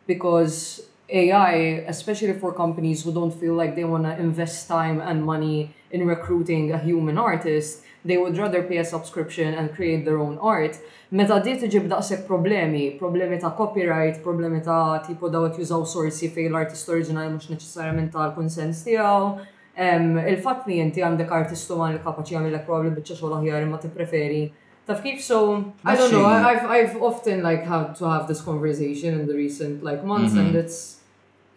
because 0.07 0.83
AI, 1.09 1.85
especially 1.87 2.33
for 2.35 2.53
companies 2.53 3.05
who 3.05 3.13
don't 3.13 3.33
feel 3.35 3.55
like 3.55 3.75
they 3.75 3.85
want 3.85 4.05
to 4.05 4.17
invest 4.19 4.69
time 4.69 5.01
and 5.01 5.25
money 5.25 5.75
in 5.91 6.07
recruiting 6.07 6.73
a 6.73 6.79
human 6.79 7.19
artist, 7.19 7.83
they 8.05 8.17
would 8.17 8.37
rather 8.37 8.63
pay 8.63 8.79
a 8.79 8.85
subscription 8.85 9.55
and 9.55 9.73
create 9.75 10.05
their 10.05 10.19
own 10.19 10.39
art. 10.39 10.79
Meta 11.11 11.41
di 11.45 11.55
tiġib 11.59 11.89
daqseg 11.91 12.23
problemi, 12.27 12.97
problemi 12.99 13.39
ta' 13.43 13.51
copyright, 13.51 14.23
problemi 14.25 14.63
ta' 14.65 15.03
tipo 15.03 15.29
dawet 15.29 15.59
jużaw 15.59 15.83
sorsi 15.91 16.29
fej 16.31 16.47
l-artist 16.53 16.89
original 16.89 17.29
mux 17.35 17.49
neċessarjament 17.51 18.11
ta' 18.15 18.29
l-konsens 18.31 18.85
tijaw. 18.87 19.39
Um, 19.77 20.17
Il-fat 20.31 20.67
li 20.71 20.79
jinti 20.79 21.03
għandek 21.03 21.31
artistu 21.35 21.77
ma' 21.77 21.91
l-kapaċi 21.97 22.39
għamilek 22.39 22.65
probabli 22.67 22.95
bieċa 23.01 23.19
xogħol 23.21 23.37
aħjar 23.41 23.67
ma 23.73 23.83
ti 23.83 23.91
preferi 23.93 24.47
Taf 24.91 25.03
kif 25.03 25.21
so, 25.23 25.39
I 25.85 25.95
don't 25.97 26.11
know, 26.13 26.25
I've, 26.27 26.67
I've 26.77 26.95
often 27.11 27.37
like 27.49 27.63
had 27.65 27.95
to 28.01 28.05
have 28.11 28.27
this 28.27 28.41
conversation 28.51 29.11
in 29.21 29.27
the 29.29 29.35
recent 29.45 29.75
like 29.89 30.01
months 30.13 30.33
mm 30.33 30.37
-hmm. 30.39 30.43
and 30.43 30.49
mm-hmm. 30.55 30.65
it's 30.65 30.97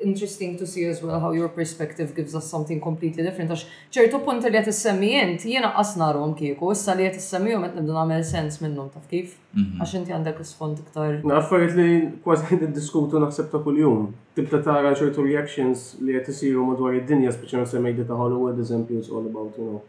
interesting 0.10 0.52
to 0.62 0.66
see 0.74 0.84
as 0.94 1.00
well 1.06 1.18
how 1.26 1.32
your 1.42 1.50
perspective 1.60 2.10
gives 2.18 2.34
us 2.40 2.46
something 2.56 2.80
completely 2.90 3.22
different. 3.28 3.50
Għax 3.54 3.62
ċertu 3.96 4.18
punt 4.26 4.42
li 4.52 4.58
għet 4.60 4.70
semmi 4.86 5.10
jent, 5.16 5.40
jena 5.56 5.70
qasna 5.78 6.08
rom 6.18 6.34
kieku, 6.42 6.64
issa 6.76 6.92
li 6.98 7.04
għet 7.08 7.20
semmi 7.32 7.50
jom 7.54 7.62
għet 7.66 7.76
nibdu 7.80 7.94
namel 8.00 8.22
sens 8.34 8.54
minnum, 8.64 8.88
taf 8.94 9.06
kif? 9.14 9.28
Mm-hmm. 9.38 9.80
Għax 9.82 9.92
inti 10.00 10.12
għandek 10.18 10.38
l-sfond 10.44 10.76
iktar. 10.84 11.12
Naffariet 11.34 11.74
li 11.80 11.90
kważi 12.26 12.66
diskutu 12.80 13.14
naħsebta 13.24 13.58
kull-jum. 13.66 14.00
Tibta 14.36 14.58
tara 14.68 14.92
ċertu 15.02 15.20
reactions 15.30 15.80
li 16.06 16.12
għet 16.20 16.28
isiru 16.32 16.62
madwar 16.70 16.92
id-dinja, 17.00 17.32
speċan 17.32 17.40
speċjalment 17.42 17.72
semmejdi 17.74 18.04
ta' 18.10 18.20
Hollywood, 18.22 18.56
eżempju, 18.66 18.98
it's 19.02 19.10
all 19.14 19.26
about, 19.34 19.54
you 19.58 19.66
know, 19.70 19.80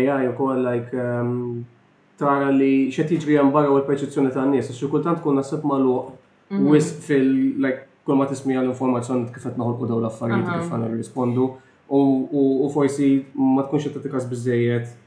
AI 0.00 0.22
u 0.30 0.32
koll 0.40 0.58
like 0.70 0.90
um, 1.06 1.30
tara 2.20 2.50
li 2.52 2.90
xed 2.92 3.14
jiġri 3.14 3.38
hemm 3.40 3.52
barra 3.54 3.72
u 3.72 3.78
l-perċezzjoni 3.80 4.32
tan-nies, 4.34 4.68
għax 4.70 4.88
kultant 4.92 5.24
ma 5.26 5.40
l 5.40 5.60
magħluq 5.72 6.10
mhm. 6.52 6.70
wisq 6.74 7.04
fil 7.08 7.28
like 7.64 7.86
kull 8.04 8.18
ma 8.18 8.28
tismija 8.28 8.62
l-informazzjoni 8.64 9.30
kif 9.34 9.46
qed 9.46 9.58
naħolqu 9.60 9.88
dawn 9.88 10.04
l-affarijiet 10.04 10.48
kif 10.64 10.72
għan 10.72 10.96
rispondu 10.98 11.48
u 11.90 12.70
forsi 12.74 13.10
ma 13.36 13.64
tkunx 13.66 13.88
t 13.94 14.02
tikas 14.06 14.28
bizzejiet 14.30 14.98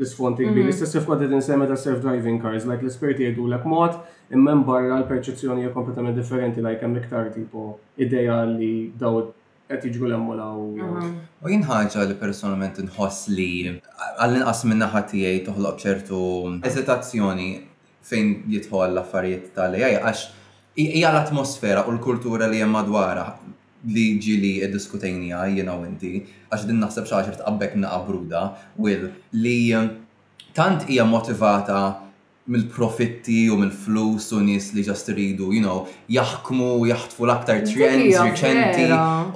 l 0.00 0.06
sfonti 0.08 0.46
kbir. 0.46 0.62
Mhm. 0.62 0.68
L-istess 0.70 0.96
kif 0.96 1.08
kont 1.08 1.22
ta' 1.68 1.76
self-driving 1.86 2.40
cars, 2.44 2.64
like 2.68 2.82
l-esperti 2.84 3.26
jgħidu 3.26 3.48
l 3.50 3.58
mod, 3.66 3.98
imma 4.32 4.54
barra 4.64 5.00
l-perċezzjoni 5.02 5.66
hija 5.66 5.74
kompletament 5.74 6.16
differenti, 6.16 6.64
like 6.64 6.84
hemm 6.84 6.96
iktar 7.02 7.28
tipo 7.34 7.76
ideja 7.98 8.42
li 8.46 8.90
daw 8.96 9.20
għet 9.70 9.84
jiġu 9.86 10.08
l-emmulaw. 10.08 10.62
U 11.44 11.50
jinħaġa 11.52 12.06
li 12.10 12.16
personalment 12.18 12.80
nħoss 12.82 13.30
li 13.36 13.48
għall-inqas 13.70 14.66
minna 14.68 14.88
ħatijaj 14.92 15.42
toħloq 15.48 15.84
ċertu 15.84 16.20
eżitazzjoni 16.70 17.48
fejn 18.10 18.34
jitħol 18.54 18.86
l-affarijiet 18.96 19.50
tal-AI 19.56 20.00
għax 20.00 20.26
hija 20.90 21.12
l-atmosfera 21.14 21.86
u 21.88 21.94
l-kultura 21.94 22.50
li 22.50 22.62
hemm 22.64 22.74
madwara 22.80 23.28
li 23.94 24.08
ġili 24.24 24.54
id-diskutejnija 24.66 25.44
jena 25.56 25.78
u 25.78 25.86
inti 25.86 26.14
għax 26.50 26.66
din 26.68 26.82
naħseb 26.84 27.06
xi 27.10 27.38
qabbek 27.46 27.78
naqabruda 27.84 28.42
will 28.76 29.06
li 29.44 29.58
tant 30.56 30.88
hija 30.90 31.06
motivata 31.14 31.82
mill-profitti 32.50 33.50
u 33.52 33.56
mill-flus 33.60 34.32
u 34.36 34.40
nis 34.42 34.70
li 34.74 34.82
ġast 34.86 35.12
ridu, 35.14 35.46
you 35.54 35.62
know, 35.66 35.86
jaħkmu 36.14 36.70
jaħtfu 36.90 37.26
l-aktar 37.28 37.60
trends 37.68 38.16
riċenti. 38.18 38.88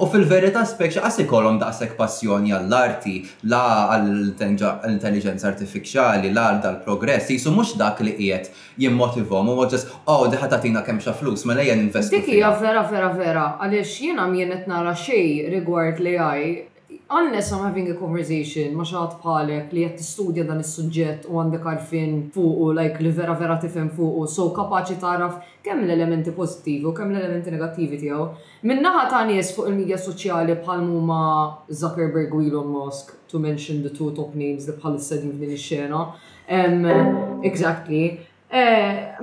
U 0.03 0.09
fil-verita 0.11 0.63
spekx 0.67 0.99
għas 1.07 1.21
ikollhom 1.23 1.59
daqshekk 1.61 1.95
passjoni 1.99 2.51
għall-arti, 2.57 3.15
la 3.51 3.63
għall-intelligenza 3.95 5.47
artificiali, 5.51 6.33
la 6.35 6.49
għall 6.57 6.81
progress 6.85 7.31
jisu 7.31 7.53
mhux 7.55 7.77
dak 7.79 8.01
li 8.05 8.15
qiegħed 8.19 8.81
jimmotivhom 8.83 9.53
u 9.55 9.69
ġas, 9.71 9.87
oh, 10.11 10.27
diħat 10.31 10.57
għatina 10.59 10.83
kemm 10.85 11.01
xa 11.05 11.15
flus, 11.15 11.45
ma 11.47 11.53
mela 11.55 11.63
lejjen 11.63 11.85
investi. 11.87 12.19
Dik 12.19 12.61
vera 12.65 12.85
vera 12.91 13.11
vera, 13.15 13.47
għaliex 13.63 13.97
jiena 14.03 14.27
jien 14.35 14.55
qed 14.57 14.69
nara 14.71 14.95
xej 14.97 15.27
rigward 15.55 16.03
li 16.03 16.17
għaj 16.19 16.45
Unless 17.07 17.51
I'm 17.53 17.63
having 17.63 17.87
a 17.91 17.93
conversation 17.97 18.71
ma 18.73 18.81
xaħat 18.89 19.19
bħalek 19.21 19.73
li 19.77 19.81
jett 19.85 19.99
studja 20.05 20.41
dan 20.47 20.63
is 20.63 20.71
suġġett 20.73 21.27
u 21.29 21.35
għandek 21.37 21.67
għarfin 21.71 22.15
fuq 22.33 22.61
u 22.65 22.69
like 22.79 23.03
li 23.03 23.11
vera 23.19 23.35
vera 23.37 23.57
tifhem 23.61 23.91
fuq 23.93 24.23
u 24.23 24.25
so 24.35 24.47
kapaċi 24.57 24.97
taraf 25.03 25.35
kemm 25.67 25.83
l-elementi 25.85 26.33
pozittivi 26.33 26.89
u 26.89 26.95
kemm 26.97 27.13
l-elementi 27.13 27.53
negattivi 27.53 27.99
tiegħu. 28.01 28.25
Minnaħa 28.71 29.03
ta' 29.13 29.21
nies 29.29 29.53
fuq 29.53 29.69
il-medja 29.69 29.99
soċjali 30.01 30.57
bħal 30.65 30.81
huma 30.89 31.21
Zuckerberg 31.77 32.33
u 32.33 32.41
Elon 32.47 32.73
Musk 32.73 33.13
to 33.29 33.43
mention 33.47 33.85
the 33.85 33.93
two 34.01 34.09
top 34.17 34.33
names 34.41 34.65
li 34.65 34.73
bħal 34.79 34.97
is-sedin 34.97 35.37
f'din 35.37 35.53
ix-xena. 35.59 36.05
Um, 36.49 37.43
exactly. 37.45 38.03
Eh, 38.55 39.17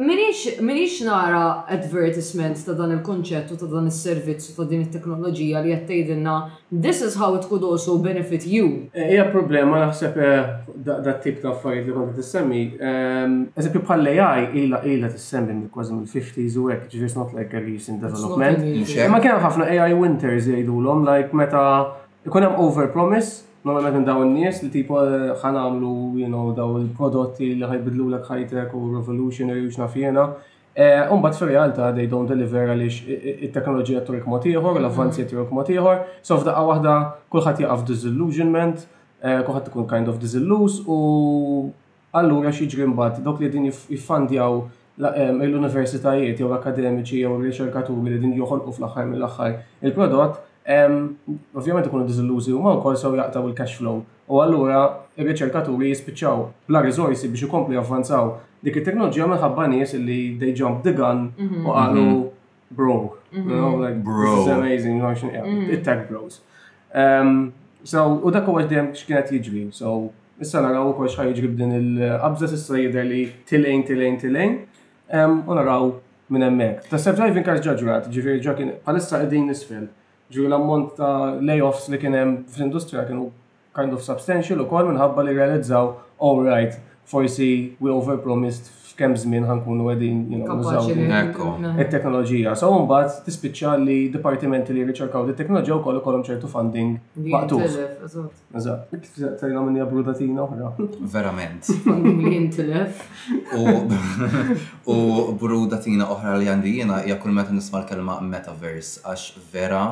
minix 0.59 0.91
nara 1.05 1.45
advertisement 1.76 2.57
ta' 2.66 2.74
dan 2.80 2.91
il-konċett 2.99 3.53
u 3.55 3.57
ta' 3.57 3.68
dan 3.70 3.87
il-servizz 3.89 4.51
u 4.51 4.57
ta' 4.59 4.66
din 4.68 4.83
il-teknoloġija 4.85 5.62
li 5.64 5.70
jattejdinna 5.72 6.35
this 6.87 7.01
is 7.07 7.14
how 7.16 7.30
it 7.39 7.47
could 7.49 7.62
also 7.64 7.95
benefit 8.05 8.45
you. 8.47 8.66
Eh, 8.93 9.14
Ija 9.14 9.24
problema 9.33 9.78
naħseb 9.87 10.18
eh, 10.20 10.51
da' 10.85 11.14
tip 11.24 11.39
ta' 11.41 11.55
affarijiet 11.55 11.89
li 11.89 12.09
t-semmi. 12.18 12.61
Ehm, 12.91 13.39
eżempju 13.57 13.83
bħal 13.87 14.11
AI 14.12 14.45
ila 14.66 14.83
ila 14.97 15.12
t-semmi 15.14 15.49
minn 15.55 15.70
kważi 15.72 15.97
mill-50s 15.97 16.59
u 16.61 16.66
għek, 16.74 16.85
ġivis 16.93 17.16
not 17.16 17.33
like 17.39 17.57
a 17.57 17.62
recent 17.64 18.05
development. 18.05 18.68
Ma 19.14 19.22
kien 19.24 19.41
ħafna 19.41 19.70
AI 19.72 19.97
winters 19.97 20.51
jgħidulom, 20.51 21.07
like 21.09 21.33
meta 21.37 21.64
ikun 22.28 22.51
hemm 22.51 22.61
overpromise 22.68 23.47
Normalment 23.65 23.95
mela 23.95 24.05
daw 24.09 24.23
n-nies 24.27 24.59
li 24.65 24.71
tipo 24.75 24.97
eh, 25.07 25.29
ħanamlu, 25.39 25.91
you 26.19 26.27
know, 26.27 26.51
daw 26.57 26.81
il-prodotti 26.81 27.53
li 27.55 27.63
ħajbidlu 27.63 28.09
l 28.11 28.19
ħajtek 28.27 28.75
u 28.75 28.89
revolutionary 28.97 29.63
u 29.69 29.71
xnafjena. 29.71 30.25
Eh, 30.75 31.05
Umbat 31.15 31.37
fi 31.39 31.47
realtà 31.47 31.93
they 31.95 32.09
don't 32.11 32.27
deliver 32.27 32.73
għalix 32.75 32.99
il-teknoloġija 33.07 34.03
turik 34.09 34.27
motiħor, 34.27 34.67
mhm. 34.67 34.81
l-avvanzi 34.83 35.29
turik 35.31 35.55
motiħor, 35.55 36.03
so 36.27 36.41
f'daqqa 36.41 36.65
wahda 36.73 36.97
kullħat 37.31 37.63
jgħaf 37.63 37.87
disillusionment, 37.93 38.83
eh, 39.23 39.39
kullħat 39.47 39.71
tkun 39.71 39.87
kind 39.95 40.11
of 40.11 40.19
disillus 40.23 40.81
u 40.83 40.99
allura 42.19 42.51
xieġri 42.51 42.91
mbagħad 42.91 43.23
dok 43.27 43.45
li 43.47 43.53
din 43.59 43.71
jiffandjaw 43.71 44.59
l-universitajiet 45.03 46.41
jew 46.43 46.51
l-akademiċi 46.51 47.23
jew 47.23 47.37
r 47.39 47.47
reċerkaturi 47.47 48.11
li 48.11 48.19
din 48.27 48.35
joħolqu 48.43 48.75
fl-aħħar 48.77 49.07
mill-aħħar 49.15 49.55
il-prodott 49.87 50.49
Ovvijament 51.55 51.87
ikunu 51.87 52.05
diżilluzi 52.07 52.53
u 52.55 52.63
ma 52.63 52.77
wkoll 52.79 52.97
sew 52.97 53.17
jaqtaw 53.19 53.49
il-cash 53.49 53.77
flow. 53.81 54.03
U 54.31 54.39
allura 54.41 54.85
ir-riċerkaturi 55.19 55.91
jispiċċaw 55.91 56.45
bla 56.71 56.81
riżorsi 56.85 57.29
biex 57.33 57.45
ikomplu 57.49 57.75
javvanzaw 57.75 58.37
dik 58.65 58.77
it-teknoloġija 58.81 59.27
minħabba 59.33 59.67
nies 59.73 59.93
li 59.99 60.21
they 60.41 60.55
jump 60.57 60.85
the 60.87 60.93
gun 60.97 61.33
mhm. 61.37 61.67
u 61.67 61.75
qalu 61.75 62.05
mhm. 62.05 62.29
bro. 62.71 62.97
Mhm. 63.33 63.51
You 63.51 63.59
know, 63.59 63.73
like, 63.83 63.99
bro. 64.05 64.37
This 64.37 64.47
is 64.47 64.87
amazing. 64.87 65.71
it 65.73 65.85
tech 65.85 66.09
bros. 66.09 66.41
so, 67.85 68.07
u 68.23 68.31
dak 68.31 68.47
huwa 68.47 68.63
dejjem 68.63 68.93
x'kienet 68.95 69.33
jiġri. 69.35 69.65
So, 69.75 70.13
issa 70.43 70.63
naraw 70.63 70.89
ukoll 70.95 71.11
x'ħaj 71.13 71.33
jiġri 71.35 71.51
b'din 71.57 71.75
il-qabża 71.81 72.53
issa 72.55 72.79
jidher 72.79 73.05
li 73.09 73.25
tilgħin 73.51 73.83
tilgħin 73.91 74.21
tilgħin. 74.27 74.55
U 75.51 75.55
naraw 75.59 75.91
minn 76.33 76.47
hemmhekk. 76.47 76.87
Ta' 76.93 76.97
self-driving 77.03 77.45
cars 77.49 77.61
ġaġurat, 77.67 78.07
ġifieri 78.15 78.41
ġakin 78.47 78.73
bħalissa 78.87 79.19
qegħdin 79.27 79.51
nisfel 79.53 79.91
ġu 80.33 80.47
l-ammont 80.49 80.95
ta' 80.99 81.16
layoffs 81.47 81.89
li 81.93 81.99
kienem 82.03 82.33
fl-industrija 82.55 83.05
kienu 83.09 83.28
kind 83.78 83.97
of 83.97 84.03
substantial 84.11 84.64
u 84.64 84.68
kol 84.70 84.87
minnħabba 84.89 85.24
li 85.28 85.33
realizzaw, 85.39 85.91
all 86.26 86.43
right, 86.47 86.78
forsi 87.12 87.49
we 87.83 87.91
overpromised 87.93 88.68
f'kemm 88.93 89.14
żmien 89.22 89.45
ħankunu 89.49 89.87
għedin 89.91 90.18
nużaw 90.43 90.89
il 90.93 91.87
teknoloġija 91.93 92.53
So 92.61 92.68
mbagħad 92.85 93.22
tispiċċa 93.26 93.72
li 93.80 93.97
dipartimenti 94.12 94.76
li 94.76 94.85
riċerkaw 94.91 95.24
di 95.30 95.35
teknoloġija 95.39 95.78
wkoll 95.80 96.01
ikollhom 96.03 96.24
ċertu 96.28 96.51
funding 96.53 96.99
maqtuf. 97.33 97.76
Eżatt. 98.61 98.93
Tajna 99.41 99.62
minni 99.64 99.80
abrudatina 99.85 100.45
oħra. 100.45 100.70
Verament. 101.14 101.72
Funding 101.89 102.22
li 102.28 102.87
U 104.85 104.97
brudatina 105.41 106.09
oħra 106.12 106.37
li 106.41 106.53
għandi 106.53 106.76
jiena 106.76 107.01
hija 107.09 107.16
kull 107.24 107.33
meta 107.41 107.57
nisma' 107.57 107.80
l-kelma 107.85 108.20
metaverse 108.20 109.01
għax 109.03 109.49
vera 109.57 109.85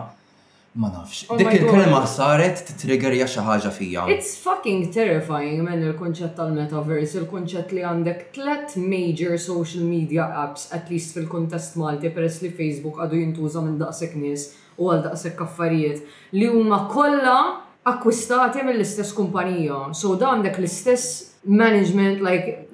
Ma 0.72 0.86
nafx. 0.88 1.24
Oh 1.28 1.36
Dik 1.38 1.50
il-kelma 1.58 2.04
saret 2.06 2.60
titriggerja 2.68 3.26
xi 3.26 3.42
ħaġa 3.42 3.70
fija. 3.74 4.04
It's 4.14 4.36
fucking 4.38 4.92
terrifying 4.94 5.64
men 5.66 5.82
il-konċett 5.82 6.36
tal-metaverse, 6.38 7.18
il-konċett 7.24 7.72
li 7.74 7.82
għandek 7.82 8.20
tlet 8.36 8.76
major 8.78 9.34
social 9.36 9.82
media 9.82 10.28
apps, 10.44 10.68
at 10.70 10.86
least 10.92 11.16
fil-kontest 11.18 11.74
Malti, 11.80 12.12
peress 12.14 12.38
li 12.44 12.52
Facebook 12.54 13.02
għadu 13.02 13.18
jintuża 13.24 13.64
minn 13.66 13.80
daqsek 13.82 14.14
nies 14.22 14.46
u 14.78 14.92
għal 14.92 15.02
daqshekk 15.08 15.40
kaffarijiet 15.42 16.06
li 16.38 16.46
huma 16.52 16.84
kollha 16.92 17.36
akkwistati 17.94 18.62
mill-istess 18.62 19.10
kumpanija. 19.18 19.88
So 19.92 20.14
da 20.14 20.30
għandek 20.36 20.60
l-istess 20.62 21.48
management, 21.50 22.22
like 22.22 22.68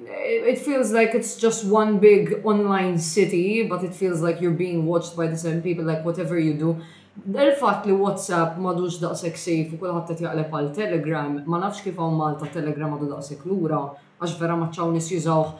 it 0.53 0.61
feels 0.61 0.93
like 0.93 1.17
it's 1.17 1.33
just 1.41 1.65
one 1.65 1.97
big 1.97 2.43
online 2.45 2.99
city, 3.01 3.63
but 3.65 3.81
it 3.83 3.95
feels 3.97 4.21
like 4.21 4.37
you're 4.39 4.53
being 4.61 4.85
watched 4.85 5.17
by 5.17 5.25
the 5.25 5.35
same 5.37 5.63
people, 5.65 5.83
like 5.89 6.05
whatever 6.05 6.37
you 6.37 6.53
do. 6.53 6.77
Il-fat 7.25 7.85
li 7.85 7.93
WhatsApp 7.93 8.57
madux 8.61 8.99
daqsek 9.01 9.37
sejf 9.41 9.71
u 9.73 9.77
kullħat 9.81 10.13
jaqleb 10.21 10.53
għal 10.53 10.67
Telegram, 10.75 11.33
ma 11.49 11.59
nafx 11.63 11.81
kif 11.83 11.97
għaw 11.99 12.13
Malta 12.15 12.47
Telegram 12.53 12.93
għadu 12.95 13.09
daqsek 13.11 13.43
lura, 13.49 13.81
għax 14.21 14.37
vera 14.39 14.55
maċċaw 14.61 14.93
nis 14.93 15.09
jużawħ 15.15 15.51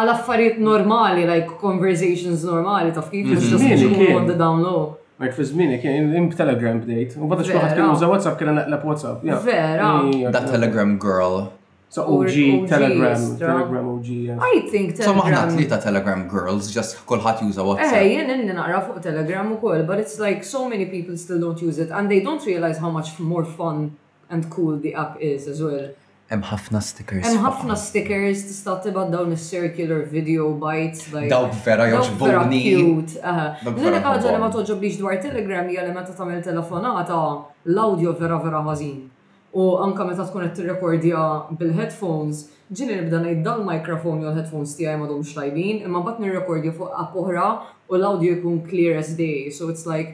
għal 0.00 0.12
affarijiet 0.14 0.60
normali, 0.62 1.24
like 1.26 1.58
conversations 1.60 2.44
normali, 2.46 2.92
taf 2.96 3.10
kif 3.12 3.32
jistax 3.34 3.82
mhm. 3.82 4.14
on 4.16 4.30
the 4.30 4.38
down 4.38 4.62
low. 4.64 4.96
Għajt 5.20 5.34
fi 5.36 5.48
zmini, 5.50 5.78
kien 5.82 6.12
imb 6.16 6.36
Telegram 6.38 6.78
bdejt, 6.80 7.18
u 7.20 7.28
bada 7.28 7.44
xkuħat 7.44 7.76
kien 7.76 7.90
uża 7.98 8.08
WhatsApp 8.14 8.38
kien 8.40 8.54
naqleb 8.56 8.88
WhatsApp. 8.92 9.24
Vera. 9.44 9.92
Da 10.32 10.46
Telegram 10.46 10.94
girl. 11.02 11.50
So 11.92 12.04
OG, 12.04 12.68
Telegram, 12.68 13.20
Telegram 13.36 13.88
OG. 13.98 14.06
yeah. 14.06 14.38
I 14.40 14.60
think 14.70 14.94
Telegram. 14.94 15.10
So 15.10 15.12
maħna 15.18 15.40
tlita 15.56 15.78
Telegram 15.82 16.22
girls, 16.30 16.70
just 16.72 16.94
kullħat 17.04 17.42
juża 17.42 17.64
WhatsApp. 17.66 17.96
Eh, 17.96 18.12
yeah 18.12 18.30
inni 18.34 18.54
naqra 18.54 18.82
fuq 18.84 19.00
Telegram 19.02 19.50
u 19.50 19.56
kol, 19.64 19.82
but 19.88 19.98
it's 20.04 20.20
like 20.20 20.44
so 20.44 20.68
many 20.68 20.86
people 20.86 21.16
still 21.18 21.40
don't 21.46 21.60
use 21.68 21.80
it 21.86 21.90
and 21.90 22.08
they 22.08 22.20
don't 22.28 22.46
realize 22.46 22.78
how 22.78 22.90
much 22.98 23.18
more 23.18 23.44
fun 23.44 23.90
and 24.30 24.48
cool 24.54 24.78
the 24.78 24.94
app 24.94 25.18
is 25.20 25.48
as 25.50 25.60
well. 25.66 25.90
Em 26.30 26.44
ħafna 26.46 26.78
stickers. 26.92 27.26
Em 27.26 27.40
ħafna 27.42 27.74
stickers 27.88 28.46
tista' 28.46 28.78
tibad 28.86 29.10
dawn 29.10 29.34
circular 29.50 30.04
video 30.16 30.52
bites 30.62 31.08
like 31.12 31.26
vera 31.66 31.90
Cute. 31.90 33.18
Eh. 33.18 33.70
L-unika 33.74 34.14
li 34.30 34.38
ma 34.46 34.56
toġob 34.60 34.92
dwar 34.94 35.18
Telegram 35.30 35.66
jgħal 35.66 35.90
li 35.94 36.06
ta' 36.10 36.14
tamil 36.22 36.38
telefonata 36.50 37.18
l-audio 37.66 38.14
vera 38.14 38.38
vera 38.46 38.62
ħażin. 38.62 39.08
U 39.52 39.62
anka 39.84 40.04
meta 40.06 40.22
tkun 40.24 40.44
qed 40.44 40.52
tirrekordja 40.56 41.22
bil-headphones, 41.60 42.44
ġini 42.70 43.00
nibda 43.00 43.18
ngħid 43.24 43.40
dan 43.42 43.64
mikrofon 43.66 44.20
jew 44.22 44.30
headphones 44.36 44.76
tiegħi 44.78 44.92
m'għadhomx 45.00 45.32
tajbin, 45.34 45.80
imma 45.88 46.02
bad 46.06 46.20
nirrekordja 46.22 46.70
fuq 46.76 46.92
app 47.02 47.16
oħra 47.18 47.46
u 47.90 47.96
l-audio 47.98 48.36
jkun 48.36 48.60
clear 48.68 49.00
as 49.00 49.08
day. 49.18 49.48
So 49.50 49.68
it's 49.72 49.86
like 49.90 50.12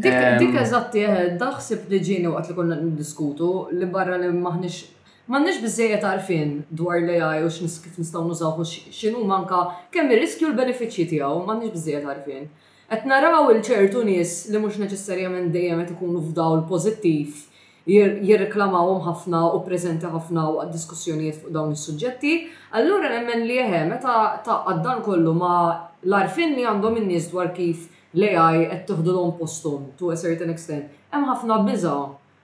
Dik 0.00 0.56
eżatti 0.62 1.02
eh, 1.04 1.34
daħsib 1.40 1.90
li 1.92 2.00
ġini 2.06 2.30
waqt 2.32 2.52
li 2.54 2.58
konna 2.60 2.78
niddiskutu 2.80 3.50
li 3.74 3.86
barra 3.90 4.18
li 4.22 4.30
maħniex 4.32 4.98
Mannix 5.30 5.60
bizzejet 5.62 6.02
għarfin 6.02 6.54
dwar 6.74 6.98
li 7.04 7.14
għaj 7.22 7.44
u 7.44 7.50
x'nis 7.54 7.74
kif 7.84 7.98
nistaw 8.02 8.24
nużaw 8.26 8.56
u 8.58 9.20
manka 9.28 9.60
kemm 9.94 10.10
ir-riskju 10.16 10.48
l-benefiċċji 10.50 11.04
tiegħu, 11.12 11.44
m'għandniex 11.44 11.74
bizzejet 11.76 12.08
għarfin 12.10 12.48
qed 12.90 13.04
naraw 13.06 13.44
il-ċertu 13.54 14.00
nies 14.02 14.30
li 14.50 14.58
mhux 14.58 14.80
neċessarjament 14.82 15.52
dejjem 15.54 15.78
qed 15.84 15.92
ikunu 15.94 16.18
f'dawl 16.26 16.64
pożittiv 16.66 17.36
jirreklamawhom 17.88 18.98
ħafna 19.04 19.44
u 19.54 19.60
preżenti 19.66 20.10
ħafna 20.10 20.48
u 20.50 20.64
diskussjonijiet 20.72 21.38
fuq 21.44 21.52
dawn 21.54 21.70
is-suġġetti, 21.76 22.34
allura 22.78 23.12
nemmen 23.14 23.46
li 23.46 23.60
hemm 23.62 23.94
meta 23.94 24.16
taqqad 24.46 24.82
dan 24.86 25.04
kollu 25.06 25.32
ma 25.38 25.54
l-arfin 26.02 26.56
li 26.58 26.66
għandhom 26.66 26.98
in-nies 27.02 27.30
dwar 27.30 27.54
kif 27.56 27.86
l-AI 28.18 28.66
qed 28.74 28.88
tieħdu 28.90 29.14
l 29.16 29.30
postom 29.38 29.88
to 29.98 30.10
a 30.10 30.18
certain 30.26 30.50
extent. 30.52 30.90
Hemm 31.14 31.30
ħafna 31.30 31.62
biża' 31.70 31.96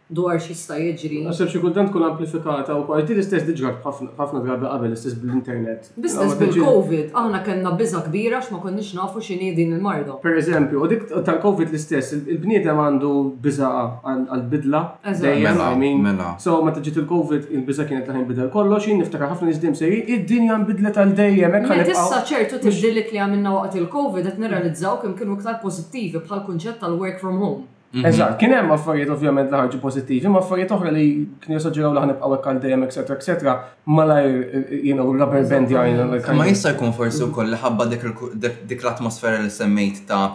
dwar 0.06 0.38
sta 0.38 0.76
jiġri. 0.78 1.20
Għaxem 1.26 1.48
xie 1.50 1.60
kultant 1.62 1.90
kun 1.90 2.04
amplifikata 2.06 2.76
u 2.78 2.84
kwarti 2.86 3.14
l-istess 3.16 3.46
diġrat 3.48 3.80
ħafna 3.84 4.42
drabi 4.44 4.68
qabel 4.70 4.86
l-istess 4.92 5.16
bil-internet. 5.18 5.88
Bistess 5.98 6.36
bil-Covid, 6.38 7.08
aħna 7.10 7.40
kena 7.46 7.72
biza 7.78 8.02
kbira 8.06 8.38
x'ma 8.44 8.60
konniex 8.62 8.92
nafu 8.98 9.22
xini 9.26 9.48
din 9.58 9.72
il-marda. 9.74 10.14
Per 10.22 10.38
eżempju, 10.38 10.78
u 10.78 10.86
dik 10.92 11.04
tal-Covid 11.26 11.72
l-istess, 11.72 12.14
il-bniedem 12.22 12.78
għandu 12.86 13.10
biza 13.42 13.72
għal-bidla. 14.06 14.84
Mela, 15.26 15.72
mela. 15.74 16.32
So, 16.42 16.60
ma 16.62 16.70
taġġiet 16.76 17.02
il-Covid, 17.02 17.50
il-biza 17.58 17.88
kienet 17.90 18.06
laħin 18.10 18.28
bidel 18.30 18.52
kollox, 18.54 18.86
jien 18.86 19.02
niftakar 19.02 19.34
ħafna 19.34 19.56
se 19.56 19.74
sejri, 19.82 20.04
id-dinja 20.14 20.60
mbidla 20.62 20.90
tal 20.94 21.12
dejjem 21.16 21.62
Tissa 21.86 22.18
ċertu 22.28 22.58
tibdillik 22.62 23.10
li 23.12 23.18
għamilna 23.22 23.52
waqt 23.54 23.76
il-Covid, 23.80 24.26
għet 24.26 24.38
nirrealizzaw 24.42 24.98
kem 25.02 25.14
kienu 25.18 25.36
iktar 25.38 25.58
pozittivi 25.62 26.18
bħal 26.22 26.44
kunċett 26.48 26.80
tal-work 26.82 27.18
from 27.22 27.40
home. 27.42 27.64
Mhm. 27.96 28.06
Eżatt, 28.06 28.36
kien 28.38 28.50
hemm 28.52 28.72
affarijiet 28.74 29.10
ovvjament 29.12 29.52
li 29.52 29.56
ħarġu 29.56 29.78
pożittivi, 29.80 30.28
ma 30.28 30.42
affarijiet 30.42 30.72
oħra 30.76 30.90
li 30.92 31.04
kien 31.40 31.56
jissuġġeraw 31.56 31.94
li 31.96 32.02
ħanibqgħu 32.04 32.32
hekk 32.36 32.48
għal 32.50 32.58
dejjem 32.64 32.82
etc. 32.86 33.14
etc. 33.16 33.54
malajr 33.98 34.28
eh, 34.28 34.74
you 34.90 34.98
u 35.06 35.14
rubber 35.16 35.46
band 35.52 35.72
jgħin. 35.72 36.20
Ma 36.36 36.48
jista' 36.50 36.74
jkun 36.74 36.92
forsi 36.98 37.24
wkoll 37.24 37.54
li 37.54 37.60
ħabba 37.62 37.86
dik 37.94 38.04
l-atmosfera 38.84 39.40
li 39.46 39.50
semmejt 39.54 40.02
ta' 40.10 40.34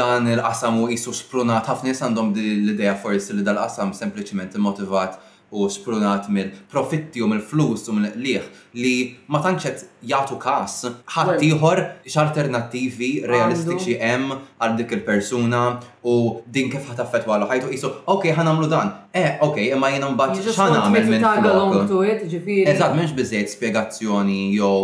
dan 0.00 0.30
il-qasam 0.32 0.78
u 0.80 0.88
jisu 0.88 1.12
sprunat 1.20 1.68
ħafna 1.68 1.90
nies 1.90 2.00
għandhom 2.06 2.32
l-idea 2.40 2.94
forsi 2.96 3.36
li 3.36 3.44
dal-qasam 3.44 3.92
sempliċiment 3.98 4.56
immotivat 4.56 5.20
u 5.54 5.68
sprunat 5.70 6.28
mill 6.28 6.48
profitti 6.70 7.22
u 7.22 7.26
mill 7.30 7.42
flus 7.50 7.88
u 7.88 7.92
mill 7.94 8.12
liħ 8.16 8.50
li 8.82 8.94
ma 9.30 9.38
tantxet 9.44 9.84
jagħtu 10.10 10.38
kas 10.42 10.76
ħaddieħor 11.14 11.82
x'alternattivi 12.10 13.10
realistiċi 13.30 13.94
hemm 14.00 14.34
għal 14.58 14.74
dik 14.80 14.96
il-persuna 14.98 15.62
u 16.10 16.16
din 16.54 16.70
kif 16.74 16.88
ħataffettwa 16.90 17.38
għalu 17.38 17.48
ħajtu 17.52 17.92
ok, 18.14 18.32
ħan 18.36 18.50
għamlu 18.52 18.68
dan. 18.72 18.90
Eh, 19.14 19.38
okej, 19.46 19.70
imma 19.76 19.92
jiena 19.94 20.10
mbagħad 20.10 20.50
x'għamel 20.50 21.08
minn 21.08 21.22
flok. 21.22 22.12
Eżatt, 22.24 22.92
m'hemmx 22.92 23.14
biżejjed 23.20 23.54
spjegazzjoni 23.54 24.42
jew 24.58 24.74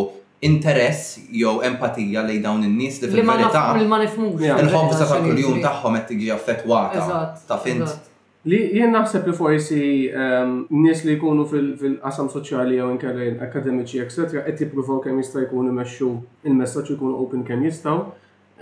interess 0.48 1.18
jew 1.36 1.58
empatija 1.68 2.22
lej 2.28 2.38
dawn 2.46 2.62
in-nies 2.64 3.02
li 3.02 3.10
fil-verità. 3.10 3.74
il 3.74 4.70
ħobb 4.70 4.94
ta' 5.02 5.18
kuljum 5.18 5.58
tagħhom 5.66 5.98
qed 6.00 6.06
tiġi 6.14 6.30
affettwata. 6.38 7.08
Ta' 7.50 7.58
fint. 7.66 8.06
Li 8.48 8.56
jien 8.72 8.94
naħseb 8.96 9.26
li 9.28 9.32
forsi 9.36 9.80
ehm, 10.08 10.52
nies 10.72 11.02
li 11.04 11.18
jkunu 11.18 11.42
fil-qasam 11.50 12.30
soċjali 12.32 12.78
jew 12.78 12.86
inkella 12.94 13.26
akademiċi 13.44 14.00
etc. 14.00 14.38
qed 14.46 14.62
jippruvaw 14.64 15.02
kemm 15.04 15.18
jista' 15.20 15.42
jkunu 15.44 15.74
mexxu 15.76 16.08
il-messaġġ 16.48 16.94
jkunu 16.94 17.18
open 17.20 17.42
kemm 17.44 17.66
jistgħu. 17.68 17.98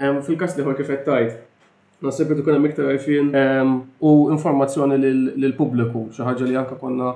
Ehm, 0.03 0.19
Fil-każ 0.27 0.59
li 0.59 0.67
kif 0.81 0.91
qed 0.91 1.07
tajt. 1.07 1.37
Naħseb 2.03 2.31
li 2.35 2.39
tkun 2.41 2.59
hemm 2.59 2.69
iktar 2.73 2.89
għajfien 2.91 3.31
ehm, 3.43 3.77
u 4.07 4.11
informazzjoni 4.35 4.99
lill-pubbliku 5.05 6.09
xi 6.15 6.27
ħaġa 6.27 6.47
li 6.51 6.59
anke 6.61 6.77
konna 6.83 7.13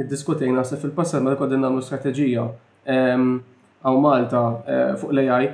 niddiskutejna 0.00 0.60
naħseb 0.60 0.84
fil-passat 0.86 1.24
meta 1.24 1.36
kodin 1.40 1.64
nagħmlu 1.64 1.80
strateġija 1.86 2.44
għaw 3.82 3.98
Malta 4.04 4.40
eh, 4.66 4.88
fuq 5.00 5.14
l-AI 5.16 5.50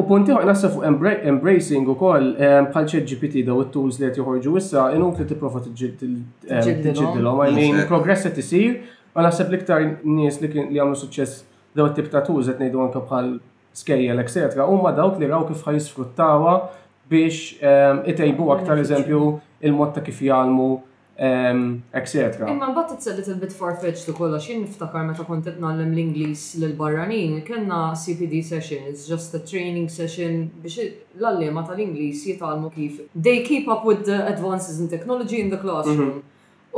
U 0.00 0.04
punti 0.08 0.32
ħor 0.32 0.46
nasa 0.48 0.70
fuq 0.72 0.86
embracing 1.28 1.88
u 1.92 1.96
koll 1.98 2.30
bħal 2.70 3.06
GPT 3.10 3.42
daw 3.46 3.58
it-tools 3.66 3.98
li 4.00 4.06
għet 4.08 4.20
joħorġu 4.20 4.54
issa, 4.60 4.86
inut 4.96 5.20
li 5.20 5.26
t-profa 5.32 5.60
t 5.64 5.72
ġiddilo 5.80 7.34
Ma 7.38 7.48
jmin 7.50 7.82
progress 7.90 8.28
t-sir, 8.38 8.78
ma 9.14 9.26
nasab 9.26 9.52
liktar 9.52 9.84
nies 10.04 10.40
li 10.40 10.50
għamlu 10.78 10.96
suċess 11.02 11.42
u 11.76 11.88
it-tip 11.90 12.08
ta' 12.12 12.22
tools 12.26 12.48
għet 12.52 12.62
nejdu 12.64 12.82
anka 12.86 13.02
bħal 13.08 13.34
scale, 13.76 14.16
etc. 14.24 14.64
U 14.64 14.80
ma 14.82 14.92
dawk 14.96 15.20
li 15.22 15.28
raw 15.30 15.44
kif 15.48 15.62
ħaj 15.66 15.82
sfruttawa 15.90 16.56
biex 17.10 17.58
itejbu 18.12 18.48
aktar 18.56 18.80
eżempju 18.82 19.20
il-mod 19.68 19.92
ta' 19.96 20.04
kif 20.06 20.22
jgħalmu 20.24 20.72
etc. 21.18 22.46
Imma 22.46 22.68
mbagħad 22.70 22.92
it's 22.94 23.08
a 23.10 23.14
little 23.16 23.34
bit 23.40 23.52
far-fetched 23.52 24.04
to 24.06 24.12
kollox 24.14 24.46
jien 24.46 24.62
niftakar 24.62 25.02
meta 25.08 25.24
kont 25.26 25.42
qed 25.48 25.58
nagħlem 25.58 25.92
l 25.92 25.98
inglis 26.02 26.44
lil 26.62 26.76
barranin, 26.78 27.40
kellna 27.42 27.88
CPD 27.98 28.38
sessions, 28.44 28.86
it's 28.92 29.06
just 29.08 29.34
a 29.34 29.40
training 29.40 29.88
session 29.90 30.46
biex 30.62 30.78
l-allema 31.18 31.64
tal 31.66 31.78
inglis 31.82 32.22
jitgħalmu 32.28 32.70
kif 32.70 33.00
they 33.14 33.40
keep 33.42 33.66
up 33.68 33.82
with 33.84 34.04
the 34.06 34.18
advances 34.30 34.78
in 34.78 34.88
technology 34.92 35.40
in 35.42 35.50
the 35.50 35.58
classroom. 35.58 36.22
Mhm. 36.22 36.22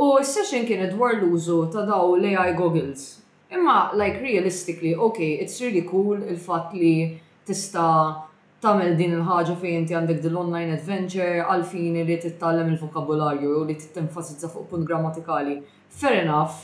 U 0.07 0.17
s-session 0.23 0.65
kienet 0.65 0.95
dwar 0.97 1.13
l-użu 1.19 1.61
ta' 1.71 1.85
daw 1.85 2.15
l-AI 2.17 2.53
goggles. 2.57 3.19
Imma, 3.51 3.91
like, 3.93 4.21
realistically, 4.21 4.95
okay, 4.95 5.33
it's 5.35 5.61
really 5.61 5.83
cool 5.83 6.17
il-fat 6.17 6.71
li 6.73 7.21
tista' 7.45 8.30
tamel 8.61 8.93
din 8.97 9.15
il-ħaġa 9.17 9.55
fejn 9.61 9.77
inti 9.81 9.95
għandek 9.97 10.19
din 10.21 10.35
l-online 10.35 10.75
adventure 10.77 11.41
għalfin 11.49 11.97
li 12.07 12.17
tittallem 12.21 12.69
il-vokabularju 12.75 13.53
u 13.57 13.63
li 13.67 13.75
tittenfasizza 13.81 14.49
fuq 14.53 14.67
punt 14.69 14.85
grammatikali. 14.89 15.55
Fair 15.89 16.19
enough, 16.21 16.59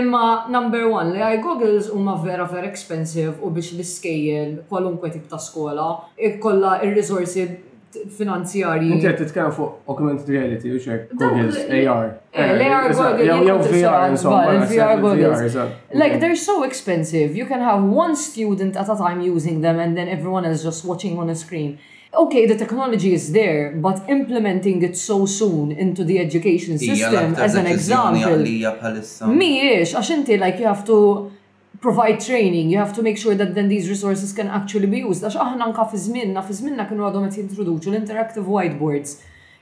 imma 0.00 0.48
number 0.52 0.84
one, 0.92 1.14
li 1.16 1.22
għaj 1.24 1.40
goggles 1.46 1.88
huma 1.94 2.18
vera 2.24 2.44
vera 2.52 2.68
expensive 2.68 3.34
u 3.40 3.50
biex 3.56 3.72
l 3.78 3.84
scale 3.90 4.44
kwalunkwe 4.68 5.14
tip 5.16 5.28
ta' 5.32 5.40
skola, 5.40 5.88
ikkolla 6.30 6.76
il-resorsi 6.86 7.48
finanzjari. 8.16 8.88
Inti 8.92 9.08
għed 9.08 9.18
titkellem 9.22 9.52
fuq 9.56 9.88
augmented 9.88 10.28
reality, 10.34 10.70
u 10.76 10.80
xek, 10.82 11.10
goggles, 11.18 11.56
AR. 11.68 12.10
Eh, 12.34 12.38
eh, 12.38 12.64
AR 12.66 12.90
goggles. 12.92 13.70
VR, 13.72 14.08
insomma. 14.12 14.66
VR 14.68 14.98
goggles. 15.00 15.54
Like, 15.92 16.18
they're 16.20 16.36
so 16.36 16.62
expensive. 16.64 17.34
You 17.36 17.46
can 17.46 17.60
have 17.60 17.82
one 17.84 18.14
student 18.16 18.76
at 18.76 18.88
a 18.88 18.96
time 18.96 19.22
using 19.22 19.62
them 19.62 19.78
and 19.78 19.96
then 19.96 20.08
everyone 20.08 20.44
else 20.44 20.62
just 20.62 20.84
watching 20.84 21.18
on 21.18 21.30
a 21.30 21.34
screen. 21.34 21.78
Okay, 22.14 22.46
the 22.46 22.56
technology 22.56 23.12
is 23.14 23.32
there, 23.32 23.72
but 23.76 24.00
implementing 24.08 24.82
it 24.82 24.96
so 24.96 25.24
soon 25.26 25.72
into 25.72 26.04
the 26.04 26.18
education 26.18 26.78
system 26.78 27.34
as 27.36 27.54
an 27.54 27.66
example. 27.66 28.44
Miex, 29.28 29.94
għax 29.94 30.14
inti, 30.14 30.38
like, 30.40 30.58
you 30.60 30.66
have 30.68 30.84
to 30.86 31.30
provide 31.80 32.18
training, 32.20 32.70
you 32.70 32.78
have 32.78 32.92
to 32.92 33.02
make 33.02 33.18
sure 33.18 33.34
that 33.34 33.54
then 33.54 33.68
these 33.68 33.88
resources 33.88 34.32
can 34.38 34.48
actually 34.48 34.88
be 34.96 35.00
used. 35.08 35.22
Għax 35.24 35.38
aħna 35.44 35.68
nka 35.72 35.84
fi 35.90 36.00
żminna, 36.06 36.42
fi 36.48 36.56
żminna 36.58 36.86
kienu 36.90 37.06
għadhom 37.08 37.28
qed 37.28 37.38
jintroduċu 37.44 37.92
l-interactive 37.92 38.46
whiteboards. 38.50 39.12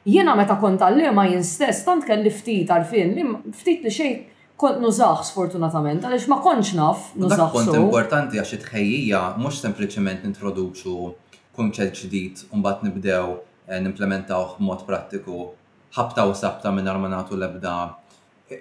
Jiena 0.07 0.37
meta 0.39 0.57
kont 0.61 0.81
għallima 0.87 1.25
jien 1.33 1.45
stess 1.45 1.83
tant 1.85 2.07
kelli 2.09 2.31
ftit 2.33 2.71
għalfin, 2.73 3.13
li 3.19 3.27
ftit 3.59 3.85
li 3.85 3.93
xejn 3.93 4.17
kont 4.57 4.81
nużax 4.81 5.33
sfortunatament, 5.33 6.07
għalix 6.07 6.29
ma 6.33 6.39
konċ 6.45 6.73
naf 6.79 7.11
nużax. 7.21 7.51
Kont 7.53 7.77
importanti 7.81 8.41
għax 8.41 8.55
itħejjija, 8.61 9.23
mux 9.43 9.61
sempliciment 9.67 10.25
introduċu 10.31 11.11
kunċet 11.57 11.95
ġdid 12.01 12.47
unbat 12.57 12.85
nibdew 12.87 13.35
nibdew 13.35 13.37
eh, 13.69 13.83
nimplementaw 13.85 14.57
mod 14.65 14.87
prattiku 14.89 15.51
ħabta 15.97 16.25
u 16.29 16.33
sabta 16.37 16.73
minn 16.73 16.89
armanatu 16.89 17.37
lebda. 17.37 17.75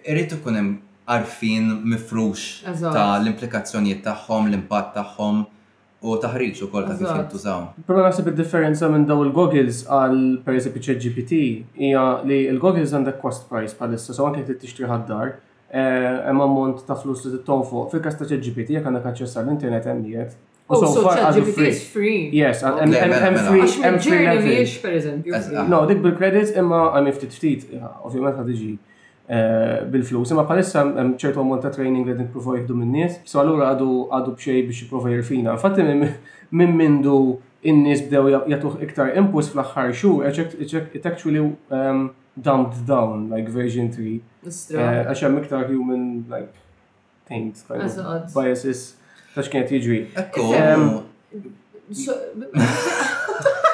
Irrit 0.04 0.34
ikun 0.36 0.56
hemm 0.60 0.74
għarfin 1.06 1.68
mifrux 1.86 2.64
ta' 2.66 3.20
l-implikazzjonijiet 3.22 4.02
tagħhom, 4.08 4.48
l-impatt 4.52 4.96
tagħhom 4.98 5.42
u 6.06 6.16
taħriġ 6.22 6.64
ukoll 6.68 6.88
ta' 6.90 6.96
kif 6.98 7.12
jintużaw. 7.14 7.66
Però 7.86 8.06
naħseb 8.06 8.32
il 8.32 8.38
differenza 8.40 8.90
minn 8.92 9.06
daw 9.10 9.22
il-goggles 9.26 9.84
għal 9.86 10.18
pereżempju 10.48 10.84
ChatGPT 10.88 11.42
hija 11.86 12.06
li 12.26 12.40
il 12.50 12.60
goggles 12.64 12.94
għandek 12.98 13.20
cost 13.22 13.46
price 13.52 13.78
bħalissa, 13.78 14.18
so 14.18 14.26
anke 14.30 14.44
t 14.50 14.86
ħaddar, 14.94 15.36
eh, 15.72 16.10
hemm 16.30 16.42
ammont 16.48 16.82
ta' 16.90 16.98
flus 16.98 17.26
li 17.28 17.36
tittonfoq. 17.38 17.92
Fil-każ 17.94 18.20
ta' 18.22 18.30
ChatGPT 18.32 18.80
jek 18.80 18.90
għandek 18.90 19.10
aċċess 19.14 19.42
għal 19.44 19.54
internet 19.58 19.90
hemm 19.92 20.44
Oh, 20.68 20.80
so, 20.82 21.04
far 21.06 21.20
as 21.20 21.38
is 21.38 21.88
free. 21.94 22.32
Yes, 22.34 22.64
and 22.64 22.80
and 22.82 22.96
and 22.96 23.12
mela, 23.12 23.30
mela. 23.38 23.68
free 23.70 23.86
and 23.86 24.02
free 24.02 24.26
level. 24.26 25.68
No, 25.70 25.86
dik 25.86 26.00
bil-credits 26.02 26.56
imma 26.58 26.90
I'm 26.98 27.06
ftit 27.14 27.38
ftit, 27.38 27.68
ovvjament 28.02 28.40
ħad 28.42 28.50
iġi. 28.56 28.72
Eh, 29.28 29.82
bil-flus. 29.90 30.30
Imma 30.32 30.44
palissa 30.46 30.84
hemm 30.86 31.16
ċertu 31.18 31.42
ammont 31.42 31.64
ta' 31.66 31.72
training 31.74 32.06
li 32.06 32.14
nipprova 32.20 32.60
jieħdu 32.60 32.76
min-nies, 32.78 33.16
so 33.26 33.40
allura 33.42 33.72
għadu 33.74 33.88
għadu 34.14 34.34
b'xej 34.38 34.60
biex 34.68 34.84
jipprova 34.84 35.10
jirfina. 35.10 35.56
Fatti 35.62 35.82
minn 35.86 36.76
mindu 36.82 37.16
in-nies 37.66 38.04
bdew 38.06 38.30
jagħtuh 38.52 38.84
iktar 38.86 39.16
impuls 39.18 39.50
fl-aħħar 39.50 39.96
xhur, 39.98 40.30
it 40.94 41.10
actually 41.10 41.42
um, 41.74 42.06
dumbed 42.38 42.86
down 42.86 43.26
like 43.34 43.50
version 43.50 43.90
3. 43.98 44.16
Eh, 44.46 44.86
għax 45.08 45.26
hemm 45.26 45.42
iktar 45.42 45.66
human 45.74 46.06
like 46.30 46.54
things, 47.26 47.66
biases 48.38 48.92
ta' 49.34 49.42
x'kienet 49.42 49.74
jiġri. 49.74 50.02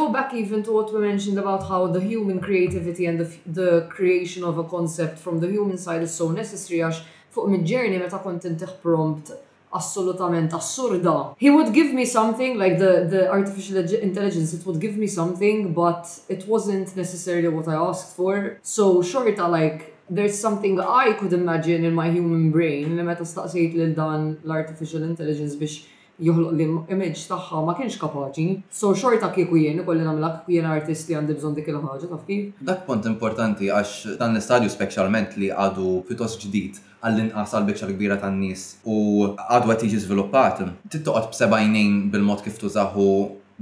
go 0.00 0.04
back 0.18 0.30
even 0.42 0.58
to 0.66 0.70
what 0.78 0.88
we 0.94 0.98
mentioned 1.10 1.38
about 1.44 1.60
how 1.72 1.80
the 1.96 2.00
human 2.12 2.38
creativity 2.48 3.04
and 3.10 3.16
the, 3.22 3.28
the 3.60 3.70
creation 3.96 4.42
of 4.50 4.54
a 4.64 4.66
concept 4.76 5.14
from 5.24 5.34
the 5.42 5.48
human 5.56 5.78
side 5.86 6.02
is 6.08 6.12
so 6.22 6.26
necessary 6.42 6.80
għax 6.86 7.02
fuq 7.34 7.48
mid-journey 7.52 7.98
meta 8.04 8.20
kont 8.26 8.46
intiħ 8.50 8.72
prompt 8.84 9.32
assolutament 9.78 10.50
assurda. 10.60 11.14
He 11.44 11.50
would 11.54 11.70
give 11.78 11.90
me 12.00 12.04
something 12.18 12.56
like 12.62 12.76
the, 12.84 12.92
the 13.14 13.20
artificial 13.30 13.76
intelligence, 14.08 14.54
it 14.58 14.64
would 14.68 14.80
give 14.84 14.96
me 15.02 15.06
something, 15.06 15.74
but 15.80 16.06
it 16.36 16.46
wasn't 16.54 16.94
necessarily 16.96 17.48
what 17.48 17.68
I 17.68 17.74
asked 17.88 18.16
for. 18.16 18.56
So 18.62 19.02
shorta 19.02 19.46
like 19.58 19.80
there's 20.08 20.38
something 20.46 20.80
I 20.80 21.12
could 21.20 21.34
imagine 21.34 21.84
in 21.84 21.92
my 22.02 22.08
human 22.18 22.44
brain 22.56 22.96
li 22.98 23.04
meta 23.10 23.26
staqsejt 23.34 23.74
l 23.88 23.92
dan 24.00 24.20
l-artificial 24.50 25.02
intelligence 25.12 25.54
biex 25.62 25.74
joħloq 26.18 26.54
li 26.58 26.66
image 26.94 27.26
tagħha 27.30 27.60
ma 27.64 27.74
kienx 27.78 27.98
kapaċi, 28.02 28.46
so 28.74 28.90
xorta 29.02 29.28
kieku 29.34 29.58
jien 29.60 29.82
kolli 29.86 30.04
nagħmlak 30.06 30.48
jien 30.50 30.66
artist 30.66 31.08
li 31.10 31.16
għandi 31.18 31.36
bżonn 31.38 31.56
dik 31.58 31.70
il-ħaġa 31.72 32.10
taf 32.12 32.24
kif. 32.26 32.48
Dak 32.70 32.84
punt 32.88 33.06
importanti 33.10 33.70
għax 33.70 34.16
dan 34.20 34.34
l-istadju 34.34 34.72
speċjalment 34.74 35.36
li 35.38 35.52
għadu 35.52 35.92
fitos 36.08 36.34
ġdid 36.42 36.80
għall-inqas 36.98 37.54
għal 37.54 37.72
l 37.72 37.96
kbira 37.96 38.18
tan-nies 38.22 38.66
u 38.82 38.98
għadu 39.36 39.70
għet 39.76 39.84
jiġi 39.88 40.02
żviluppat. 40.06 40.64
Tittoqgħod 40.90 41.30
b'sebajnejn 41.34 41.94
bil-mod 42.12 42.42
kif 42.46 42.58
tużahu 42.62 43.08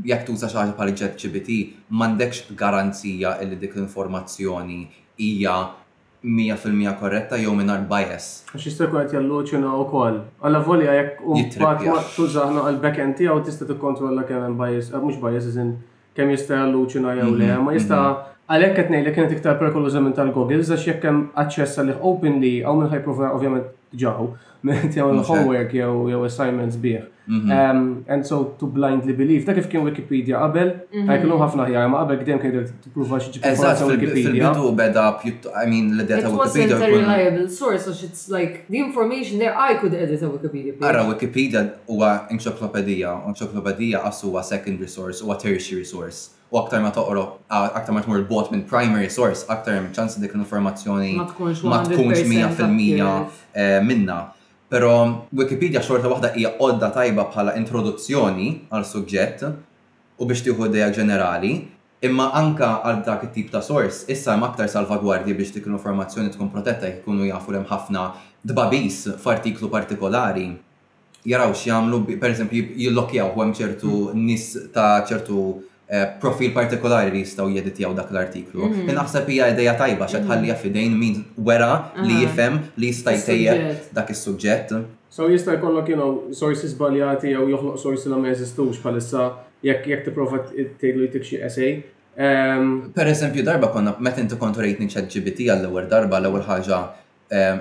jekk 0.09 0.26
tuża 0.30 0.48
xi 0.50 0.61
ħaġa 0.62 0.78
bħal 0.80 0.96
ġet 0.96 1.20
ġibiti 1.20 1.61
m'għandekx 1.92 2.57
garanzija 2.57 3.36
li 3.44 3.61
dik 3.61 3.76
l-informazzjoni 3.76 4.84
hija 5.22 5.61
100% 6.26 6.98
korretta 7.00 7.36
jew 7.40 7.52
mingħajr 7.54 7.82
bias. 7.90 8.24
Għax 8.50 8.62
jista' 8.66 8.86
jkun 8.88 9.04
qed 9.06 9.14
jalluċina 9.16 9.74
wkoll. 9.82 10.16
Alla 10.42 10.62
volja 10.66 10.94
jekk 10.98 11.20
u 11.22 11.36
mbagħad 11.38 11.90
waqtu 11.94 12.26
żaħna 12.34 12.64
għal 12.66 12.80
backend 12.82 13.18
tiegħu 13.20 13.44
tista' 13.46 13.68
tikkontrolla 13.70 14.24
kemm 14.26 14.48
hemm 14.48 14.58
bias, 14.58 14.90
eh, 14.90 14.98
mhux 14.98 15.20
bias 15.22 15.46
iżin 15.52 15.70
kemm 16.18 16.34
jista' 16.34 16.58
jalluċina 16.64 17.14
jew 17.20 17.30
le, 17.30 17.52
mhm, 17.52 17.64
ma 17.68 17.76
jista' 17.76 18.00
mhm. 18.00 18.34
għalhekk 18.56 18.78
qed 18.80 18.90
ngħidlek 18.96 19.14
kienet 19.18 19.36
iktar 19.38 19.58
perkolużament 19.62 20.10
minn 20.16 20.18
tal-Google 20.18 20.66
għax 20.66 20.88
jekk 20.90 21.06
hemm 21.10 21.22
aċċess 21.44 21.78
għalih 21.84 22.02
openly 22.02 22.56
hawn 22.66 22.82
minn 22.82 22.92
ħajprofa 22.96 23.30
ovvjament 23.38 23.70
ġaw 23.96 24.32
jgħamil 24.72 25.22
homework 25.30 25.72
jew 25.74 25.92
jew 26.10 26.24
assignments 26.26 26.76
bih. 26.76 27.04
Mhm. 27.26 27.50
Um, 27.50 28.04
and 28.08 28.24
so 28.24 28.54
to 28.58 28.66
blindly 28.70 29.12
believe, 29.12 29.44
da 29.46 29.52
kif 29.52 29.68
kien 29.68 29.82
Wikipedia 29.82 30.38
qabel, 30.38 30.68
mhm. 30.94 31.08
għaj 31.10 31.22
kienu 31.24 31.38
ħafna 31.40 31.64
ħjar, 31.66 31.88
ma 31.90 32.04
qabel 32.04 32.20
gdem 32.22 32.38
kien 32.38 32.54
tu 32.84 32.92
pruva 32.94 33.18
xieġi 33.18 33.40
Eżat, 33.50 33.82
Wikipedia. 33.88 34.52
Bidu 34.52 34.68
beda, 34.78 35.06
I 35.18 35.64
mean, 35.66 35.90
l-edha 35.98 36.30
Wikipedia. 36.30 36.30
It 36.30 36.32
wasn't 36.32 36.72
a 36.72 36.86
reliable 36.92 37.48
source, 37.48 37.84
so 37.86 37.90
it's 37.90 38.28
like, 38.30 38.68
the 38.68 38.78
information 38.78 39.40
there, 39.40 39.56
I 39.58 39.74
could 39.74 39.92
edit 39.94 40.22
a 40.22 40.28
Wikipedia 40.28 40.78
page. 40.78 40.84
Ara, 40.84 41.02
Wikipedia 41.02 41.70
huwa 41.88 42.12
enċoklopedija, 42.30 43.10
enċoklopedija 43.32 44.04
għassu 44.06 44.30
huwa 44.30 44.44
secondary 44.46 44.86
source, 44.88 45.20
huwa 45.22 45.34
tertiary 45.36 45.84
source 45.84 46.30
u 46.54 46.58
aktar 46.60 46.78
ma 46.80 46.92
toqro, 46.94 47.38
aktar 47.50 47.90
ma 47.92 48.02
tmur 48.04 48.20
bot 48.28 48.52
minn 48.54 48.62
primary 48.70 49.08
source, 49.10 49.42
aktar 49.50 49.80
ċans 49.92 50.14
dik 50.22 50.30
l-informazzjoni 50.36 51.16
ma 51.18 51.24
tkunx 51.26 51.58
100% 51.58 53.30
eh, 53.56 53.82
minna. 53.82 54.30
Pero 54.72 54.90
Wikipedia 55.38 55.78
xorta 55.86 56.10
waħda 56.10 56.32
hija 56.34 56.50
qodda 56.58 56.88
tajba 56.94 57.28
bħala 57.30 57.52
introduzzjoni 57.60 58.48
għal 58.74 58.86
suġġett 58.90 59.44
u 60.18 60.26
biex 60.26 60.42
tieħu 60.48 60.66
idea 60.66 60.88
ġenerali, 60.94 61.52
imma 62.08 62.26
anka 62.38 62.70
għal 62.86 63.00
dak 63.06 63.28
it-tip 63.28 63.52
ta' 63.54 63.62
source 63.62 64.08
issa 64.10 64.34
hemm 64.34 64.46
aktar 64.48 64.70
salvagwardji 64.72 65.36
biex 65.38 65.54
dik 65.58 65.68
l-informazzjoni 65.70 66.32
tkun 66.34 66.50
protetta 66.54 66.90
jkunu 66.96 67.28
jafu 67.28 67.54
hemm 67.54 67.68
ħafna 67.70 68.08
dbabis 68.46 69.04
f'artiklu 69.22 69.70
partikolari 69.72 70.48
jaraw 71.26 71.54
x'jagħmlu, 71.54 72.02
pereżempju 72.18 72.66
jillokjaw 72.82 73.32
hemm 73.38 73.54
ċertu 73.60 73.92
mm. 73.92 74.26
nis 74.26 74.50
ta' 74.74 74.92
ċertu 75.06 75.40
Eh, 75.87 76.07
profil 76.20 76.51
partikolari 76.51 77.12
li 77.14 77.20
jistaw 77.22 77.47
jeditjaw 77.47 77.93
dak 77.95 78.09
l-artiklu. 78.11 78.64
Mhm. 78.68 78.89
Naħseb 78.95 79.28
hija 79.30 79.51
ideja 79.53 79.74
tajba 79.78 80.09
xa 80.11 80.18
tħallija 80.18 80.55
mhm. 80.55 80.62
fidejn 80.62 80.97
min 80.99 81.20
wera 81.39 81.93
li 82.03 82.16
jifem 82.24 82.57
li 82.76 82.91
jista' 82.91 83.14
jtejjeb 83.14 83.93
dak 83.95 84.11
is-suġġett. 84.11 84.74
So 85.11 85.28
jista' 85.30 85.55
jkollok 85.55 85.89
you 85.95 86.28
sources 86.34 86.74
baljati 86.74 87.30
jew 87.30 87.47
joħloq 87.53 87.78
sources 87.78 88.07
li 88.11 88.18
ma 88.18 88.32
jeżistux 88.34 88.82
bħalissa 88.82 89.30
jekk 89.62 89.87
jekk 89.95 90.05
tipprova 90.09 90.43
tgħidlu 90.51 91.07
jtik 91.07 91.22
xi 91.22 91.41
essay. 91.47 91.84
Ehm, 92.18 92.91
per 92.93 93.07
eżempju 93.07 93.45
darba 93.47 93.68
konna 93.68 93.95
meta 94.01 94.26
tu 94.26 94.37
kont 94.37 94.57
rejtni 94.59 94.91
ġibiti 94.91 95.47
għall-ewwel 95.55 95.87
darba 95.89 96.18
l-ewwel 96.18 96.43
ħaġa 96.49 96.82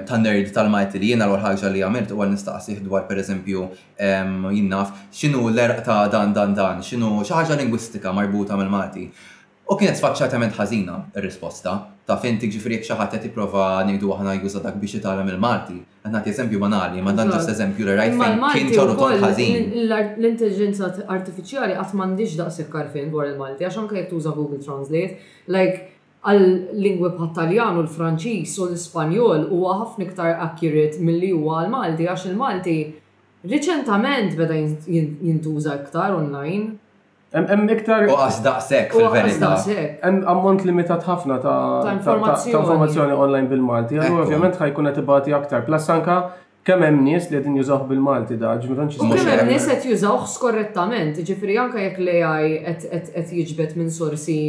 ta' 0.08 0.18
nerd 0.22 0.52
tal-majti 0.54 1.00
li 1.02 1.10
jena 1.14 1.26
l-ħagġa 1.32 1.72
li 1.74 1.82
għamilt 1.86 2.12
u 2.14 2.26
nistaqsih 2.30 2.84
dwar 2.86 3.08
per 3.10 3.22
eżempju 3.24 3.64
jinnaf 4.54 4.92
xinu 5.10 5.48
l-erq 5.50 5.82
ta' 5.88 6.04
dan 6.14 6.34
dan 6.38 6.54
dan, 6.58 6.84
xinu 6.86 7.22
xaħġa 7.26 7.58
lingwistika 7.64 8.14
marbuta 8.14 8.58
mill-Malti. 8.60 9.10
U 9.66 9.74
kienet 9.80 9.98
sfaċċatament 9.98 10.54
ħażina 10.54 11.00
il 11.18 11.24
risposta 11.26 11.72
ta' 12.06 12.20
fejn 12.22 12.36
tik 12.44 12.52
ġifri 12.54 12.78
xaħat 12.86 13.16
qed 13.18 13.32
prova 13.34 13.80
ngħidu 13.88 14.12
aħna 14.14 14.36
juża 14.38 14.62
dak 14.62 14.78
biex 14.78 15.00
jitala 15.00 15.26
mill-Malti. 15.26 15.80
Għanna 16.06 16.14
nagħti 16.20 16.30
eżempju 16.36 16.62
banali, 16.62 17.02
ma 17.02 17.16
dan 17.18 17.32
ġust 17.34 17.50
eżempju 17.56 17.88
li 17.88 17.96
rajt 17.98 18.20
fejn 18.22 18.46
kien 18.54 18.70
ċorru 18.76 19.10
ħażin. 19.26 19.66
L-intelligenza 19.90 20.92
artifiċjali 21.18 21.80
qatt 21.82 21.98
m'għandix 21.98 22.38
daqsik 22.38 22.70
karfin 22.78 23.10
dwar 23.10 23.26
il-Malti 23.32 23.66
għax 23.66 23.82
anke 23.82 24.06
tuża 24.14 24.36
Google 24.38 24.62
Translate, 24.62 25.18
like 25.50 25.95
għal-lingwi 26.26 27.10
bħat-Taljan 27.18 27.78
u 27.80 27.84
l-Franċis 27.86 28.56
u 28.62 28.66
l-Ispanjol 28.70 29.44
huwa 29.54 29.76
ħafna 29.84 30.08
iktar 30.08 30.32
akkurit 30.48 30.98
mill-li 31.06 31.30
huwa 31.36 31.60
għal-Malti 31.64 32.08
għax 32.10 32.28
il-Malti 32.32 32.78
riċentament 33.52 34.34
beda 34.40 34.58
jintuża 34.58 35.78
iktar 35.84 36.16
online. 36.18 36.80
Hemm 37.36 37.70
iktar. 37.76 38.08
U 38.10 38.16
għas 38.18 38.40
daqsek 38.46 38.94
fil-verità. 38.96 39.52
Hemm 40.06 40.22
ammont 40.32 40.66
limitat 40.66 41.06
ħafna 41.06 41.38
ta' 41.46 41.94
informazzjoni 41.94 43.14
online 43.18 43.50
bil-Malti. 43.52 44.00
Għallu 44.02 44.24
ovvjament 44.26 44.58
ħajkun 44.64 44.90
qed 44.92 45.04
ibati 45.04 45.36
aktar. 45.38 45.66
Plus 45.70 45.90
anka 45.94 46.18
kemm 46.66 46.88
hemm 46.88 47.04
nies 47.06 47.28
li 47.30 47.38
qegħdin 47.38 47.60
jużaw 47.62 47.84
bil-Malti 47.90 48.40
da, 48.42 48.56
ġifieri 48.58 48.88
nċis. 48.90 49.04
Kemm 49.04 49.36
hemm 49.44 49.52
nies 49.52 49.68
qed 49.70 49.92
jużawh 49.94 50.26
skorrettament, 50.32 51.20
ġifieri 51.28 51.60
anke 51.62 51.84
jekk 51.84 52.06
l-AI 52.08 52.80
qed 53.12 53.36
jiġbed 53.44 53.78
minn 53.82 53.92
sorsi 53.94 54.40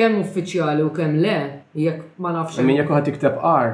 kemm 0.00 0.16
uffiċjali 0.24 0.84
u 0.86 0.90
kemm 0.96 1.18
le, 1.22 1.36
jekk 1.76 2.20
ma 2.24 2.32
nafx. 2.34 2.60
Min 2.64 2.78
jekk 2.80 2.92
ħadd 2.96 3.12
iktab 3.14 3.40
R. 3.44 3.72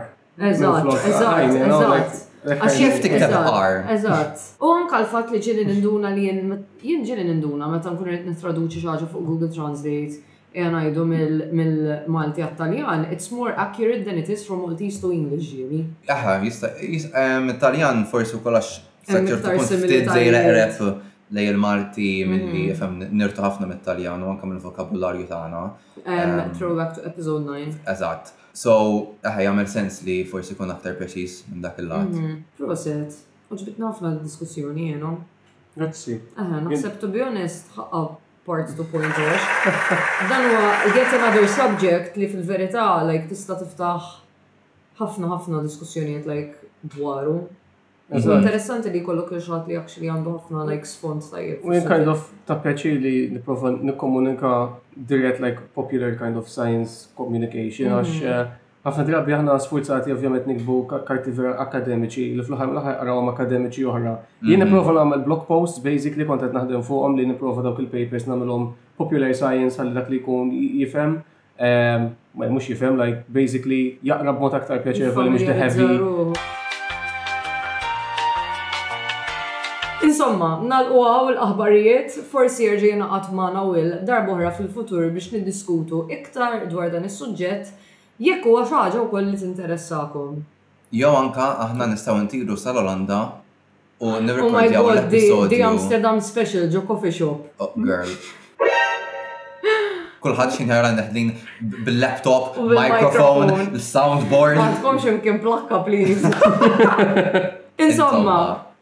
Eżatt, 0.51 0.95
eżatt, 1.11 1.59
eżatt. 1.65 2.23
Għax 2.57 2.77
jef 2.79 2.99
tiktab 3.05 3.47
R. 3.53 3.77
Eżatt. 3.95 4.43
U 4.63 4.73
anka 4.77 5.01
l-fatt 5.05 5.31
li 5.35 5.41
ġieli 5.43 5.65
ninduna 5.71 6.11
li 6.15 6.27
jien 6.29 7.05
ġieli 7.07 7.25
ninduna 7.31 7.71
meta 7.73 7.93
nkun 7.95 8.11
qed 8.11 8.27
nittraduċi 8.31 8.83
xi 8.83 8.89
ħaġa 8.89 9.09
fuq 9.11 9.25
Google 9.27 9.51
Translate 9.55 10.19
e 10.57 10.65
ngħidu 10.73 11.05
mill-Malti 11.53 12.41
għat-Taljan, 12.47 13.07
it's 13.13 13.29
more 13.35 13.53
accurate 13.61 14.07
than 14.07 14.17
it 14.23 14.31
is 14.33 14.45
from 14.47 14.63
Maltese 14.65 15.03
to 15.03 15.11
English, 15.13 15.51
ġiri. 15.53 15.81
Aha, 16.09 16.39
jista' 16.41 16.71
ehm, 16.81 17.51
Taljan 17.61 18.07
forsi 18.09 18.39
u 18.39 18.41
kollax 18.41 18.79
saċċertu 19.05 19.51
ehm, 19.53 19.61
punt 19.61 19.85
ftit 19.85 20.09
zejra 20.09 20.41
lej 21.35 21.47
il-Malti 21.51 22.09
minni, 22.29 22.61
jifem 22.71 22.93
mm-hmm. 22.93 23.15
nirtu 23.19 23.43
ħafna 23.43 23.67
mit-Taljan 23.71 24.23
u 24.23 24.29
anka 24.31 24.47
mill-vokabularju 24.49 25.27
tagħna. 25.31 25.63
Um, 26.01 26.13
um, 26.15 26.53
throwback 26.55 26.95
to 26.99 27.05
episode 27.09 27.49
9. 27.49 27.81
Eżatt. 27.93 28.31
So, 28.57 28.75
eħe 29.27 29.49
jagħmel 29.49 29.67
sens 29.69 29.99
li 30.07 30.21
forsi 30.29 30.55
kun 30.57 30.71
aktar 30.73 30.95
preċis 31.01 31.41
minn 31.51 31.65
dak 31.67 31.81
il-lat. 31.83 32.13
Mm-hmm. 32.13 32.53
Proset, 32.61 33.19
uġbitna 33.53 33.91
ħafna 33.91 34.15
diskussjoni 34.23 34.93
jenu. 34.93 35.17
Grazzi. 35.77 36.21
Eħe, 36.39 36.63
naħseb 36.69 37.03
to 37.03 37.11
be 37.13 37.25
honest, 37.27 37.75
ħaqab 37.75 38.15
parts 38.47 38.77
to 38.79 38.87
point 38.93 39.19
Dan 40.31 40.47
huwa 40.47 40.95
get 40.95 41.17
another 41.19 41.49
subject 41.51 42.15
li 42.17 42.31
fil-verità 42.31 42.87
like 43.03 43.27
tista' 43.33 43.59
tiftaħ 43.65 44.07
ħafna 45.03 45.33
ħafna 45.35 45.65
diskussjonijiet 45.67 46.31
like 46.31 46.71
dwaru. 46.87 47.41
Interessanti 48.15 48.91
li 48.95 49.01
kollok 49.03 49.33
il-xat 49.35 49.67
li 49.67 49.75
għakxili 49.75 50.09
għandu 50.13 50.35
għafna 50.37 50.67
like 50.69 50.87
sfond 50.87 51.25
tajjeb. 51.27 51.65
U 51.67 51.73
kind 51.89 52.11
of 52.13 52.29
ta' 52.47 52.61
li 52.85 53.31
niprofa 53.35 53.73
nikkomunika 53.81 54.53
direct 54.95 55.41
like 55.43 55.59
popular 55.75 56.15
kind 56.15 56.37
of 56.37 56.47
science 56.49 57.09
communication 57.17 57.91
għax 57.91 58.15
mhm. 58.21 58.31
eh, 58.31 58.65
ħafna 58.87 59.07
drabi 59.09 59.35
ħana 59.35 59.57
sfurzati 59.65 60.15
ovvjament 60.15 60.47
nikbu 60.47 60.77
karti 60.87 61.35
vera 61.35 61.57
akademiċi 61.65 62.29
li 62.39 62.47
fluħar 62.47 62.69
ħar 62.71 62.75
l-ħar 62.77 63.01
għarawam 63.03 63.31
akademiċi 63.35 63.87
oħra. 63.91 64.15
Jien 64.47 64.63
mhm. 64.63 64.65
niprofa 64.69 64.95
nagħmel 65.01 65.25
blog 65.27 65.47
post 65.51 65.83
basically 65.83 66.29
kontet 66.31 66.55
naħdem 66.55 66.87
fuqom 66.87 67.19
li 67.19 67.27
niprofa 67.33 67.65
dawk 67.67 67.83
il-papers 67.83 68.29
nagħmelhom 68.31 68.69
popular 69.03 69.35
science 69.35 69.81
għalli 69.83 69.99
dak 69.99 70.13
li 70.15 70.23
kun 70.23 70.55
jifem. 70.55 71.19
mux 71.59 72.65
ehm, 72.69 72.73
jifem, 72.73 72.99
like, 72.99 73.25
basically, 73.33 73.99
jaqrab 74.03 74.39
mot 74.39 74.53
aktar 74.55 74.79
pjaċevoli 74.85 75.31
mux 75.31 75.43
the 75.43 75.55
heavy. 75.55 76.53
Insomma, 80.07 80.51
nalqu 80.69 80.95
u 81.03 81.31
l-aħbarijiet, 81.33 82.13
forsi 82.31 82.67
jirġi 82.69 82.93
naqat 83.01 83.31
maħna 83.35 83.63
u 83.67 83.73
l-darbohra 83.81 84.53
fil-futur 84.55 85.09
biex 85.15 85.33
niddiskutu 85.35 86.05
iktar 86.15 86.61
dwar 86.71 86.93
dan 86.95 87.09
is-suġġett 87.09 87.73
jekk 88.27 88.47
huwa 88.47 88.63
xaġa 88.71 89.03
u 89.03 89.09
koll 89.11 89.33
li 89.33 89.41
tinteressakom. 89.41 90.37
Jew 90.95 91.11
anka 91.23 91.49
aħna 91.65 91.89
nistgħu 91.95 92.19
intiru 92.23 92.55
sal-Olanda 92.61 93.19
u 94.05 94.13
oh 94.13 94.21
nirrekordjaw 94.27 94.87
l-episodju. 94.93 95.51
Di 95.57 95.63
Amsterdam 95.67 96.23
Special 96.23 96.69
ġo 96.75 96.85
coffee 96.93 97.15
shop. 97.19 97.49
Oh, 97.65 97.75
girl. 97.75 98.15
Kulħadd 100.23 100.55
xin 100.55 100.71
ħara 100.71 100.93
neħdin 101.01 101.35
bil-laptop, 101.89 102.61
microphone, 102.71 103.83
soundboard 103.83 104.59
Ma 104.61 104.71
tkomx 104.79 105.11
imkien 105.17 105.43
plakka, 105.45 105.83
please. 105.89 106.23
Insomma, 107.87 108.39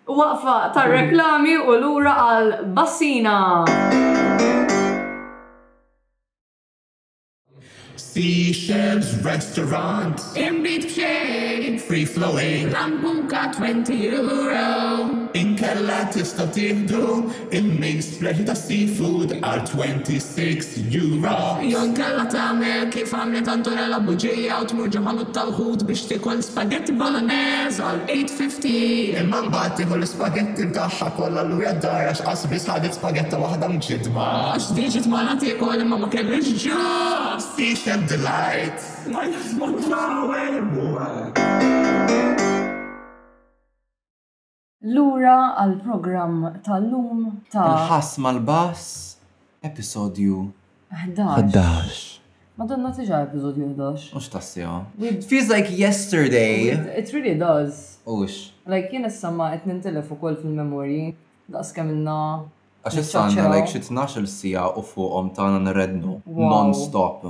Waqfa 0.06 0.56
tar-reklami 0.74 1.54
u 1.56 1.78
lura 1.80 2.12
għal 2.28 2.52
Bassina. 2.76 4.52
Seashells 8.14 9.16
Restaurant. 9.24 10.22
In 10.36 10.62
deep 10.62 10.88
shade. 10.88 11.80
Free 11.80 12.04
flowing. 12.04 12.68
Lambuca 12.68 13.52
20 13.56 13.92
euro. 13.92 15.30
In 15.34 15.56
latte 15.60 16.22
stuffed 16.22 16.56
in 16.58 16.86
dough. 16.86 17.28
In 17.50 17.80
mixed 17.80 18.20
pleasure 18.20 18.48
of 18.48 18.56
seafood 18.56 19.40
are 19.42 19.66
26 19.66 20.78
euro. 20.94 21.34
Jonka 21.74 22.06
la 22.16 22.24
tamel 22.30 22.86
kif 22.92 23.10
għamlet 23.18 23.50
Antonella 23.50 23.98
Buġija 24.06 24.60
u 24.62 24.68
tmur 24.70 24.92
ġemalu 24.94 25.26
tal-ħut 25.34 25.82
biex 25.88 26.06
tikol 26.12 26.38
spaghetti 26.46 26.94
bolognese 26.94 27.82
għal 27.82 28.04
8.50. 28.06 29.18
Imman 29.24 29.50
bati 29.50 29.88
hu 29.90 29.98
l-spaghetti 29.98 30.68
btaħħa 30.70 31.10
kolla 31.18 31.42
l-uja 31.48 31.74
d-dara 31.80 32.14
xqas 32.14 32.46
bis 32.54 32.70
ħadet 32.70 32.94
spagetta 32.94 33.42
wahda 33.42 33.72
mġidma. 33.74 34.30
Għax 34.54 34.70
diġit 34.78 35.10
ma 35.10 35.26
nati 35.32 35.50
kol 35.58 35.82
imma 35.82 35.98
dim 38.08 38.20
the 38.20 38.20
lights. 38.30 38.86
Lights 39.14 39.92
Lura 44.94 45.36
għal 45.62 45.72
program 45.84 46.34
tal-lum 46.66 47.22
ta' 47.52 47.64
Il-ħasma 47.64 48.34
l-bass, 48.36 49.14
episodju 49.64 50.50
11. 50.92 52.20
Madonna 52.60 52.92
tiġa 52.94 53.22
episodju 53.30 53.70
11. 53.72 54.10
Ux 54.20 54.28
tassija. 54.30 54.74
It 55.00 55.24
feels 55.24 55.48
like 55.48 55.72
yesterday. 55.72 56.68
It 57.00 57.12
really 57.16 57.34
does. 57.40 57.96
Ux. 58.06 58.52
Like 58.68 58.90
jien 58.92 59.08
s-samma 59.08 59.48
qed 59.54 59.64
nintilef 59.72 60.12
kol 60.20 60.36
fil 60.40 60.52
memori 60.54 61.14
Daqs 61.54 61.72
kemm 61.76 61.88
inna. 61.92 62.18
Għax 62.88 62.98
issa 63.00 63.24
għandna 63.26 63.48
like 63.52 63.68
xitnax 63.72 64.14
il 64.20 64.28
sija 64.28 64.68
u 64.68 64.82
fuqom 64.84 65.32
ta' 65.36 65.48
nan 65.56 65.66
rednu. 65.76 66.20
non-stop 66.28 67.24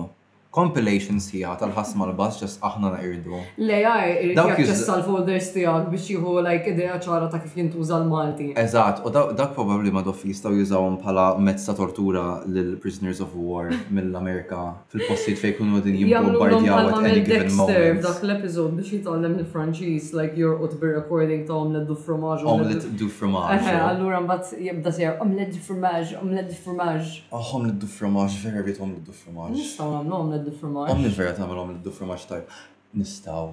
compilation 0.55 1.18
sija 1.20 1.57
tal-ħasma 1.59 2.07
l-bass 2.09 2.40
ġas 2.44 2.52
aħna 2.68 2.92
irdu. 3.02 3.40
Le 3.59 3.78
ar 3.90 4.05
irrid 4.07 4.36
jaċċessa 4.38 5.00
folders 5.07 5.48
tiegħek 5.55 5.88
biex 5.90 6.11
jieħu 6.12 6.34
like 6.46 6.68
idea 6.70 6.94
ċara 7.02 7.26
ta' 7.32 7.40
kif 7.42 7.57
jintuża 7.59 7.98
l-Malti. 8.05 8.52
Eżat, 8.62 9.00
u 9.02 9.11
dak 9.14 9.55
probabli 9.57 9.90
ma 9.94 10.05
doffi 10.07 10.30
jistgħu 10.30 10.52
jużawom 10.61 11.00
pala 11.02 11.24
mezza 11.42 11.74
tortura 11.78 12.22
lil 12.46 12.76
prisoners 12.82 13.18
of 13.24 13.32
war 13.34 13.72
mill-Amerika 13.90 14.61
fil 14.94 15.02
postit 15.09 15.40
fej 15.42 15.57
kunu 15.59 15.82
din 15.82 15.98
jimbombardjaw 16.05 16.78
at 17.00 17.11
any 17.11 17.24
given 17.26 17.50
moment. 17.59 18.05
Dak 18.07 18.22
l-episod 18.22 18.76
biex 18.78 18.92
jitgħallem 18.94 19.34
il-Franċiż 19.42 20.12
like 20.20 20.38
jorqod 20.38 20.78
bir-recording 20.78 21.42
ta' 21.50 21.59
omelet 21.59 21.90
du 21.90 21.98
fromage. 21.98 22.46
Omelet 22.55 22.86
du 22.94 23.11
fromage. 23.16 23.59
Allura 23.80 24.20
mbagħad 24.22 24.62
jibda 24.70 24.94
sejjer 24.94 25.18
omelet 25.18 25.50
du 25.59 25.66
fromage, 25.66 26.14
omelet 26.22 26.48
du 26.55 26.62
fromage. 26.62 27.11
Oh, 27.34 27.40
ah, 27.42 27.50
omelet 27.59 27.82
du 27.82 27.90
fromage, 27.90 28.38
vera 28.46 28.62
bit 28.62 28.78
du 28.78 29.18
fromage. 29.24 29.59
Nistgħu 29.59 29.90
nagħmlu 30.07 30.42
l-duffermax. 30.45 30.90
Għamni 30.95 31.12
vera 31.16 31.34
tagħmelhom 31.38 31.74
l-duffermax 31.78 32.28
tajb. 32.30 32.61
Nistaw. 32.95 33.51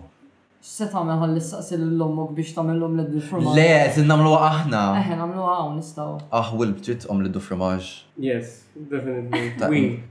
Se 0.62 0.86
tagħmel 0.92 1.18
ħalli 1.24 1.42
saqsil 1.42 1.84
l 1.88 1.96
lommok 2.02 2.36
biex 2.38 2.56
tagħmelhom 2.58 3.00
l-duffermax. 3.00 3.58
Le, 3.58 3.68
se 3.96 4.06
għamlu 4.06 4.36
għahna. 4.38 4.84
Eħe, 5.00 5.18
għamlu 5.18 5.48
għaw, 5.50 5.72
nistgħu. 5.80 6.14
Ah, 6.40 6.52
Will 6.60 6.76
trid 6.86 7.08
om 7.10 7.24
l-duffermax. 7.26 7.94
Yes, 8.22 8.64
definitely. 8.76 10.02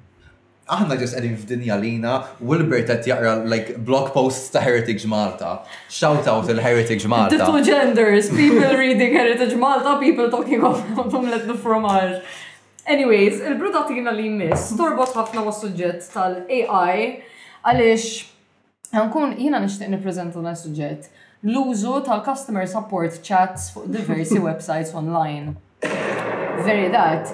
aħna 0.70 0.94
ġes 1.00 1.16
għedin 1.18 1.32
f'dinja 1.34 1.76
jina, 1.82 2.10
Wilbert 2.46 2.86
għet 2.94 3.08
jaqra 3.10 3.30
like 3.50 3.72
blog 3.82 4.12
posts 4.14 4.52
ta' 4.54 4.60
Heritage 4.62 5.02
Malta. 5.10 5.64
Shout 5.90 6.28
out 6.30 6.46
il-Heritage 6.52 7.08
Malta. 7.10 7.38
The 7.38 7.44
two 7.44 7.64
genders, 7.64 8.28
people 8.30 8.76
reading 8.78 9.12
Heritage 9.14 9.56
Malta, 9.58 9.98
people 9.98 10.30
talking 10.30 10.62
of 10.62 10.78
omelette 11.02 11.48
du 11.48 11.56
fromage. 11.58 12.20
Anyways, 12.90 13.38
il-brudatina 13.46 14.10
li 14.16 14.24
jmiss 14.26 14.72
torbot 14.74 15.12
ħafna 15.14 15.44
ma' 15.46 15.52
suġġett 15.54 16.08
tal-AI 16.10 17.04
għaliex 17.62 18.94
għankun 18.98 19.36
jina 19.38 19.60
nixtieq 19.62 19.92
niprezentu 19.92 20.42
dan 20.42 20.58
suġġett 20.58 21.06
l-użu 21.46 22.00
tal-customer 22.08 22.66
support 22.72 23.20
chats 23.26 23.68
fuq 23.76 23.86
diversi 23.94 24.40
websites 24.48 24.90
online. 24.98 25.54
Very 26.66 26.90
that. 26.96 27.30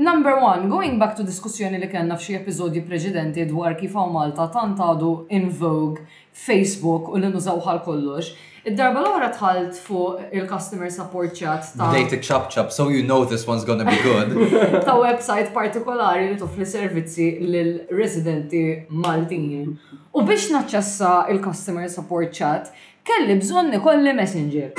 Number 0.00 0.40
one, 0.40 0.70
going 0.70 0.98
back 1.02 1.14
to 1.18 1.22
diskussjoni 1.24 1.78
li 1.82 1.86
kellna 1.92 2.16
f'xi 2.16 2.32
episodji 2.38 2.80
preġidenti 2.88 3.42
dwar 3.50 3.74
kif 3.76 3.92
għaw 4.00 4.08
Malta 4.14 4.46
tant 4.54 4.78
għadu 4.80 5.10
in 5.38 5.50
vogue 5.58 6.00
Facebook 6.44 7.10
u 7.12 7.20
li 7.20 7.28
nużawħal 7.34 7.82
kollox. 7.84 8.30
Id-darba 8.70 9.02
l-oħra 9.02 9.28
tħalt 9.34 9.76
fuq 9.76 10.22
il-customer 10.38 10.88
support 10.94 11.36
chat 11.36 11.68
ta' 11.76 11.90
Date 11.92 12.22
chop 12.24 12.48
chop, 12.52 12.72
so 12.78 12.88
you 12.88 13.04
know 13.10 13.26
this 13.34 13.44
one's 13.50 13.66
gonna 13.68 13.84
be 13.92 13.98
good. 14.02 14.32
ta' 14.88 14.96
website 15.04 15.52
partikolari 15.58 16.30
li 16.30 16.38
toffri 16.46 16.70
servizzi 16.72 17.28
lil-residenti 17.44 18.64
Maltin. 19.04 19.74
U 20.16 20.24
biex 20.24 20.48
naċċessa 20.56 21.12
il-customer 21.36 21.92
support 21.98 22.32
chat, 22.40 22.72
kelli 23.04 23.36
bżonni 23.44 23.82
kolli 23.84 24.16
messenger. 24.22 24.72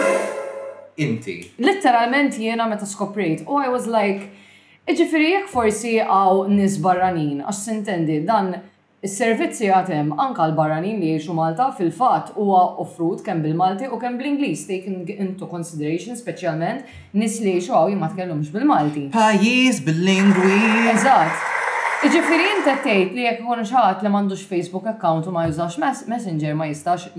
Inti. 0.98 1.38
Literalment 1.70 2.42
jiena 2.42 2.66
meta 2.68 2.86
skoprejt. 2.90 3.46
Oh, 3.46 3.62
I 3.62 3.70
was 3.70 3.86
like, 3.86 4.28
Iġifiri 4.90 5.28
jek 5.30 5.44
forsi 5.52 5.92
għaw 6.02 6.40
nis 6.50 6.80
barranin, 6.82 7.40
għax 7.46 7.64
sintendi 7.68 8.22
dan 8.26 8.54
Is-servizzi 9.06 9.66
għatem 9.74 10.12
anka 10.22 10.46
l-barranin 10.52 11.00
li 11.02 11.08
jiexu 11.12 11.34
Malta 11.34 11.70
fil-fat 11.78 12.30
huwa 12.36 12.60
offrut 12.84 13.24
kemm 13.26 13.40
bil-Malti 13.46 13.88
u 13.90 13.98
kemm 14.02 14.20
bil 14.20 14.28
inglis 14.30 14.68
taking 14.70 15.08
into 15.14 15.48
consideration 15.50 16.14
specialment 16.20 16.86
nis 17.18 17.38
li 17.42 17.56
jiexu 17.56 17.74
għaw 17.74 17.90
jimma 17.90 18.12
tkellumx 18.14 18.54
bil-Malti. 18.54 19.08
Pajis 19.16 19.82
bil-lingwi. 19.88 20.60
Eżatt. 20.94 21.50
Iġifiri 22.06 22.52
inta 22.60 22.78
tgħid 22.84 23.16
li 23.18 23.26
jekk 23.26 23.42
ikun 23.42 23.66
xaħat 23.74 24.06
li 24.06 24.14
m'għandux 24.14 24.46
Facebook 24.54 24.90
account 24.94 25.30
u 25.32 25.38
ma 25.38 25.48
jużax 25.50 25.82
Messenger 26.10 26.54
ma 26.62 26.70
jistax 26.70 27.10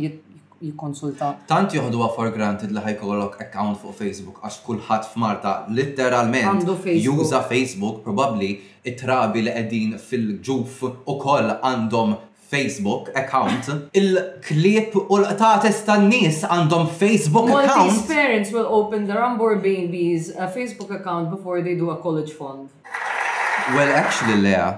jikonsulta. 0.62 1.30
Tant 1.50 1.74
joħdu 1.74 2.02
for 2.14 2.30
granted 2.34 2.72
li 2.72 2.82
ħajkollok 2.84 3.40
account 3.44 3.80
fuq 3.82 3.96
Facebook 4.02 4.42
għax 4.46 4.62
kulħadd 4.66 5.08
f'Marta 5.10 5.54
literalment 5.74 6.68
juża 7.02 7.42
Facebook 7.50 8.02
probabbli 8.06 8.52
it-trabi 8.82 9.44
li 9.46 9.54
qegħdin 9.56 9.96
fil-ġuf 10.02 10.84
ukoll 10.86 11.54
għandhom 11.58 12.20
Facebook 12.52 13.06
account, 13.16 13.70
il-klip 13.96 14.92
u 15.00 15.06
l-qtates 15.22 15.78
tan-nies 15.86 16.42
għandhom 16.44 16.90
Facebook 17.00 17.48
account. 17.48 17.88
Maltese 17.88 18.04
parents 18.10 18.52
will 18.52 18.68
open 18.68 19.06
their 19.08 19.22
unborn 19.24 19.62
babies 19.64 20.28
a 20.36 20.44
uh, 20.44 20.52
Facebook 20.52 20.92
account 20.92 21.30
before 21.30 21.62
they 21.64 21.74
do 21.74 21.88
a 21.96 21.96
college 21.96 22.32
fund. 22.36 22.68
Well, 23.72 23.90
actually, 23.96 24.36
Lea, 24.42 24.68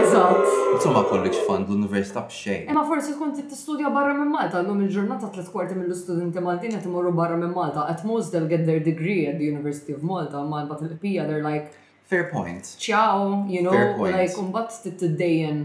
Eżatt. 0.00 0.46
Insomma 0.74 1.02
kollek 1.10 1.32
l-Università 1.68 2.20
b'xejn. 2.28 2.68
Imma 2.70 2.84
forsi 2.86 3.12
tkun 3.14 3.32
tistudja 3.32 3.90
barra 3.92 4.14
minn 4.16 4.30
Malta, 4.34 4.60
l-lum 4.62 4.80
il-ġurnata 4.86 5.28
tliet 5.34 5.50
kwarti 5.52 5.76
mill 5.76 5.92
studenti 5.96 6.40
Maltin 6.44 6.74
qed 6.76 6.86
imorru 6.88 7.12
barra 7.12 7.36
minn 7.36 7.52
Malta. 7.56 7.84
At 7.92 8.04
most 8.04 8.32
they'll 8.32 8.48
get 8.48 8.64
their 8.66 8.80
degree 8.90 9.26
at 9.30 9.36
the 9.38 9.44
University 9.54 9.94
of 9.96 10.02
Malta, 10.02 10.40
ma 10.44 10.62
mbagħad 10.64 10.88
il-qpija 10.90 11.26
they're 11.30 11.44
like 11.52 11.74
Fair 12.10 12.24
point. 12.32 12.66
Ciao, 12.82 13.44
you 13.54 13.62
know, 13.66 14.06
like 14.06 14.32
mbagħad 14.34 14.78
tittidejjen 14.86 15.60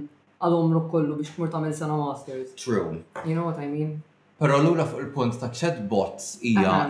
għal-omru 0.45 0.81
kollu 0.91 1.15
biex 1.21 1.31
tmur 1.37 1.49
tagħmel 1.55 1.73
sena 1.73 1.97
masters. 1.97 2.51
True. 2.59 2.99
You 3.25 3.33
know 3.33 3.47
what 3.49 3.59
I 3.61 3.67
mean? 3.71 4.01
Però 4.41 4.59
l-ura 4.61 4.85
fuq 4.89 4.99
il-punt 5.07 5.39
ta' 5.41 5.49
chatbots 5.53 6.35
hija 6.43 6.89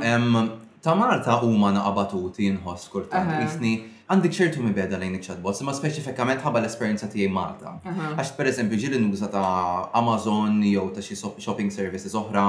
ta' 0.83 0.95
Malta 0.97 1.39
huma 1.43 1.71
naqabatuti 1.77 2.49
nħoss 2.57 2.89
kultant. 2.93 3.37
Isni 3.45 3.75
għandik 4.05 4.35
ċertu 4.37 4.61
mi 4.61 4.69
beda 4.69 4.99
lejn 5.01 5.15
il-chatbots, 5.17 5.63
ma 5.65 5.73
speċifikament 5.73 6.43
ħabba 6.45 6.59
l-esperienza 6.61 7.07
tiegħi 7.09 7.29
Malta. 7.33 7.71
Għax 7.81 8.35
per 8.37 8.45
eżempju 8.51 8.77
ġili 8.83 8.99
nuża 9.01 9.31
ta' 9.33 9.89
Amazon 9.97 10.59
jew 10.61 10.85
ta' 10.93 11.01
xie 11.05 11.17
shopping 11.41 11.73
services 11.73 12.13
oħra. 12.17 12.43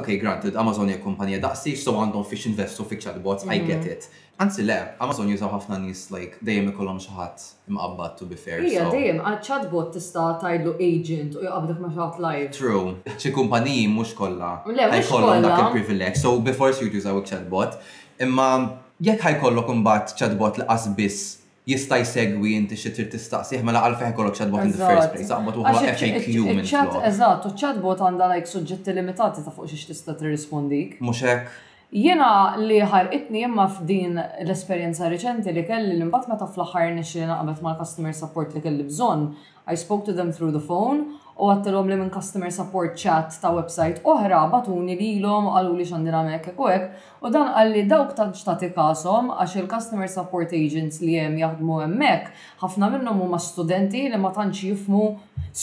Ok, 0.00 0.14
granted, 0.22 0.56
Amazon 0.56 0.88
hija 0.88 1.02
kumpanija 1.04 1.42
daqsi, 1.44 1.74
so 1.78 1.92
għandhom 2.00 2.24
fix 2.30 2.48
investu 2.48 2.86
fi 2.88 2.96
chatbots, 2.96 3.44
I 3.44 3.60
get 3.68 3.82
mhm. 3.84 3.96
it. 3.96 4.06
Anzi 4.40 4.64
le, 4.66 4.78
Amazon 5.04 5.28
jużaw 5.30 5.52
ħafna 5.52 5.76
nis, 5.82 6.06
like 6.10 6.40
dejjem 6.46 6.70
ikollhom 6.72 6.96
xi 7.02 7.12
ħadd 7.14 7.44
imqabbad 7.70 8.16
to 8.22 8.26
be 8.30 8.40
fair. 8.40 8.64
Ija 8.66 8.86
dejjem 8.90 9.20
għal 9.20 9.38
chatbot 9.46 9.92
tista' 9.94 10.32
tajlu 10.40 10.72
agent 10.82 11.36
u 11.36 11.44
jqabdek 11.44 11.82
ma' 11.84 11.92
xaħat 11.94 12.18
live. 12.24 12.48
True. 12.56 12.94
Xi 13.20 13.34
kumpaniji 13.36 13.86
mhux 13.92 14.16
kollha. 14.18 14.54
Le, 14.72 14.88
mhux 14.88 15.12
kollha. 15.12 15.36
dak 15.44 15.60
il-privilege. 15.66 16.16
So 16.22 16.38
before 16.40 16.72
you 16.80 16.88
jużaw 16.96 17.20
chatbot. 17.28 17.76
Imma 18.22 18.80
jekk 19.02 19.22
ħajkollok 19.26 19.72
imbagħad 19.78 20.14
chatbot 20.18 20.60
li 20.68 20.94
biss 20.98 21.32
jista' 21.66 21.96
jsegwi 22.04 22.52
inti 22.58 22.76
xi 22.76 22.90
trid 22.92 23.10
tistaqsih 23.14 23.62
mela 23.64 23.80
għalfejn 23.88 24.12
ikollok 24.12 24.34
chatbot 24.36 24.64
in 24.68 24.72
the 24.72 24.78
first 24.84 25.12
place, 25.14 25.30
aqbad 25.32 25.56
huwa 25.56 25.72
FAQ 25.74 26.26
minn 26.44 26.64
flok. 26.66 26.98
Eżatt, 27.08 27.46
u 27.48 27.54
chatbot 27.58 28.00
għandha 28.04 28.28
like 28.34 28.50
suġġetti 28.50 28.94
limitati 28.98 29.44
ta' 29.46 29.52
fuq 29.56 29.70
xiex 29.72 29.88
tista' 29.88 30.14
tirrispondik. 30.20 30.98
Mhux 31.00 31.22
hekk. 31.24 31.50
Jena 31.94 32.28
li 32.58 32.80
ħarqitni 32.82 33.42
imma 33.48 33.64
f'din 33.70 34.18
l-esperjenza 34.44 35.08
reċenti 35.12 35.52
li 35.54 35.64
kelli 35.68 35.96
l-imbat 35.96 36.28
meta 36.30 36.46
fl-aħħar 36.50 36.92
nixri 36.98 37.24
naqbet 37.30 37.62
mal-customer 37.64 38.14
support 38.18 38.54
li 38.58 38.62
kelli 38.64 38.86
bżonn, 38.92 39.30
I 39.64 39.76
spoke 39.80 40.04
to 40.04 40.12
them 40.12 40.30
through 40.32 40.52
the 40.52 40.60
phone 40.60 41.14
u 41.34 41.48
għattilom 41.50 41.88
li 41.90 41.96
minn 41.98 42.12
customer 42.14 42.52
support 42.54 42.94
chat 42.98 43.34
ta' 43.42 43.50
website 43.54 44.02
oħra 44.06 44.44
batuni 44.52 44.94
li 44.98 45.08
l-om 45.18 45.48
għallu 45.50 45.78
li 45.80 45.86
xandina 45.88 46.20
mek 46.22 46.46
ekwek 46.52 47.24
u 47.26 47.30
dan 47.34 47.48
għalli 47.56 47.82
dawk 47.90 48.12
ta' 48.14 48.28
ġtati 48.30 48.68
kasom 48.76 49.32
għax 49.34 49.56
il-customer 49.62 50.10
support 50.12 50.54
agents 50.54 51.00
li 51.02 51.16
jem 51.18 51.34
jaħdmu 51.42 51.80
emmek 51.88 52.30
ħafna 52.62 52.92
minnom 52.94 53.24
huma 53.26 53.40
studenti 53.42 54.04
li 54.12 54.20
ma 54.20 54.30
tantx 54.36 54.62
jifmu 54.68 55.08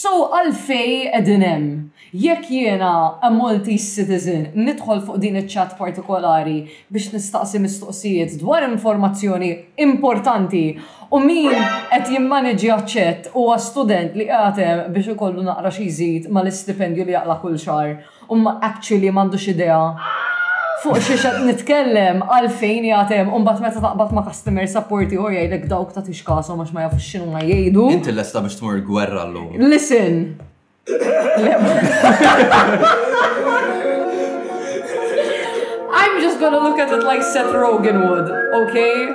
so 0.02 0.12
għalfej 0.28 1.08
edinem 1.20 1.68
jekk 2.12 2.52
jena 2.52 2.92
a 3.24 3.32
multi-citizen 3.32 4.50
nidħol 4.68 5.00
fuq 5.06 5.22
din 5.24 5.40
iċ-chat 5.40 5.78
partikolari 5.80 6.66
biex 6.92 7.14
nistaqsi 7.16 7.62
mistoqsijiet 7.64 8.36
dwar 8.44 8.68
informazzjoni 8.68 9.54
importanti 9.88 10.66
U 11.12 11.18
min 11.20 11.52
qed 11.92 12.06
jimmaneġi 12.08 12.70
u 12.72 12.74
huwa 13.36 13.58
student 13.60 14.14
li 14.16 14.24
għatem 14.32 14.86
biex 14.94 15.08
ikollu 15.12 15.42
naqra 15.44 15.68
xi 15.74 15.84
jżid 15.90 16.22
l 16.32 16.48
istipendju 16.48 17.04
li 17.04 17.12
jaqla 17.12 17.36
kull 17.42 17.56
xar 17.60 17.88
u 18.28 18.34
ma 18.40 18.52
actually 18.68 19.08
m'għandux 19.12 19.44
idea 19.52 19.76
fuq 20.82 20.98
xi 21.04 21.14
xed 21.20 21.36
nitkellem 21.44 22.18
għalfejn 22.24 22.84
jagħtem 22.88 23.26
u 23.28 23.36
mbagħad 23.44 23.62
meta 23.66 23.80
taqbad 23.84 24.10
ma' 24.16 24.24
customer 24.30 24.66
support 24.76 25.10
u 25.12 25.14
jgħidlek 25.28 25.64
dawk 25.68 25.90
ta' 25.98 26.04
tix 26.06 26.20
għax 26.24 26.48
ma 26.72 26.80
jafux 26.86 27.04
x'inhu 27.10 27.28
ma 27.36 27.40
jgħidu. 27.44 27.84
Inti 27.98 28.12
lesta 28.16 28.38
biex 28.46 28.54
tmur 28.62 28.80
gwerra 28.88 29.24
llum. 29.28 29.50
Listen. 29.60 30.12
I'm 36.02 36.14
just 36.24 36.36
gonna 36.40 36.60
look 36.64 36.78
at 36.80 36.88
it 36.90 37.04
like 37.04 37.22
Seth 37.22 37.52
Rogen 37.52 38.00
would, 38.08 38.30
okay? 38.66 39.08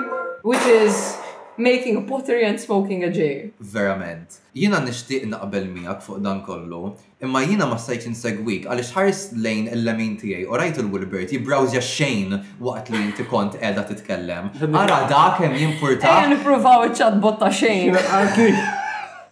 Which 0.44 0.66
is 0.68 1.17
making 1.58 1.96
a 1.98 2.02
pottery 2.02 2.46
and 2.46 2.60
smoking 2.60 3.04
a 3.04 3.12
jay. 3.12 3.52
Verament. 3.62 4.40
Jina 4.56 4.80
nishtiq 4.82 5.26
naqbel 5.30 5.66
miegħek 5.74 6.02
fuq 6.06 6.22
dan 6.24 6.42
kollu, 6.46 6.94
imma 7.24 7.42
jina 7.46 7.66
ma 7.70 7.78
stajt 7.82 8.06
insegwik 8.12 8.66
għaliex 8.70 8.92
ħares 8.96 9.22
lejn 9.44 9.66
il-lemin 9.74 10.16
tiegħi 10.22 10.46
u 10.50 10.58
rajtu 10.62 10.84
l 10.86 10.92
wilbert 10.94 11.34
jibrawżja 11.34 11.82
xejn 11.82 12.38
waqt 12.68 12.92
li 12.94 13.02
inti 13.08 13.26
kont 13.32 13.58
qiegħda 13.62 13.84
titkellem. 13.90 14.50
Ara 14.74 15.04
dak 15.10 15.42
hemm 15.44 15.58
jimpurta. 15.62 16.14
Għan 16.24 16.40
provaw 16.46 16.88
iċad 16.92 17.20
botta 17.24 17.48
ta' 17.48 17.60
xejn. 17.60 18.58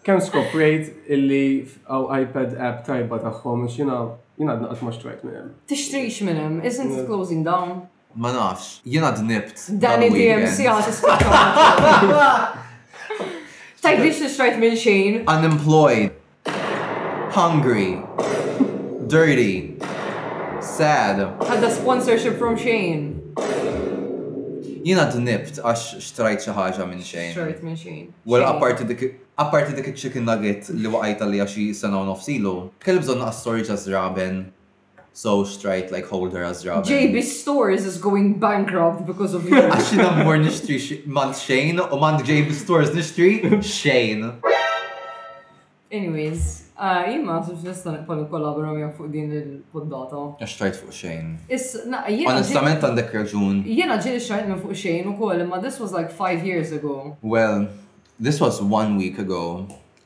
Kemm 0.05 0.21
skoprejt 0.21 1.09
illi 1.13 1.43
għaw 1.89 2.11
iPad 2.23 2.55
app 2.61 2.83
tajba 2.85 3.21
taħħom, 3.25 3.65
xina 3.73 3.99
jina 4.37 4.53
għadna 4.55 4.71
qatt 4.73 4.85
ma 4.85 4.93
xtrajt 4.97 5.23
minn 5.27 5.39
hemm. 5.41 5.57
Tixtrix 5.69 6.21
isn't 6.21 6.91
it 6.99 7.05
closing 7.07 7.43
down? 7.43 7.85
ma 8.15 8.31
nafx, 8.31 8.79
jena 8.85 9.11
d 9.11 9.19
Dan 9.27 9.79
Dani 9.99 10.09
dmc 10.09 10.67
għat 10.71 10.91
għas 10.91 11.01
Tajt 13.85 13.99
biex 14.01 14.21
nixtrajt 14.23 14.55
minn 14.57 14.73
xejn. 14.81 15.17
Unemployed. 15.29 16.15
Hungry. 17.35 18.01
Dirty. 19.13 19.75
Sad. 20.65 21.19
Għadda 21.45 21.69
sponsorship 21.75 22.39
from 22.39 22.57
xejn. 22.57 23.03
Jena 24.85 25.05
dnibt 25.11 25.59
għax 25.61 25.85
xtrajt 26.07 26.47
xaħġa 26.47 26.89
minn 26.89 27.05
xejn. 27.05 27.35
Xtrajt 27.35 27.61
minn 27.67 27.77
xejn. 27.77 28.09
Well, 28.25 28.47
apparti 28.49 28.87
dik 28.89 29.05
apparti 29.41 29.75
dik 29.77 29.93
chicken 29.93 30.25
nugget 30.29 30.71
li 30.73 30.89
waqajta 30.91 31.29
li 31.29 31.43
għaxi 31.45 31.69
sena 31.83 31.99
u 32.01 32.07
nofsilu, 32.09 32.59
kell 32.85 33.01
bżon 33.03 33.21
għas 33.25 33.43
storġa 33.43 33.77
zraben 33.83 34.45
so 35.23 35.45
straight 35.45 35.91
like 35.93 36.05
hold 36.05 36.33
her 36.33 36.43
as 36.43 36.61
job. 36.61 36.83
JB 36.85 37.23
Stores 37.23 37.85
is 37.85 37.97
going 37.97 38.37
bankrupt 38.39 39.05
because 39.07 39.33
of 39.33 39.43
you. 39.49 39.55
should 39.87 40.03
have 40.07 40.17
more 40.27 40.35
nishtri 40.37 41.05
month 41.07 41.39
Shane 41.39 41.79
or 41.79 41.87
oh, 41.93 41.97
month 41.97 42.23
JB 42.27 42.51
Stores 42.51 42.89
nishtri 42.91 43.31
Shane. 43.63 44.23
Anyways, 45.89 46.41
uh, 46.75 47.05
jien 47.07 47.23
ma 47.23 47.39
nafx 47.39 47.63
nista 47.63 47.89
nipollu 47.95 48.25
kollabora 48.31 48.71
mija 48.75 48.91
fuq 48.97 49.07
din 49.13 49.31
il-poddata. 49.39 50.21
Xtajt 50.51 50.81
fuq 50.81 50.91
xejn. 50.91 51.31
Onestament 52.33 52.83
għandek 52.89 53.15
raġun. 53.21 53.63
Jena 53.77 53.95
ġieli 54.03 54.19
xtajt 54.25 54.49
minn 54.51 54.59
fuq 54.59 54.75
xejn 54.81 55.13
u 55.13 55.15
koll, 55.21 55.45
imma 55.45 55.61
this 55.63 55.79
was 55.79 55.95
like 55.99 56.11
five 56.23 56.43
years 56.51 56.73
ago. 56.79 57.15
Well, 57.21 57.69
this 58.19 58.41
was 58.43 58.59
one 58.77 58.97
week 58.99 59.17
ago. 59.23 59.45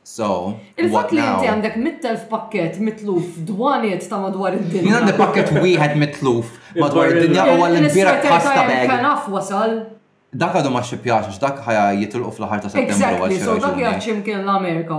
So, 0.10 0.27
il-fat 0.81 1.11
li 1.14 1.19
inti 1.22 1.45
għandek 1.52 1.76
mittelf 1.77 2.23
pakket 2.31 2.80
mitluf 2.81 3.36
dwaniet 3.45 4.07
ta' 4.10 4.18
madwar 4.23 4.56
id-dinja. 4.57 4.81
Jien 4.88 4.95
għandek 4.98 5.19
pakket 5.19 5.52
wieħed 5.61 5.94
mitluf 6.02 6.49
madwar 6.81 7.11
id-dinja 7.14 7.44
u 7.53 7.60
għal-bira 7.68 8.15
pasta 8.23 8.64
bag. 8.65 8.88
Kanaf 8.90 9.27
wasal. 9.30 9.76
Dak 10.34 10.57
għadu 10.64 10.72
ma 10.73 10.81
xipjax, 10.86 11.38
dak 11.41 11.61
ħaja 11.68 11.84
jitilqu 12.02 12.31
fl-ħar 12.40 12.64
ta' 12.65 12.72
settembru 12.73 13.38
So, 13.44 13.56
dak 13.61 13.77
jgħacċim 13.77 14.23
kien 14.26 14.41
l-Amerika 14.48 14.98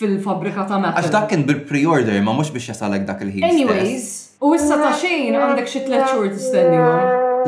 fil-fabrika 0.00 0.66
ta' 0.68 0.76
metal. 0.82 1.00
Għax 1.00 1.14
dak 1.16 1.28
kien 1.32 1.46
bil-pre-order, 1.48 2.20
ma 2.26 2.36
mux 2.36 2.52
biex 2.52 2.74
jasalek 2.74 3.08
dak 3.08 3.24
il-ħin. 3.24 3.48
Anyways, 3.48 4.12
u 4.44 4.52
issa 4.60 4.76
ta' 4.80 4.92
xejn 5.00 5.40
għandek 5.40 5.72
xi 5.72 5.86
tliet 5.88 6.04
xhur 6.10 6.32
tistenni. 6.36 6.80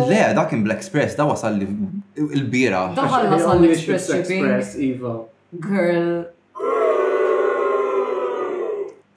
Le, 0.08 0.22
dak 0.32 0.48
kien 0.48 0.64
Black 0.64 0.80
Express, 0.80 1.18
da 1.20 1.28
wasalli 1.28 1.68
il-bira. 2.30 2.86
Da 2.96 3.04
wasal 3.20 3.58
l-Express, 3.66 4.78
Iva. 4.80 5.18
Girl, 5.60 6.22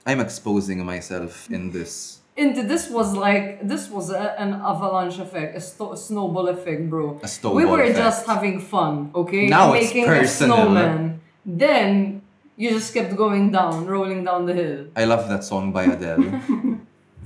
I'm 0.06 0.20
exposing 0.20 0.84
myself 0.86 1.50
in 1.50 1.72
this. 1.72 2.18
Into 2.36 2.62
this 2.62 2.88
was 2.90 3.12
like 3.14 3.66
this 3.66 3.90
was 3.90 4.10
a, 4.10 4.40
an 4.40 4.52
avalanche 4.52 5.18
effect, 5.18 5.56
a, 5.56 5.60
sto- 5.60 5.94
snowball 5.96 6.48
effect, 6.48 6.88
bro. 6.88 7.18
A 7.24 7.28
snowball 7.28 7.56
We 7.56 7.64
were 7.64 7.82
effect. 7.82 7.98
just 7.98 8.26
having 8.26 8.60
fun, 8.60 9.10
okay? 9.14 9.48
Now 9.48 9.72
it's 9.72 9.86
making 9.92 10.04
personal. 10.06 10.36
a 10.36 10.56
snowman. 10.58 11.20
Then 11.44 12.22
you 12.56 12.70
just 12.70 12.94
kept 12.94 13.16
going 13.16 13.50
down, 13.50 13.86
rolling 13.86 14.22
down 14.24 14.46
the 14.46 14.54
hill. 14.54 14.86
I 14.94 15.04
love 15.06 15.28
that 15.28 15.42
song 15.44 15.72
by 15.72 15.84
Adele. 15.84 16.28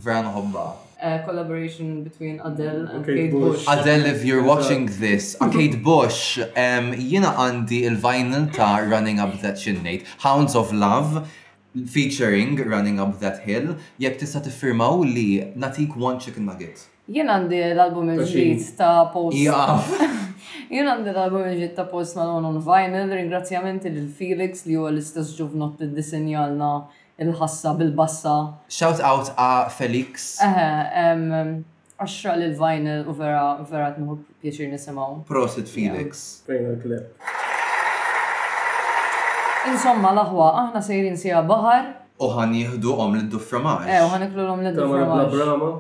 Vran 0.03 0.25
Hobba. 0.35 0.77
A 1.03 1.19
collaboration 1.25 2.03
between 2.05 2.41
Adele 2.41 2.87
and 2.93 3.05
Kate, 3.05 3.17
Kate 3.17 3.33
Bush. 3.33 3.65
Bush. 3.65 3.75
Adele, 3.77 4.07
if 4.07 4.25
you're 4.25 4.43
watching 4.43 4.85
this, 5.05 5.35
uh, 5.41 5.49
Kate 5.49 5.83
Bush, 5.83 6.39
um, 6.57 6.93
jina 6.97 7.35
għandi 7.41 7.83
il-vinyl 7.89 8.51
ta' 8.55 8.81
Running 8.87 9.19
Up 9.19 9.35
That 9.41 9.57
Chinnate, 9.57 10.05
Hounds 10.21 10.55
of 10.55 10.71
Love, 10.73 11.27
featuring 11.87 12.57
Running 12.57 12.99
Up 13.01 13.19
That 13.21 13.41
Hill, 13.47 13.77
jek 14.01 14.19
tista' 14.19 14.41
tiffirmaw 14.47 15.01
li 15.05 15.53
natik 15.57 15.97
one 15.97 16.19
chicken 16.19 16.47
nugget. 16.49 16.87
Jien 17.11 17.31
għandi 17.31 17.61
l-album 17.75 18.11
il 18.15 18.25
ġit 18.27 18.67
ta' 18.79 19.11
post. 19.13 19.91
Jien 20.71 20.87
għandi 20.87 21.13
l-album 21.15 21.47
il 21.51 21.59
ġit 21.65 21.75
ta' 21.79 21.87
post 21.91 22.17
Malone 22.19 22.47
on 22.53 22.59
vinyl, 22.65 23.11
ringrazzjamenti 23.11 23.91
lil 23.95 24.09
Felix 24.15 24.65
li 24.67 24.77
huwa 24.79 24.91
l-istess 24.95 25.35
ġuvnot 25.39 25.83
li 25.83 25.89
disinjalna 25.95 26.73
il-ħassa 27.21 27.75
bil-bassa. 27.79 28.37
Shout 28.71 29.03
out 29.05 29.31
a 29.39 29.69
Felix. 29.75 30.33
Eħe, 30.43 31.63
għaxra 32.01 32.39
l 32.39 32.51
vinyl 32.59 33.07
u 33.11 33.15
vera 33.19 33.47
vera 33.67 33.93
t-nħu 33.99 34.19
pieċir 34.43 34.71
nisimaw. 34.75 35.21
Prosit 35.31 35.71
Felix. 35.71 36.43
Fejna 36.49 36.75
l 36.77 36.81
klip 36.81 37.29
Insomma, 39.69 40.13
laħwa, 40.13 40.47
aħna 40.65 40.81
sejrin 40.83 41.17
sija 41.21 41.43
baħar. 41.47 41.89
Uħan 42.21 42.55
jihdu 42.57 42.95
għom 42.95 43.17
l-dufframax. 43.19 43.89
Eh, 43.91 44.01
uħan 44.07 44.25
iklu 44.27 44.43
l-om 44.47 44.67
l-dufframax. 44.71 45.79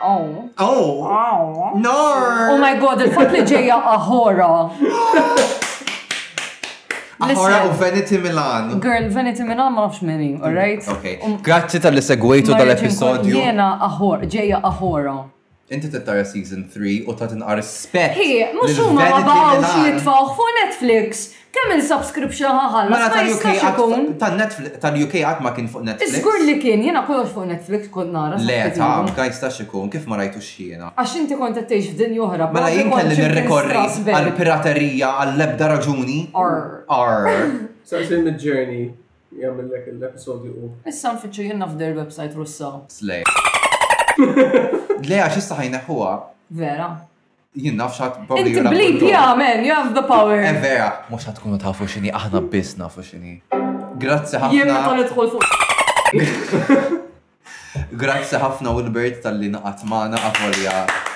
Oh. 0.03 0.51
Oh. 0.59 0.63
Oh. 0.67 1.75
No. 1.79 1.97
Oh 2.53 2.59
my 2.61 2.75
god, 2.83 3.01
il 3.07 3.13
fat 3.15 3.33
li 3.33 3.47
ġeja 3.49 3.79
a 3.95 3.99
Ahora 7.33 7.55
u 7.71 7.83
Vanity 7.83 8.19
Milan. 8.19 8.81
Girl, 8.81 9.09
Vanity 9.15 9.43
Milan 9.43 9.73
ma 9.73 9.87
nafx 9.87 10.01
minni, 10.03 10.35
mm, 10.35 10.43
alright? 10.43 10.89
Okay. 10.89 11.19
Um, 11.25 11.37
Grazzi 11.43 11.81
tal-li 11.81 12.01
segwejtu 12.03 12.53
tal-episodju. 12.53 13.37
Jena 13.37 13.69
ahor, 13.83 14.25
ġeja 14.35 14.61
ahora. 14.63 15.15
Inti 15.73 15.89
t-tara 15.93 16.25
season 16.25 16.69
3 16.75 17.05
u 17.09 17.15
ta' 17.19 17.27
tinqar 17.31 17.63
spett. 17.63 18.19
Hi, 18.21 18.45
mux 18.57 18.77
huma 18.81 19.07
ma 19.29 19.39
t 19.71 19.73
jitfaw 19.87 20.27
fuq 20.37 20.51
Netflix 20.61 21.29
kemm 21.65 21.75
il-subscription 21.81 22.53
ħalla? 22.75 22.93
Ma 22.93 23.07
tal-UK 23.13 24.17
Ta' 24.21 24.31
Netflix, 24.37 24.79
ta' 24.83 24.91
uk 25.05 25.17
għat 25.21 25.43
ma 25.45 25.53
kien 25.57 25.69
fuq 25.73 25.85
Netflix. 25.87 26.19
Iżgur 26.21 26.43
li 26.45 26.57
kien, 26.63 26.83
jena 26.87 27.03
kollox 27.09 27.33
fuq 27.35 27.47
Netflix 27.49 27.89
kod 27.95 28.11
nara. 28.15 28.39
Le, 28.41 28.59
ta' 28.75 28.91
ma 29.07 29.27
jistax 29.29 29.63
ikun, 29.65 29.89
kif 29.93 30.07
ma 30.11 30.19
rajtu 30.21 30.43
xiena. 30.45 30.91
Għax 30.99 31.15
inti 31.23 31.39
kont 31.41 31.61
għattejx 31.63 31.93
f'din 31.95 32.19
Ma 32.25 32.51
Mela 32.57 32.71
jien 32.73 32.91
kelli 32.93 33.17
nirrekorri 33.21 33.79
għal-piraterija, 33.79 35.15
għal-lebda 35.25 35.69
raġuni. 35.75 36.19
Ar. 36.41 36.85
Ar. 36.99 37.31
Saqsin 37.89 38.25
mid-journey 38.27 38.93
jgħamil 39.35 39.69
lek 39.75 39.89
l-episodju 39.95 40.53
u. 40.65 40.73
Issa 40.89 41.15
nfittxu 41.17 41.49
jenna 41.51 41.69
f'der 41.71 41.97
website 41.99 42.37
russa. 42.39 42.77
Slej. 42.93 43.25
Le, 45.09 45.19
għax 45.21 45.43
issa 45.43 45.59
huwa. 45.89 46.13
Vera 46.55 46.93
jien 47.55 47.79
xat 47.89 48.27
probably. 48.27 48.53
jura. 48.53 48.69
Bleep, 48.71 49.01
yeah, 49.03 49.35
man, 49.37 49.65
you 49.65 49.73
have 49.75 49.95
the 49.95 50.03
power. 50.03 50.41
E 50.41 50.53
vera, 50.67 51.07
mux 51.11 51.25
xat 51.25 51.39
kunu 51.43 51.59
ta' 51.63 51.73
fuxini, 51.79 52.11
aħna 52.21 52.43
bis 52.55 52.75
nafu 52.81 53.03
xini. 53.09 53.39
Grazzi 54.03 54.37
ħafna. 54.43 54.59
Jien 54.59 54.75
ma 54.75 54.83
tal 54.91 55.33
fuq. 55.41 57.03
Grazie 58.05 58.39
ħafna 58.43 58.71
Wilbert 58.77 59.23
tal-li 59.25 59.49
naqat 59.55 59.83
maħna 59.91 60.21
għafolja. 60.23 61.11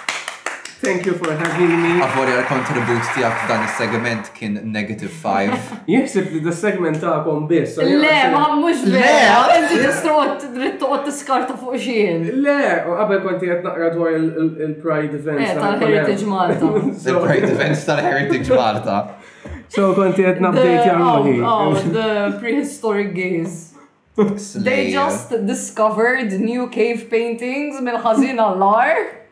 Thank 0.81 1.07
you 1.07 1.15
for 1.19 1.31
having 1.37 1.73
me. 1.83 1.89
Għavori 2.05 2.35
għal-kontribut 2.37 3.09
tijak 3.17 3.33
f'dan 3.45 3.65
il-segment 3.67 4.29
kien 4.37 4.53
negative 4.71 5.11
5. 5.11 5.73
Jiexib 5.91 6.29
li 6.37 6.43
da 6.45 6.53
segment 6.55 7.01
ta' 7.03 7.17
kom 7.27 7.49
bis. 7.51 7.73
Le, 7.83 8.11
ma' 8.31 8.53
mux 8.61 8.85
vera. 8.87 9.41
Inti 9.59 9.81
distruqt 9.83 10.45
dritt 10.55 10.79
toqt 10.79 11.09
t-skarta 11.11 11.57
fuq 11.59 11.81
xien. 11.83 12.23
Le, 12.45 12.59
għabel 12.95 13.25
konti 13.27 13.51
għet 13.51 13.67
naqra 13.67 13.91
dwar 13.97 14.15
il-Pride 14.21 15.19
Events. 15.19 15.51
Eh, 15.51 15.59
tal-Heritage 15.59 16.31
Malta. 16.31 16.73
Il-Pride 16.95 17.53
Events 17.57 17.83
tal-Heritage 17.89 18.61
Malta. 18.61 19.01
So 19.75 19.91
konti 19.99 20.29
għet 20.31 20.43
nabdejt 20.47 20.87
jarruħi. 20.93 21.37
Oh, 21.43 21.73
oh, 21.75 21.87
the 21.91 22.35
prehistoric 22.39 23.11
gaze. 23.19 23.75
They 24.63 24.93
just 24.93 25.35
discovered 25.47 26.39
new 26.39 26.71
cave 26.71 27.11
paintings 27.11 27.83
mill-ħazina 27.83 28.53
l-art. 28.55 29.25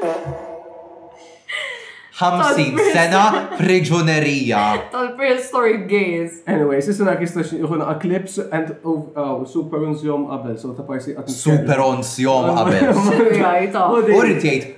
50 0.00 2.80
sena 2.92 3.20
priġunerija. 3.58 4.64
Tal-prehistoric 4.92 5.86
gays. 5.92 6.42
Anyway, 6.50 6.80
sissuna 6.82 7.14
kistax 7.18 7.46
jħuna 7.54 7.84
a 7.92 7.94
clips 8.02 8.34
and 8.48 8.66
oh, 8.82 9.02
oh, 9.14 9.44
super 9.46 9.78
onzjom 9.86 10.26
Abel. 10.34 10.56
so 10.58 10.72
ta' 10.74 10.82
parsi 10.86 11.14
Super 11.30 11.78
onzjom 11.84 12.44
Abel. 12.58 12.94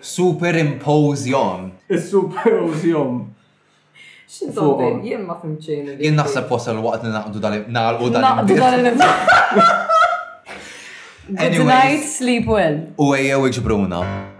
super 0.02 0.54
impozjom. 0.66 1.60
Super 1.96 2.52
Xintom, 4.30 5.00
jien 5.02 5.24
ma 5.26 5.34
fimċejn. 5.40 5.88
Jien 6.04 6.14
naħseb 6.14 6.46
wasal 6.54 6.76
waqt 6.84 7.02
li 7.08 7.12
naqdu 7.16 7.38
dal-naqdu 7.42 8.08
dal 8.14 8.26
Good 11.30 11.66
night, 11.66 12.04
sleep 12.10 12.46
well. 12.46 12.76
U 12.98 13.10
għajja 13.16 14.39